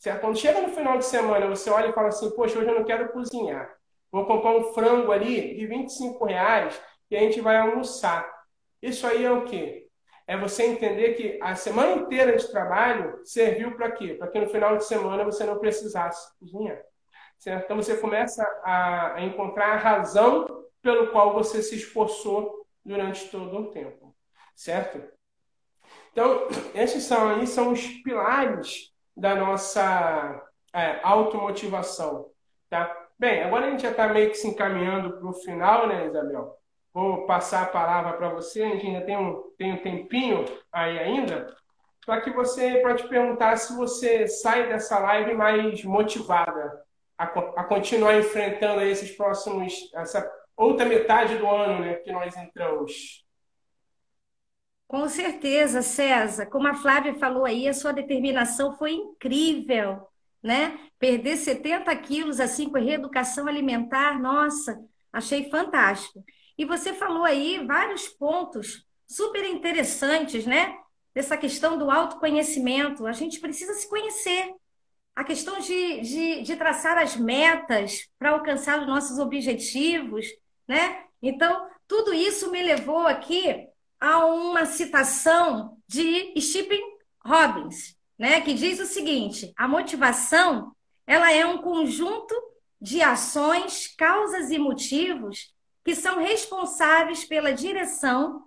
Certo? 0.00 0.20
Quando 0.20 0.36
chega 0.36 0.60
no 0.60 0.68
final 0.68 0.98
de 0.98 1.06
semana, 1.06 1.46
você 1.46 1.70
olha 1.70 1.88
e 1.88 1.92
fala 1.92 2.08
assim, 2.08 2.28
poxa, 2.34 2.58
hoje 2.58 2.68
eu 2.68 2.74
não 2.74 2.84
quero 2.84 3.12
cozinhar. 3.12 3.72
Vou 4.10 4.26
comprar 4.26 4.56
um 4.56 4.72
frango 4.72 5.12
ali 5.12 5.56
de 5.56 5.66
25 5.66 6.24
reais 6.24 6.80
e 7.10 7.16
a 7.16 7.20
gente 7.20 7.40
vai 7.40 7.56
almoçar. 7.56 8.28
Isso 8.80 9.06
aí 9.06 9.24
é 9.24 9.30
o 9.30 9.44
quê? 9.44 9.86
É 10.26 10.36
você 10.36 10.64
entender 10.64 11.14
que 11.14 11.38
a 11.42 11.54
semana 11.54 11.92
inteira 11.92 12.36
de 12.36 12.50
trabalho 12.50 13.20
serviu 13.24 13.76
para 13.76 13.90
quê? 13.90 14.14
Para 14.14 14.28
que 14.28 14.40
no 14.40 14.48
final 14.48 14.76
de 14.76 14.84
semana 14.84 15.24
você 15.24 15.44
não 15.44 15.58
precisasse 15.58 16.38
cozinhar. 16.38 16.80
Certo? 17.38 17.64
Então 17.64 17.76
você 17.76 17.96
começa 17.96 18.42
a, 18.64 19.16
encontrar 19.18 19.74
a 19.74 19.76
razão 19.76 20.64
pelo 20.80 21.08
qual 21.08 21.34
você 21.34 21.62
se 21.62 21.76
esforçou 21.76 22.66
durante 22.84 23.28
todo 23.30 23.56
o 23.56 23.70
tempo. 23.70 24.14
Certo? 24.54 25.02
Então, 26.12 26.48
esses 26.74 27.04
são 27.04 27.28
aí 27.28 27.46
são 27.46 27.72
os 27.72 27.86
pilares 28.02 28.92
da 29.16 29.34
nossa 29.34 30.42
é, 30.72 31.00
automotivação. 31.02 32.30
Tá? 32.70 33.08
Bem, 33.18 33.42
agora 33.42 33.66
a 33.66 33.70
gente 33.70 33.82
já 33.82 33.90
está 33.90 34.08
meio 34.08 34.30
que 34.30 34.36
se 34.36 34.48
encaminhando 34.48 35.18
para 35.18 35.28
o 35.28 35.34
final, 35.34 35.86
né, 35.86 36.06
Isabel? 36.06 36.58
Vou 36.94 37.26
passar 37.26 37.64
a 37.64 37.66
palavra 37.66 38.12
para 38.12 38.28
você, 38.28 38.62
a 38.62 38.68
gente 38.68 38.86
ainda 38.86 39.04
tem 39.04 39.18
um, 39.18 39.42
tem 39.58 39.72
um 39.72 39.82
tempinho 39.82 40.44
aí 40.72 40.96
ainda, 40.96 41.52
para 42.06 42.20
que 42.20 42.30
você 42.30 42.76
pode 42.76 43.08
perguntar 43.08 43.56
se 43.56 43.74
você 43.74 44.28
sai 44.28 44.68
dessa 44.68 44.98
live 45.00 45.34
mais 45.34 45.82
motivada 45.82 46.84
a, 47.18 47.24
a 47.24 47.64
continuar 47.64 48.16
enfrentando 48.16 48.80
esses 48.82 49.10
próximos, 49.10 49.90
essa 49.94 50.30
outra 50.56 50.86
metade 50.86 51.36
do 51.36 51.48
ano 51.48 51.80
né, 51.80 51.94
que 51.94 52.12
nós 52.12 52.36
entramos. 52.36 53.24
Com 54.86 55.08
certeza, 55.08 55.82
César. 55.82 56.46
Como 56.46 56.68
a 56.68 56.74
Flávia 56.74 57.14
falou 57.14 57.44
aí, 57.44 57.66
a 57.66 57.74
sua 57.74 57.92
determinação 57.92 58.76
foi 58.76 58.92
incrível, 58.92 60.06
né? 60.40 60.78
Perder 60.98 61.36
70 61.36 61.96
quilos 61.96 62.38
assim 62.38 62.70
com 62.70 62.78
reeducação 62.78 63.48
alimentar, 63.48 64.20
nossa, 64.20 64.78
achei 65.12 65.50
fantástico. 65.50 66.22
E 66.56 66.64
você 66.64 66.92
falou 66.92 67.24
aí 67.24 67.64
vários 67.66 68.08
pontos 68.08 68.86
super 69.06 69.44
interessantes, 69.44 70.46
né? 70.46 70.78
Dessa 71.14 71.36
questão 71.36 71.78
do 71.78 71.90
autoconhecimento. 71.90 73.06
A 73.06 73.12
gente 73.12 73.40
precisa 73.40 73.74
se 73.74 73.88
conhecer. 73.88 74.54
A 75.14 75.22
questão 75.22 75.60
de, 75.60 76.00
de, 76.00 76.42
de 76.42 76.56
traçar 76.56 76.98
as 76.98 77.16
metas 77.16 78.08
para 78.18 78.30
alcançar 78.30 78.80
os 78.80 78.86
nossos 78.86 79.18
objetivos, 79.18 80.26
né? 80.66 81.04
Então, 81.22 81.68
tudo 81.86 82.12
isso 82.12 82.50
me 82.50 82.62
levou 82.62 83.06
aqui 83.06 83.68
a 84.00 84.24
uma 84.24 84.66
citação 84.66 85.78
de 85.86 86.34
Stephen 86.40 86.82
Robbins, 87.24 87.96
né? 88.18 88.40
Que 88.40 88.54
diz 88.54 88.80
o 88.80 88.86
seguinte: 88.86 89.52
a 89.56 89.68
motivação 89.68 90.74
ela 91.06 91.30
é 91.32 91.46
um 91.46 91.58
conjunto 91.58 92.34
de 92.80 93.00
ações, 93.00 93.94
causas 93.96 94.50
e 94.50 94.58
motivos 94.58 95.53
que 95.84 95.94
são 95.94 96.18
responsáveis 96.18 97.24
pela 97.24 97.52
direção, 97.52 98.44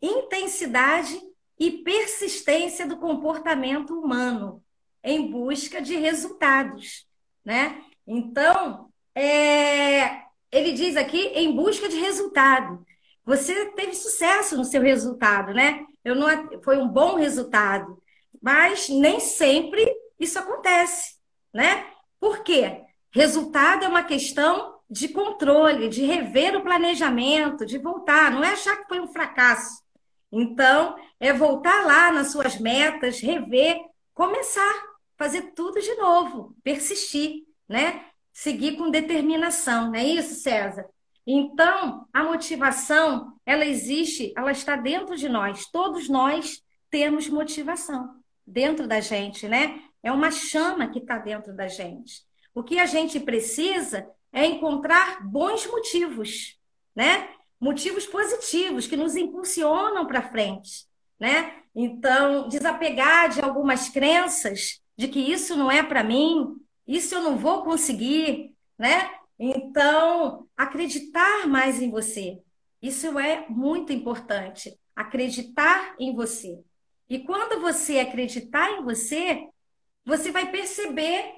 intensidade 0.00 1.20
e 1.58 1.70
persistência 1.70 2.86
do 2.86 2.96
comportamento 2.96 3.98
humano 3.98 4.62
em 5.04 5.30
busca 5.30 5.82
de 5.82 5.96
resultados, 5.96 7.06
né? 7.44 7.82
Então, 8.06 8.88
é, 9.14 10.22
ele 10.50 10.72
diz 10.72 10.96
aqui 10.96 11.26
em 11.34 11.54
busca 11.54 11.88
de 11.88 11.98
resultado. 11.98 12.84
Você 13.24 13.66
teve 13.72 13.94
sucesso 13.94 14.56
no 14.56 14.64
seu 14.64 14.80
resultado, 14.80 15.52
né? 15.52 15.84
Eu 16.04 16.14
não, 16.14 16.26
foi 16.62 16.78
um 16.78 16.88
bom 16.88 17.16
resultado, 17.16 18.02
mas 18.40 18.88
nem 18.88 19.20
sempre 19.20 19.86
isso 20.18 20.38
acontece, 20.38 21.16
né? 21.52 21.86
Por 22.18 22.42
quê? 22.42 22.82
Resultado 23.10 23.84
é 23.84 23.88
uma 23.88 24.04
questão 24.04 24.77
de 24.90 25.08
controle, 25.08 25.88
de 25.88 26.04
rever 26.04 26.56
o 26.56 26.62
planejamento, 26.62 27.66
de 27.66 27.78
voltar, 27.78 28.30
não 28.30 28.42
é 28.42 28.52
achar 28.52 28.76
que 28.76 28.88
foi 28.88 29.00
um 29.00 29.08
fracasso. 29.08 29.82
Então, 30.32 30.96
é 31.20 31.32
voltar 31.32 31.84
lá 31.84 32.12
nas 32.12 32.32
suas 32.32 32.58
metas, 32.58 33.20
rever, 33.20 33.78
começar, 34.14 34.74
fazer 35.16 35.52
tudo 35.52 35.80
de 35.80 35.94
novo, 35.94 36.54
persistir, 36.62 37.44
né? 37.68 38.04
Seguir 38.32 38.76
com 38.76 38.90
determinação, 38.90 39.88
não 39.88 39.94
é 39.94 40.04
isso, 40.04 40.40
César? 40.40 40.86
Então, 41.26 42.06
a 42.12 42.24
motivação, 42.24 43.34
ela 43.44 43.66
existe, 43.66 44.32
ela 44.36 44.52
está 44.52 44.76
dentro 44.76 45.16
de 45.16 45.28
nós. 45.28 45.66
Todos 45.66 46.08
nós 46.08 46.62
temos 46.90 47.28
motivação 47.28 48.14
dentro 48.46 48.86
da 48.86 49.00
gente, 49.00 49.46
né? 49.46 49.82
É 50.02 50.10
uma 50.10 50.30
chama 50.30 50.88
que 50.88 51.00
está 51.00 51.18
dentro 51.18 51.54
da 51.54 51.68
gente. 51.68 52.22
O 52.54 52.62
que 52.62 52.78
a 52.78 52.86
gente 52.86 53.20
precisa 53.20 54.08
é 54.38 54.46
encontrar 54.46 55.26
bons 55.26 55.66
motivos, 55.66 56.56
né? 56.94 57.28
Motivos 57.60 58.06
positivos 58.06 58.86
que 58.86 58.96
nos 58.96 59.16
impulsionam 59.16 60.06
para 60.06 60.30
frente, 60.30 60.86
né? 61.18 61.62
Então, 61.74 62.48
desapegar 62.48 63.30
de 63.30 63.40
algumas 63.40 63.88
crenças 63.88 64.80
de 64.96 65.08
que 65.08 65.20
isso 65.20 65.56
não 65.56 65.70
é 65.70 65.82
para 65.82 66.04
mim, 66.04 66.56
isso 66.86 67.14
eu 67.14 67.22
não 67.22 67.36
vou 67.36 67.62
conseguir, 67.64 68.54
né? 68.78 69.10
Então, 69.38 70.48
acreditar 70.56 71.46
mais 71.46 71.80
em 71.80 71.90
você, 71.90 72.40
Isso 72.80 73.18
é 73.18 73.44
muito 73.48 73.92
importante. 73.92 74.78
Acreditar 74.94 75.96
em 75.98 76.14
você. 76.14 76.62
E 77.08 77.18
quando 77.20 77.60
você 77.60 77.98
acreditar 77.98 78.70
em 78.72 78.84
você, 78.84 79.48
você 80.04 80.30
vai 80.30 80.50
perceber 80.50 81.34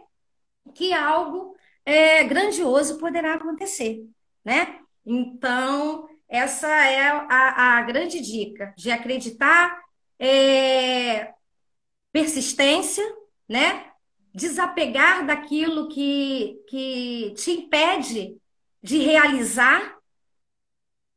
que 0.75 0.93
algo 0.93 1.57
é, 1.85 2.25
grandioso 2.25 2.99
poderá 2.99 3.35
acontecer, 3.35 4.05
né? 4.45 4.81
Então, 5.05 6.09
essa 6.29 6.69
é 6.69 7.09
a, 7.09 7.79
a 7.79 7.83
grande 7.83 8.21
dica 8.21 8.73
de 8.77 8.91
acreditar, 8.91 9.81
é, 10.19 11.33
persistência, 12.13 13.05
né? 13.49 13.91
Desapegar 14.33 15.27
daquilo 15.27 15.89
que, 15.89 16.63
que 16.69 17.35
te 17.37 17.51
impede 17.53 18.37
de 18.83 18.99
realizar. 18.99 19.99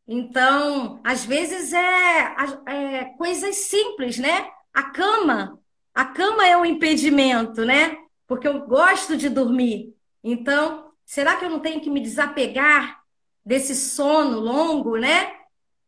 Então, 0.07 0.99
às 1.03 1.23
vezes 1.23 1.71
é, 1.73 2.35
é 2.67 3.05
coisas 3.17 3.55
simples, 3.55 4.17
né? 4.17 4.49
A 4.73 4.83
cama, 4.83 5.59
a 5.93 6.05
cama 6.05 6.45
é 6.47 6.57
um 6.57 6.65
impedimento, 6.65 7.63
né? 7.63 7.95
Porque 8.27 8.47
eu 8.47 8.65
gosto 8.65 9.15
de 9.15 9.29
dormir. 9.29 9.93
Então, 10.23 10.91
será 11.05 11.35
que 11.35 11.45
eu 11.45 11.49
não 11.49 11.59
tenho 11.59 11.81
que 11.81 11.89
me 11.89 11.99
desapegar 11.99 13.03
desse 13.45 13.75
sono 13.75 14.39
longo, 14.39 14.97
né? 14.97 15.35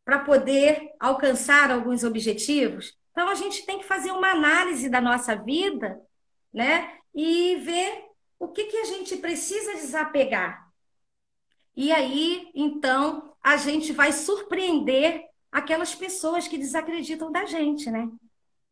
Para 0.04 0.20
poder 0.20 0.94
alcançar 1.00 1.72
alguns 1.72 2.04
objetivos? 2.04 2.98
Então, 3.12 3.30
a 3.30 3.36
gente 3.36 3.66
tem 3.66 3.80
que 3.80 3.86
fazer 3.86 4.12
uma 4.12 4.32
análise 4.32 4.90
da 4.90 5.00
nossa 5.00 5.36
vida, 5.36 6.00
né? 6.54 6.98
E 7.14 7.56
ver 7.58 8.04
o 8.38 8.50
que, 8.50 8.66
que 8.66 8.78
a 8.78 8.86
gente 8.86 9.16
precisa 9.18 9.74
desapegar. 9.76 10.70
E 11.76 11.92
aí, 11.92 12.52
então, 12.54 13.36
a 13.42 13.58
gente 13.58 13.94
vai 13.94 14.12
surpreender 14.12 15.24
aquelas 15.52 15.96
pessoas 15.96 16.48
que 16.48 16.58
desacreditam 16.58 17.32
da 17.32 17.46
gente, 17.46 17.90
né? 17.90 18.10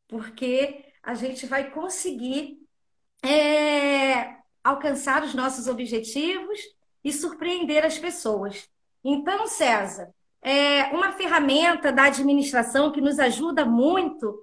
Porque 0.08 0.86
a 1.02 1.14
gente 1.14 1.46
vai 1.46 1.72
conseguir 1.72 2.60
é, 3.24 4.38
alcançar 4.64 5.24
os 5.24 5.34
nossos 5.34 5.68
objetivos 5.68 6.60
e 7.04 7.12
surpreender 7.12 7.86
as 7.86 7.98
pessoas. 7.98 8.70
Então, 9.04 9.46
César, 9.48 10.14
é, 10.42 10.86
uma 10.88 11.12
ferramenta 11.14 11.92
da 11.92 12.04
administração 12.06 12.92
que 12.92 13.02
nos 13.02 13.20
ajuda 13.20 13.66
muito 13.66 14.38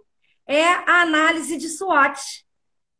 é 0.46 0.64
a 0.64 1.02
análise 1.02 1.56
de 1.56 1.68
SWOT, 1.68 2.44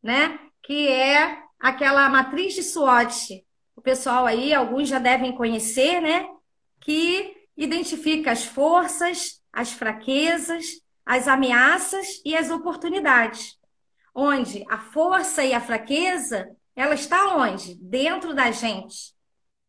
né? 0.01 0.39
Que 0.63 0.87
é 0.87 1.37
aquela 1.59 2.07
matriz 2.09 2.53
de 2.53 2.63
SWOT. 2.63 3.45
O 3.75 3.81
pessoal 3.81 4.25
aí, 4.25 4.53
alguns 4.53 4.87
já 4.87 4.99
devem 4.99 5.35
conhecer, 5.35 5.99
né? 5.99 6.27
Que 6.79 7.35
identifica 7.57 8.31
as 8.31 8.45
forças, 8.45 9.41
as 9.51 9.71
fraquezas, 9.71 10.65
as 11.05 11.27
ameaças 11.27 12.21
e 12.23 12.35
as 12.35 12.49
oportunidades. 12.49 13.57
Onde 14.13 14.63
a 14.69 14.77
força 14.77 15.43
e 15.43 15.53
a 15.53 15.61
fraqueza, 15.61 16.49
ela 16.75 16.95
está 16.95 17.35
onde? 17.35 17.75
Dentro 17.75 18.33
da 18.33 18.51
gente. 18.51 19.13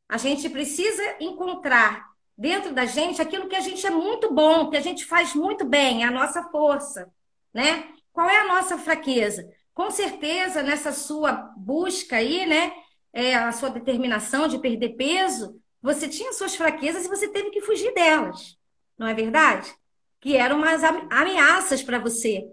A 0.09 0.17
gente 0.19 0.49
precisa 0.49 1.03
encontrar 1.21 2.13
dentro 2.37 2.73
da 2.75 2.85
gente 2.85 3.21
aquilo 3.21 3.49
que 3.49 3.57
a 3.57 3.61
gente 3.61 3.87
é 3.87 3.91
muito 3.91 4.33
bom, 4.33 4.71
que 4.71 4.77
a 4.77 4.81
gente 4.81 5.05
faz 5.05 5.35
muito 5.35 5.65
bem, 5.65 6.05
a 6.05 6.11
nossa 6.11 6.43
força, 6.45 7.11
né? 7.53 7.89
Qual 8.13 8.29
é 8.29 8.41
a 8.41 8.49
nossa 8.49 8.79
fraqueza? 8.79 9.49
Com 9.75 9.91
certeza, 9.91 10.63
nessa 10.63 10.93
sua 10.93 11.33
busca 11.57 12.17
aí, 12.17 12.47
né? 12.47 12.73
É, 13.13 13.35
a 13.35 13.53
sua 13.53 13.71
determinação 13.71 14.49
de 14.49 14.59
perder 14.59 14.97
peso, 14.97 15.61
você 15.81 16.09
tinha 16.09 16.33
suas 16.33 16.55
fraquezas 16.55 17.05
e 17.05 17.09
você 17.09 17.29
teve 17.29 17.51
que 17.51 17.61
fugir 17.61 17.93
delas, 17.95 18.57
não 18.97 19.07
é 19.07 19.15
verdade? 19.15 19.75
Que 20.21 20.37
eram 20.37 20.57
umas 20.57 20.83
ameaças 20.85 21.83
para 21.83 21.99
você. 21.99 22.47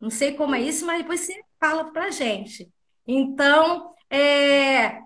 Não 0.00 0.10
sei 0.10 0.34
como 0.34 0.54
é 0.54 0.60
isso, 0.60 0.84
mas 0.84 0.98
depois 0.98 1.20
você 1.20 1.40
fala 1.58 1.90
para 1.92 2.10
gente. 2.10 2.70
Então, 3.06 3.93
é, 4.14 5.04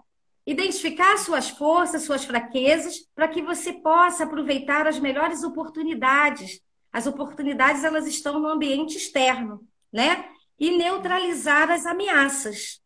Identificar 0.49 1.19
suas 1.19 1.51
forças, 1.51 2.05
suas 2.05 2.25
fraquezas, 2.25 3.07
para 3.15 3.29
que 3.29 3.43
você 3.43 3.71
possa 3.71 4.25
aproveitar 4.25 4.87
as 4.87 4.99
melhores 4.99 5.45
oportunidades. 5.45 6.63
As 6.91 7.07
oportunidades 7.07 7.85
elas 7.85 8.07
estão 8.07 8.41
no 8.41 8.49
ambiente 8.49 8.97
externo, 8.97 9.61
né? 9.93 10.27
E 10.59 10.71
neutralizar 10.71 11.71
as 11.71 11.85
ameaças. 11.85 12.81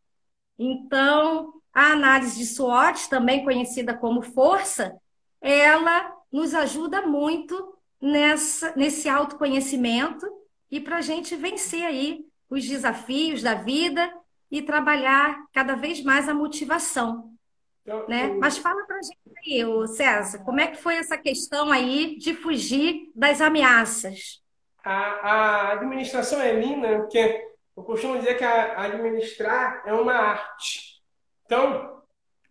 Então, 0.58 1.52
a 1.72 1.92
análise 1.92 2.36
de 2.36 2.46
SWOT, 2.46 3.08
também 3.08 3.44
conhecida 3.44 3.96
como 3.96 4.22
força, 4.22 4.92
ela 5.40 6.12
nos 6.32 6.54
ajuda 6.54 7.06
muito 7.06 7.78
nessa, 8.00 8.74
nesse 8.74 9.08
autoconhecimento 9.08 10.26
e 10.68 10.80
para 10.80 10.96
a 10.96 11.00
gente 11.00 11.36
vencer 11.36 11.84
aí 11.84 12.26
os 12.50 12.66
desafios 12.66 13.40
da 13.40 13.54
vida 13.54 14.12
e 14.52 14.60
trabalhar 14.60 15.46
cada 15.50 15.74
vez 15.74 16.04
mais 16.04 16.28
a 16.28 16.34
motivação. 16.34 17.32
Então, 17.80 18.06
né? 18.06 18.28
Mas 18.38 18.58
fala 18.58 18.84
para 18.84 18.98
a 18.98 19.02
gente 19.02 19.18
aí, 19.44 19.88
César, 19.88 20.44
como 20.44 20.60
é 20.60 20.66
que 20.66 20.76
foi 20.76 20.96
essa 20.96 21.16
questão 21.16 21.72
aí 21.72 22.16
de 22.18 22.34
fugir 22.34 23.10
das 23.16 23.40
ameaças? 23.40 24.42
A, 24.84 24.92
a 24.92 25.72
administração 25.72 26.40
é 26.40 26.52
linda, 26.52 26.98
porque 26.98 27.48
eu 27.74 27.82
costumo 27.82 28.18
dizer 28.18 28.36
que 28.36 28.44
a, 28.44 28.82
administrar 28.82 29.82
é 29.86 29.92
uma 29.94 30.12
arte. 30.12 31.00
Então, 31.46 32.02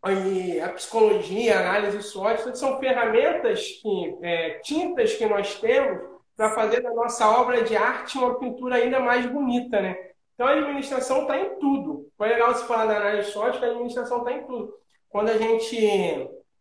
a 0.02 0.70
psicologia, 0.70 1.60
a 1.60 1.70
análise 1.70 2.02
SWOT, 2.02 2.58
são 2.58 2.80
ferramentas, 2.80 3.68
que, 3.82 4.18
é, 4.24 4.60
tintas 4.64 5.14
que 5.14 5.26
nós 5.28 5.60
temos 5.60 6.02
para 6.36 6.50
fazer 6.56 6.82
da 6.82 6.94
nossa 6.94 7.30
obra 7.30 7.64
de 7.64 7.76
arte 7.78 8.18
uma 8.18 8.40
pintura 8.40 8.78
ainda 8.78 9.00
mais 9.00 9.26
bonita, 9.28 9.80
né? 9.80 10.11
Então, 10.42 10.50
a 10.50 10.58
administração 10.58 11.22
está 11.22 11.38
em 11.38 11.60
tudo. 11.60 12.10
Foi 12.18 12.28
legal 12.28 12.52
você 12.52 12.66
falar 12.66 12.88
da 12.88 12.98
análise 12.98 13.30
SWOT, 13.30 13.60
que 13.60 13.66
a 13.66 13.68
administração 13.68 14.18
está 14.18 14.32
em 14.32 14.44
tudo 14.48 14.74
quando 15.08 15.30
a 15.30 15.38
gente. 15.38 15.78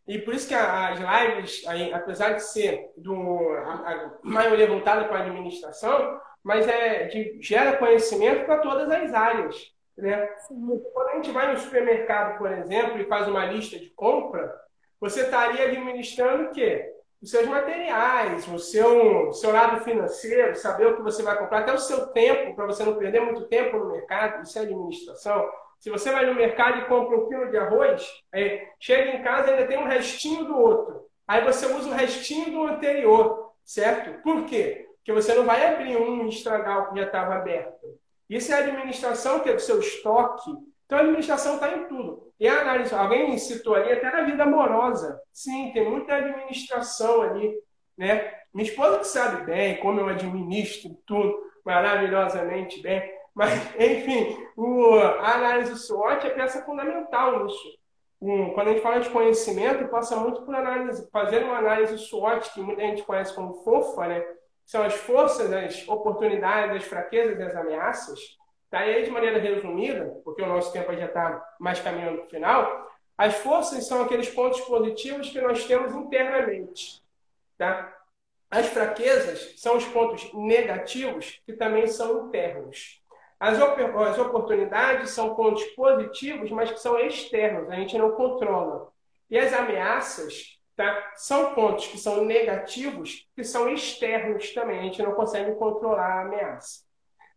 E 0.07 0.19
por 0.19 0.35
isso 0.35 0.47
que 0.47 0.53
as 0.53 0.99
lives, 1.01 1.65
apesar 1.95 2.35
de 2.35 2.43
ser 2.43 2.91
do, 2.95 3.15
a, 3.15 4.19
maioria 4.23 4.67
voltada 4.67 5.07
para 5.07 5.21
a 5.21 5.23
administração, 5.23 6.21
mas 6.45 6.69
é 6.69 7.07
de, 7.07 7.39
gera 7.41 7.79
conhecimento 7.79 8.45
para 8.45 8.59
todas 8.59 8.91
as 8.91 9.15
áreas. 9.15 9.73
Né? 9.97 10.27
Quando 10.93 11.09
a 11.09 11.15
gente 11.15 11.31
vai 11.31 11.51
no 11.51 11.59
supermercado, 11.59 12.37
por 12.37 12.53
exemplo, 12.53 13.01
e 13.01 13.07
faz 13.07 13.29
uma 13.29 13.47
lista 13.47 13.79
de 13.79 13.89
compra, 13.95 14.55
você 15.01 15.23
estaria 15.23 15.65
administrando 15.65 16.51
o 16.51 16.51
quê? 16.51 16.93
Os 17.23 17.31
seus 17.31 17.47
materiais, 17.47 18.49
o 18.49 18.59
seu, 18.59 19.33
seu 19.33 19.53
lado 19.53 19.85
financeiro, 19.85 20.55
saber 20.57 20.87
o 20.87 20.97
que 20.97 21.03
você 21.03 21.23
vai 21.23 21.37
comprar, 21.37 21.61
até 21.61 21.73
o 21.73 21.79
seu 21.79 22.07
tempo, 22.09 22.57
para 22.57 22.67
você 22.67 22.83
não 22.83 22.97
perder 22.97 23.21
muito 23.21 23.47
tempo 23.47 23.77
no 23.77 23.93
mercado, 23.93 24.43
isso 24.43 24.59
é 24.59 24.63
administração. 24.63 25.47
Se 25.79 25.91
você 25.91 26.11
vai 26.11 26.25
no 26.25 26.35
mercado 26.35 26.79
e 26.79 26.85
compra 26.87 27.17
um 27.17 27.29
quilo 27.29 27.51
de 27.51 27.59
arroz, 27.59 28.07
é, 28.33 28.69
chega 28.79 29.11
em 29.11 29.23
casa 29.23 29.49
e 29.49 29.55
ainda 29.55 29.67
tem 29.67 29.79
um 29.79 29.87
restinho 29.87 30.45
do 30.45 30.57
outro. 30.57 31.07
Aí 31.29 31.45
você 31.45 31.67
usa 31.67 31.91
o 31.91 31.95
restinho 31.95 32.51
do 32.53 32.65
anterior, 32.65 33.53
certo? 33.65 34.23
Por 34.23 34.47
quê? 34.47 34.89
Porque 34.97 35.13
você 35.13 35.35
não 35.35 35.45
vai 35.45 35.67
abrir 35.67 35.97
um 35.97 36.27
e 36.27 36.29
estragar 36.29 36.83
o 36.83 36.91
que 36.91 37.01
já 37.01 37.07
estava 37.07 37.35
aberto. 37.35 37.99
Isso 38.29 38.53
é 38.53 38.59
administração, 38.59 39.41
que 39.41 39.49
é 39.49 39.55
do 39.55 39.61
seu 39.61 39.81
estoque. 39.81 40.51
Então 40.91 40.99
a 40.99 41.03
administração 41.03 41.55
está 41.55 41.73
em 41.73 41.85
tudo. 41.85 42.33
E 42.41 42.49
a 42.49 42.63
análise, 42.63 42.93
alguém 42.93 43.39
citou 43.39 43.77
ali 43.77 43.93
até 43.93 44.11
na 44.11 44.23
vida 44.23 44.43
amorosa. 44.43 45.21
Sim, 45.33 45.71
tem 45.73 45.89
muita 45.89 46.17
administração 46.17 47.23
ali. 47.23 47.55
Né? 47.97 48.35
Minha 48.53 48.69
esposa 48.69 48.99
que 48.99 49.07
sabe 49.07 49.45
bem 49.45 49.77
como 49.77 50.01
eu 50.01 50.09
administro 50.09 50.91
tudo 51.07 51.33
maravilhosamente 51.65 52.83
bem. 52.83 53.09
Mas, 53.33 53.53
enfim, 53.79 54.37
o, 54.57 54.97
a 54.97 55.35
análise 55.35 55.79
SWOT 55.79 56.27
é 56.27 56.31
peça 56.31 56.65
fundamental 56.65 57.45
nisso. 57.45 57.79
Um, 58.21 58.53
quando 58.53 58.67
a 58.67 58.73
gente 58.73 58.83
fala 58.83 58.99
de 58.99 59.11
conhecimento, 59.11 59.87
passa 59.87 60.17
muito 60.17 60.43
por 60.43 60.53
análise, 60.53 61.09
fazer 61.13 61.45
uma 61.45 61.59
análise 61.59 61.99
SWOT, 61.99 62.53
que 62.53 62.61
muita 62.61 62.83
gente 62.83 63.05
conhece 63.05 63.33
como 63.33 63.63
FOFA, 63.63 64.09
né? 64.09 64.25
São 64.67 64.83
as 64.83 64.95
forças, 64.95 65.53
as 65.53 65.87
oportunidades, 65.87 66.79
as 66.79 66.85
fraquezas 66.85 67.41
as 67.41 67.55
ameaças. 67.55 68.40
Tá? 68.71 68.87
E 68.87 68.95
aí, 68.95 69.03
de 69.03 69.11
maneira 69.11 69.39
resumida, 69.39 70.21
porque 70.25 70.43
o 70.43 70.47
nosso 70.47 70.73
tempo 70.73 70.95
já 70.95 71.07
está 71.07 71.55
mais 71.59 71.81
caminhando 71.81 72.19
para 72.19 72.27
o 72.27 72.31
final, 72.31 72.91
as 73.19 73.35
forças 73.35 73.87
são 73.87 74.03
aqueles 74.03 74.31
pontos 74.31 74.61
positivos 74.63 75.29
que 75.29 75.41
nós 75.41 75.65
temos 75.65 75.93
internamente. 75.95 77.03
Tá? 77.59 77.95
As 78.51 78.67
fraquezas 78.67 79.61
são 79.61 79.77
os 79.77 79.85
pontos 79.87 80.33
negativos 80.33 81.41
que 81.45 81.53
também 81.53 81.87
são 81.87 82.29
internos. 82.29 83.01
As, 83.39 83.59
as 83.59 84.19
oportunidades 84.19 85.11
são 85.11 85.35
pontos 85.35 85.65
positivos, 85.75 86.51
mas 86.51 86.71
que 86.71 86.81
são 86.81 86.99
externos, 86.99 87.71
a 87.71 87.75
gente 87.75 87.99
não 87.99 88.13
controla. 88.13 88.91
E 89.29 89.39
as 89.39 89.53
ameaças 89.53 90.59
tá, 90.77 91.13
são 91.17 91.55
pontos 91.55 91.87
que 91.87 91.99
são 91.99 92.25
negativos, 92.25 93.29
que 93.35 93.45
são 93.45 93.69
externos 93.69 94.53
também, 94.53 94.79
a 94.79 94.83
gente 94.83 95.03
não 95.03 95.13
consegue 95.13 95.55
controlar 95.57 96.19
a 96.19 96.23
ameaça. 96.23 96.85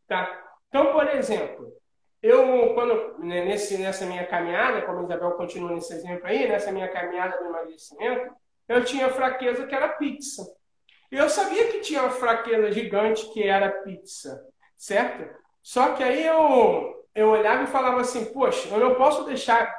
Tá? 0.07 0.52
Então, 0.73 0.91
por 0.91 1.07
exemplo, 1.07 1.71
eu, 2.19 2.73
quando 2.73 3.19
né, 3.19 3.45
nesse, 3.45 3.77
nessa 3.77 4.07
minha 4.07 4.25
caminhada, 4.25 4.81
como 4.81 5.01
a 5.01 5.03
Isabel 5.03 5.33
continua 5.33 5.71
nesse 5.71 5.93
exemplo 5.93 6.25
aí, 6.25 6.47
nessa 6.47 6.71
minha 6.71 6.87
caminhada 6.87 7.37
do 7.37 7.45
emagrecimento, 7.45 8.33
eu 8.67 8.83
tinha 8.83 9.07
fraqueza 9.11 9.67
que 9.67 9.75
era 9.75 9.89
pizza. 9.89 10.43
Eu 11.11 11.29
sabia 11.29 11.67
que 11.67 11.81
tinha 11.81 12.01
uma 12.01 12.09
fraqueza 12.09 12.71
gigante 12.71 13.31
que 13.31 13.43
era 13.43 13.69
pizza, 13.69 14.43
certo? 14.75 15.29
Só 15.61 15.93
que 15.93 16.01
aí 16.01 16.25
eu, 16.25 17.05
eu 17.13 17.29
olhava 17.29 17.65
e 17.65 17.67
falava 17.67 18.01
assim, 18.01 18.25
poxa, 18.33 18.67
eu 18.73 18.79
não 18.79 18.95
posso 18.95 19.25
deixar, 19.25 19.77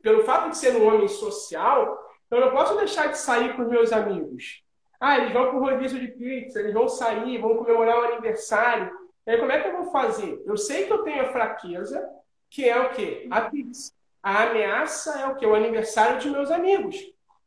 pelo 0.00 0.22
fato 0.22 0.50
de 0.50 0.58
ser 0.58 0.76
um 0.76 0.86
homem 0.86 1.08
social, 1.08 1.98
eu 2.30 2.40
não 2.40 2.52
posso 2.52 2.76
deixar 2.76 3.08
de 3.08 3.18
sair 3.18 3.56
com 3.56 3.62
meus 3.62 3.92
amigos. 3.92 4.62
Ah, 5.00 5.18
eles 5.18 5.32
vão 5.32 5.48
para 5.48 5.56
o 5.56 5.60
rodízio 5.60 5.98
de 5.98 6.06
pizza, 6.06 6.60
eles 6.60 6.72
vão 6.72 6.86
sair, 6.86 7.38
vão 7.38 7.56
comemorar 7.56 7.98
o 7.98 8.04
aniversário. 8.12 9.05
E 9.26 9.30
aí, 9.32 9.38
como 9.38 9.50
é 9.50 9.60
que 9.60 9.68
eu 9.68 9.82
vou 9.82 9.90
fazer? 9.90 10.40
Eu 10.46 10.56
sei 10.56 10.86
que 10.86 10.92
eu 10.92 11.02
tenho 11.02 11.22
a 11.22 11.32
fraqueza, 11.32 12.08
que 12.48 12.68
é 12.68 12.78
o 12.78 12.90
quê? 12.90 13.26
A 13.30 13.42
pizza. 13.42 13.92
A 14.22 14.44
ameaça 14.44 15.20
é 15.20 15.26
o 15.26 15.36
quê? 15.36 15.46
O 15.46 15.54
aniversário 15.54 16.18
de 16.18 16.30
meus 16.30 16.50
amigos, 16.50 16.96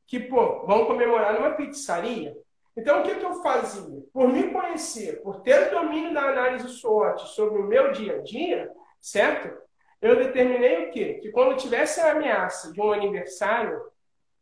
que, 0.05 0.19
pô, 0.19 0.65
vão 0.65 0.85
comemorar 0.85 1.33
numa 1.33 1.51
pizzaria. 1.51 2.35
Então, 2.75 2.99
o 2.99 3.03
que, 3.03 3.15
que 3.15 3.25
eu 3.25 3.41
fazia? 3.41 4.03
Por 4.13 4.27
me 4.29 4.51
conhecer, 4.51 5.21
por 5.21 5.41
ter 5.41 5.67
o 5.67 5.81
domínio 5.81 6.13
da 6.13 6.23
análise 6.23 6.69
SWOT 6.69 7.27
sobre 7.29 7.59
o 7.59 7.65
meu 7.65 7.91
dia 7.91 8.17
a 8.17 8.21
dia, 8.21 8.71
certo? 8.99 9.57
Eu 10.01 10.15
determinei 10.15 10.85
o 10.87 10.91
quê? 10.91 11.15
Que 11.15 11.31
quando 11.31 11.57
tivesse 11.57 11.99
a 11.99 12.11
ameaça 12.11 12.71
de 12.71 12.79
um 12.79 12.91
aniversário, 12.91 13.81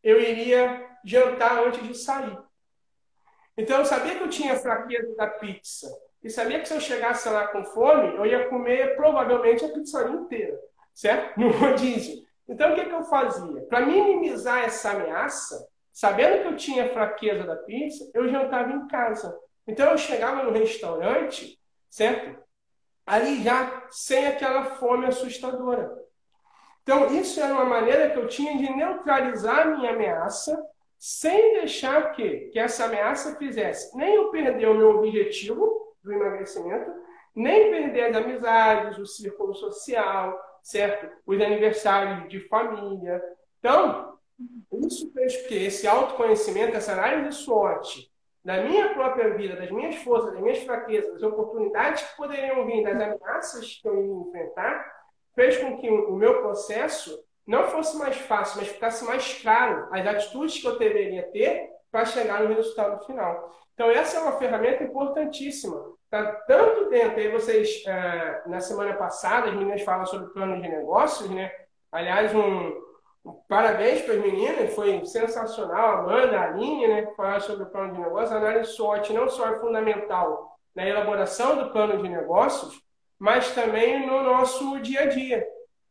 eu 0.04 0.22
iria 0.22 0.88
jantar 1.04 1.64
antes 1.64 1.82
de 1.88 1.96
sair. 1.96 2.38
Então, 3.58 3.80
eu 3.80 3.86
sabia 3.86 4.16
que 4.16 4.24
eu 4.24 4.30
tinha 4.30 4.56
fraqueza 4.56 5.16
da 5.16 5.28
pizza. 5.28 5.88
E 6.24 6.30
sabia 6.30 6.60
que 6.60 6.68
se 6.68 6.74
eu 6.74 6.82
chegasse 6.82 7.30
lá 7.30 7.48
com 7.48 7.64
fome, 7.64 8.16
eu 8.16 8.26
ia 8.26 8.48
comer 8.50 8.96
provavelmente 8.96 9.64
a 9.64 9.70
pizzaria 9.70 10.16
inteira, 10.16 10.60
certo? 10.94 11.38
No 11.40 11.52
rodízio. 11.52 12.26
Então, 12.48 12.72
o 12.72 12.76
que, 12.76 12.86
que 12.86 12.94
eu 12.94 13.04
fazia? 13.04 13.62
Para 13.64 13.86
minimizar 13.86 14.64
essa 14.64 14.92
ameaça, 14.92 15.68
sabendo 15.92 16.42
que 16.42 16.48
eu 16.48 16.56
tinha 16.56 16.94
fraqueza 16.94 17.44
da 17.44 17.56
pizza, 17.58 18.10
eu 18.14 18.30
jantava 18.30 18.72
em 18.72 18.88
casa. 18.88 19.38
Então, 19.68 19.92
eu 19.92 19.98
chegava 19.98 20.44
no 20.44 20.52
restaurante, 20.52 21.60
certo? 21.90 22.42
Ali 23.06 23.44
já 23.44 23.88
sem 23.92 24.28
aquela 24.28 24.64
fome 24.64 25.06
assustadora. 25.06 25.92
Então, 26.84 27.08
isso 27.20 27.42
era 27.42 27.54
uma 27.54 27.66
maneira 27.66 28.10
que 28.12 28.18
eu 28.18 28.28
tinha 28.28 28.58
de 28.58 28.74
neutralizar 28.74 29.68
a 29.68 29.78
minha 29.78 29.92
ameaça, 29.92 30.58
sem 30.98 31.56
deixar 31.56 32.14
que, 32.14 32.50
que 32.52 32.58
essa 32.58 32.86
ameaça 32.86 33.36
fizesse 33.36 33.96
nem 33.96 34.16
eu 34.16 34.32
perder 34.32 34.70
o 34.70 34.74
meu 34.74 34.98
objetivo, 34.98 35.87
do 36.08 36.14
emagrecimento, 36.14 36.92
nem 37.36 37.70
perder 37.70 38.06
as 38.06 38.16
amizades, 38.16 38.98
o 38.98 39.06
círculo 39.06 39.54
social, 39.54 40.40
certo? 40.64 41.08
Os 41.26 41.40
aniversários 41.40 42.30
de 42.30 42.40
família. 42.48 43.22
Então, 43.60 44.18
isso 44.72 45.12
fez 45.14 45.36
que 45.48 45.56
esse 45.56 45.88
autoconhecimento, 45.88 46.76
essa 46.76 46.94
análise 46.94 47.30
de 47.30 47.36
sorte 47.36 48.12
da 48.44 48.64
minha 48.64 48.94
própria 48.94 49.36
vida, 49.36 49.56
das 49.56 49.70
minhas 49.70 49.96
forças, 49.98 50.32
das 50.32 50.42
minhas 50.42 50.60
fraquezas, 50.60 51.14
das 51.14 51.24
oportunidades 51.24 52.02
que 52.04 52.18
poderiam 52.18 52.66
vir, 52.66 52.84
das 52.84 53.02
ameaças 53.02 53.80
que 53.82 53.88
eu 53.88 54.04
ia 54.04 54.22
enfrentar, 54.30 54.98
fez 55.36 55.58
com 55.58 55.78
que 55.78 55.90
o 55.90 56.16
meu 56.16 56.42
processo 56.42 57.24
não 57.46 57.68
fosse 57.68 57.98
mais 57.98 58.18
fácil, 58.18 58.60
mas 58.60 58.70
ficasse 58.70 59.06
mais 59.06 59.42
claro 59.42 59.88
as 59.92 60.06
atitudes 60.06 60.60
que 60.60 60.68
eu 60.68 60.80
deveria 60.80 61.24
ter 61.32 61.70
para 61.92 62.06
chegar 62.06 62.44
no 62.44 62.54
resultado 62.54 63.06
final. 63.06 63.54
Então, 63.74 63.90
essa 63.92 64.18
é 64.18 64.22
uma 64.22 64.38
ferramenta 64.38 64.84
importantíssima 64.84 65.97
Está 66.08 66.24
tanto 66.48 66.90
dentro, 66.90 67.20
aí 67.20 67.30
vocês, 67.30 67.84
é, 67.86 68.44
na 68.46 68.62
semana 68.62 68.94
passada, 68.94 69.48
as 69.50 69.54
meninas 69.54 69.82
falam 69.82 70.06
sobre 70.06 70.32
plano 70.32 70.62
de 70.62 70.70
negócios, 70.70 71.30
né? 71.30 71.52
Aliás, 71.92 72.34
um, 72.34 72.82
um 73.26 73.34
parabéns 73.50 74.04
para 74.04 74.14
as 74.14 74.22
meninas, 74.22 74.74
foi 74.74 75.04
sensacional. 75.06 75.98
Amanda, 75.98 76.40
a 76.40 76.44
Aline, 76.46 76.88
né? 76.88 77.14
Falaram 77.18 77.42
sobre 77.42 77.64
o 77.64 77.70
plano 77.70 77.92
de 77.92 78.00
negócios. 78.00 78.32
A 78.32 78.38
análise 78.38 78.72
SWOT 78.72 79.12
não 79.12 79.28
só 79.28 79.50
é 79.50 79.60
fundamental 79.60 80.58
na 80.74 80.88
elaboração 80.88 81.58
do 81.58 81.72
plano 81.72 82.02
de 82.02 82.08
negócios, 82.08 82.82
mas 83.20 83.54
também 83.54 84.08
no 84.08 84.24
nosso 84.24 84.80
dia 84.80 85.02
a 85.02 85.06
dia, 85.08 85.46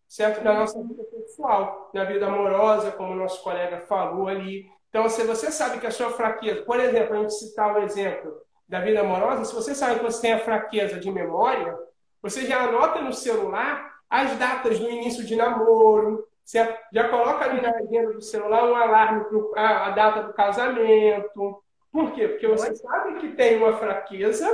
certo? 0.08 0.42
Na 0.42 0.54
nossa 0.54 0.82
vida 0.82 1.04
pessoal, 1.04 1.90
na 1.92 2.04
vida 2.04 2.26
amorosa, 2.26 2.90
como 2.90 3.12
o 3.12 3.16
nosso 3.16 3.42
colega 3.42 3.80
falou 3.80 4.28
ali. 4.28 4.64
Então, 4.88 5.10
se 5.10 5.24
você 5.24 5.52
sabe 5.52 5.78
que 5.78 5.86
a 5.86 5.90
sua 5.90 6.08
fraqueza, 6.08 6.62
por 6.62 6.80
exemplo, 6.80 7.14
a 7.14 7.18
gente 7.18 7.34
citar 7.34 7.74
o 7.74 7.82
exemplo 7.82 8.45
da 8.68 8.80
vida 8.80 9.00
amorosa, 9.00 9.44
se 9.44 9.54
você 9.54 9.74
sabe 9.74 10.00
que 10.00 10.04
você 10.04 10.22
tem 10.22 10.32
a 10.32 10.40
fraqueza 10.40 10.98
de 10.98 11.10
memória, 11.10 11.76
você 12.20 12.44
já 12.44 12.64
anota 12.64 13.00
no 13.00 13.12
celular 13.12 13.94
as 14.10 14.36
datas 14.36 14.78
do 14.78 14.88
início 14.88 15.24
de 15.24 15.36
namoro, 15.36 16.26
você 16.44 16.76
já 16.92 17.08
coloca 17.08 17.44
ali 17.44 17.60
na 17.60 17.70
agenda 17.70 18.12
do 18.12 18.22
celular 18.22 18.64
um 18.64 18.76
alarme 18.76 19.24
para 19.50 19.86
a 19.86 19.90
data 19.90 20.22
do 20.22 20.32
casamento. 20.32 21.62
Por 21.90 22.12
quê? 22.12 22.28
Porque 22.28 22.46
você 22.46 22.74
sabe 22.76 23.20
que 23.20 23.32
tem 23.32 23.56
uma 23.56 23.76
fraqueza, 23.78 24.48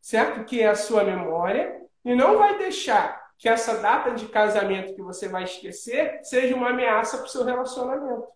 certo? 0.00 0.44
Que 0.44 0.62
é 0.62 0.68
a 0.68 0.74
sua 0.74 1.04
memória, 1.04 1.80
e 2.04 2.14
não 2.14 2.38
vai 2.38 2.58
deixar 2.58 3.26
que 3.38 3.48
essa 3.48 3.78
data 3.78 4.12
de 4.12 4.26
casamento 4.26 4.94
que 4.94 5.02
você 5.02 5.28
vai 5.28 5.44
esquecer 5.44 6.20
seja 6.22 6.54
uma 6.54 6.70
ameaça 6.70 7.18
para 7.18 7.26
o 7.26 7.28
seu 7.28 7.44
relacionamento. 7.44 8.26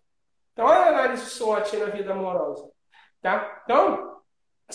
Então, 0.53 0.65
olha 0.65 0.81
a 0.81 0.89
análise 0.89 1.25
SWOT 1.25 1.77
na 1.77 1.85
vida 1.87 2.11
amorosa. 2.11 2.69
Tá? 3.21 3.61
Então, 3.63 4.10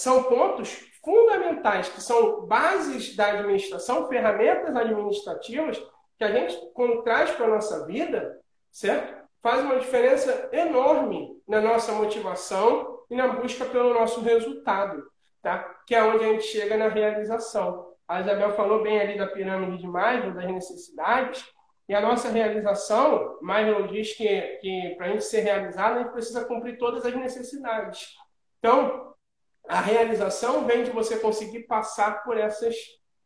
são 0.01 0.25
pontos 0.25 0.87
fundamentais, 1.05 1.89
que 1.89 2.03
são 2.03 2.47
bases 2.47 3.15
da 3.15 3.29
administração, 3.29 4.09
ferramentas 4.09 4.75
administrativas 4.75 5.79
que 6.19 6.25
a 6.25 6.33
gente, 6.33 6.59
traz 7.05 7.31
para 7.31 7.47
a 7.47 7.51
nossa 7.51 7.87
vida, 7.87 8.41
certo? 8.73 9.15
Faz 9.43 9.61
uma 9.61 9.79
diferença 9.79 10.49
enorme 10.53 11.41
na 11.47 11.61
nossa 11.61 11.93
motivação 11.93 13.05
e 13.09 13.15
na 13.15 13.29
busca 13.29 13.65
pelo 13.67 13.95
nosso 13.95 14.21
resultado, 14.21 15.03
tá? 15.43 15.59
Que 15.87 15.95
é 15.95 16.03
onde 16.03 16.25
a 16.25 16.29
gente 16.29 16.45
chega 16.45 16.77
na 16.77 16.89
realização. 16.89 17.93
A 18.09 18.21
Isabel 18.21 18.53
falou 18.55 18.83
bem 18.83 19.01
ali 19.01 19.17
da 19.17 19.27
pirâmide 19.27 19.79
de 19.79 19.87
Maslow, 19.87 20.33
das 20.33 20.47
necessidades, 20.47 21.45
e 21.89 21.95
a 21.95 22.01
nossa 22.01 22.29
realização, 22.31 23.39
Maslow 23.41 23.87
diz 23.87 24.13
que, 24.17 24.41
que 24.61 24.95
para 24.97 25.07
a 25.07 25.11
gente 25.11 25.25
ser 25.25 25.43
realizado, 25.43 25.97
a 25.97 26.03
gente 26.03 26.13
precisa 26.13 26.45
cumprir 26.45 26.79
todas 26.79 27.05
as 27.05 27.15
necessidades. 27.15 28.17
Então, 28.59 29.15
a 29.69 29.81
realização 29.81 30.65
vem 30.65 30.85
de 30.85 30.91
você 30.91 31.19
conseguir 31.19 31.61
passar 31.61 32.23
por 32.23 32.37
essas 32.37 32.75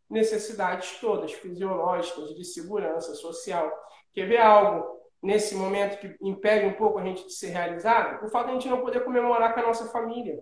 necessidades 0.09 0.99
todas, 1.01 1.32
fisiológicas, 1.32 2.34
de 2.34 2.45
segurança 2.45 3.14
social. 3.14 3.70
Quer 4.12 4.26
ver 4.26 4.38
algo 4.38 5.01
nesse 5.22 5.55
momento 5.55 6.01
que 6.01 6.16
impede 6.20 6.66
um 6.66 6.72
pouco 6.72 6.99
a 6.99 7.05
gente 7.05 7.26
de 7.26 7.32
ser 7.32 7.49
realizado? 7.49 8.24
O 8.24 8.28
fato 8.28 8.47
de 8.47 8.51
a 8.51 8.55
gente 8.55 8.68
não 8.68 8.80
poder 8.80 9.05
comemorar 9.05 9.55
com 9.55 9.61
a 9.61 9.66
nossa 9.66 9.86
família. 9.86 10.38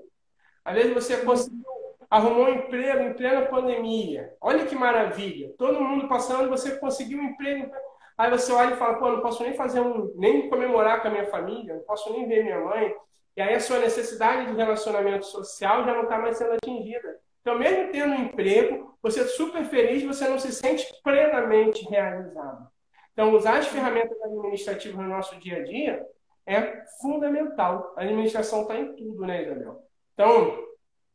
Às 0.65 0.75
vezes 0.75 0.95
você 0.95 1.19
conseguiu, 1.19 1.65
arrumou 2.09 2.47
um 2.47 2.55
emprego 2.55 3.03
em 3.03 3.15
plena 3.15 3.47
pandemia. 3.47 4.35
Olha 4.41 4.67
que 4.67 4.75
maravilha. 4.75 5.53
Todo 5.59 5.81
mundo 5.81 6.09
passando, 6.09 6.49
você 6.49 6.79
conseguiu 6.79 7.19
um 7.19 7.25
emprego. 7.25 7.71
Aí 8.17 8.31
você 8.31 8.51
olha 8.53 8.75
e 8.75 8.77
fala, 8.77 8.99
pô, 8.99 9.11
não 9.13 9.21
posso 9.21 9.43
nem 9.43 9.55
fazer 9.55 9.81
um, 9.81 10.13
nem 10.17 10.49
comemorar 10.49 11.01
com 11.01 11.09
a 11.09 11.11
minha 11.11 11.27
família, 11.27 11.75
não 11.75 11.83
posso 11.85 12.13
nem 12.13 12.27
ver 12.27 12.43
minha 12.43 12.59
mãe, 12.59 12.93
e 13.39 13.41
aí 13.41 13.55
a 13.55 13.61
sua 13.61 13.79
necessidade 13.79 14.51
de 14.51 14.57
relacionamento 14.57 15.25
social 15.25 15.85
já 15.85 15.95
não 15.95 16.03
está 16.03 16.19
mais 16.19 16.37
sendo 16.37 16.55
atingida. 16.55 17.21
Então, 17.41 17.57
mesmo 17.57 17.93
tendo 17.93 18.13
um 18.13 18.25
emprego, 18.25 18.99
você 19.01 19.21
é 19.21 19.27
super 19.27 19.65
feliz, 19.65 20.03
você 20.03 20.29
não 20.29 20.41
se 20.41 20.53
sente 20.53 20.85
plenamente 21.05 21.89
realizado. 21.89 22.67
Então, 23.13 23.33
usar 23.33 23.59
as 23.59 23.69
ferramentas 23.69 24.21
administrativas 24.23 24.99
no 24.99 25.07
nosso 25.07 25.39
dia 25.39 25.59
a 25.59 25.63
dia 25.63 26.05
é 26.45 26.83
fundamental. 27.01 27.95
A 27.97 28.03
administração 28.03 28.63
está 28.63 28.77
em 28.77 28.97
tudo, 28.97 29.25
né, 29.25 29.45
Isabel? 29.45 29.85
Então, 30.15 30.59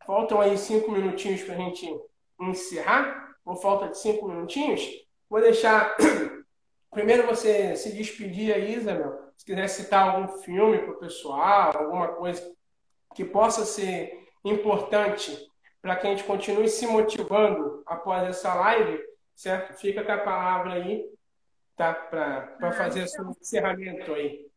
faltam 0.05 0.39
aí 0.39 0.57
cinco 0.57 0.91
minutinhos 0.91 1.43
para 1.43 1.55
a 1.55 1.57
gente 1.57 1.93
encerrar, 2.39 3.35
ou 3.43 3.57
falta 3.57 3.89
de 3.89 3.97
cinco 3.97 4.29
minutinhos. 4.29 4.81
Vou 5.29 5.41
deixar 5.41 5.93
primeiro 6.93 7.27
você 7.27 7.75
se 7.75 7.91
despedir 7.91 8.53
aí, 8.53 8.75
Isabel, 8.75 9.31
se 9.35 9.45
quiser 9.45 9.67
citar 9.67 10.07
algum 10.07 10.27
filme 10.39 10.79
para 10.79 10.91
o 10.91 10.99
pessoal, 10.99 11.75
alguma 11.75 12.09
coisa 12.09 12.53
que 13.13 13.25
possa 13.25 13.65
ser 13.65 14.27
importante 14.45 15.37
para 15.81 15.95
que 15.95 16.07
a 16.07 16.09
gente 16.11 16.23
continue 16.23 16.67
se 16.69 16.87
motivando 16.87 17.83
após 17.85 18.23
essa 18.23 18.53
live, 18.53 19.03
certo? 19.35 19.77
Fica 19.79 20.03
com 20.03 20.11
a 20.11 20.17
palavra 20.17 20.73
aí, 20.73 21.05
tá? 21.75 21.93
Para 21.93 22.57
ah, 22.61 22.71
fazer 22.71 23.03
então... 23.03 23.31
esse 23.31 23.41
encerramento 23.41 24.13
aí. 24.13 24.47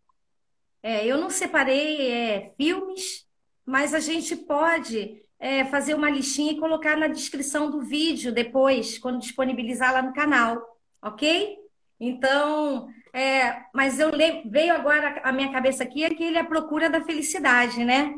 É, 0.83 1.05
eu 1.05 1.19
não 1.19 1.31
separei 1.31 2.13
é, 2.13 2.53
filmes, 2.57 3.27
mas 3.65 3.93
a 3.93 3.99
gente 3.99 4.37
pode 4.37 5.21
é, 5.39 5.65
fazer 5.65 5.95
uma 5.95 6.09
listinha 6.09 6.53
e 6.53 6.61
colocar 6.61 6.97
na 6.97 7.09
descrição 7.09 7.71
do 7.71 7.81
vídeo 7.81 8.33
depois, 8.33 8.99
quando 8.99 9.19
disponibilizar 9.19 9.93
lá 9.93 10.03
no 10.03 10.15
canal, 10.15 10.63
ok? 11.03 11.59
Então, 11.99 12.89
é, 13.13 13.65
mas 13.73 13.99
eu 13.99 14.11
veio 14.47 14.75
agora 14.75 15.21
a 15.23 15.33
minha 15.33 15.51
cabeça 15.51 15.85
aqui 15.85 16.05
aquele 16.05 16.39
A 16.39 16.45
Procura 16.45 16.91
da 16.91 17.05
Felicidade, 17.05 17.85
né? 17.85 18.15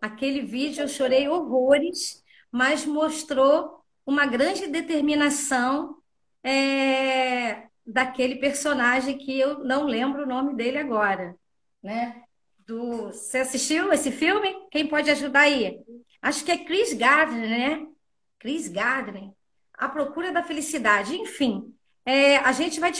Aquele 0.00 0.42
vídeo 0.42 0.82
eu 0.82 0.88
chorei 0.88 1.28
horrores, 1.28 2.22
mas 2.50 2.86
mostrou 2.86 3.84
uma 4.06 4.26
grande 4.26 4.66
determinação 4.68 5.96
é, 6.42 7.68
daquele 7.86 8.36
personagem 8.36 9.18
que 9.18 9.38
eu 9.38 9.58
não 9.64 9.84
lembro 9.84 10.22
o 10.22 10.26
nome 10.26 10.54
dele 10.54 10.78
agora, 10.78 11.36
né? 11.82 12.22
do. 12.70 13.08
Você 13.08 13.38
assistiu 13.38 13.92
esse 13.92 14.12
filme? 14.12 14.48
Quem 14.70 14.86
pode 14.86 15.10
ajudar 15.10 15.40
aí? 15.40 15.80
Acho 16.22 16.44
que 16.44 16.52
é 16.52 16.64
Chris 16.64 16.92
Gardner, 16.92 17.48
né? 17.48 17.86
Chris 18.38 18.68
Gardner. 18.68 19.30
A 19.74 19.88
Procura 19.88 20.32
da 20.32 20.42
Felicidade. 20.42 21.16
Enfim, 21.16 21.74
é, 22.06 22.36
a 22.36 22.52
gente 22.52 22.78
vai 22.78 22.92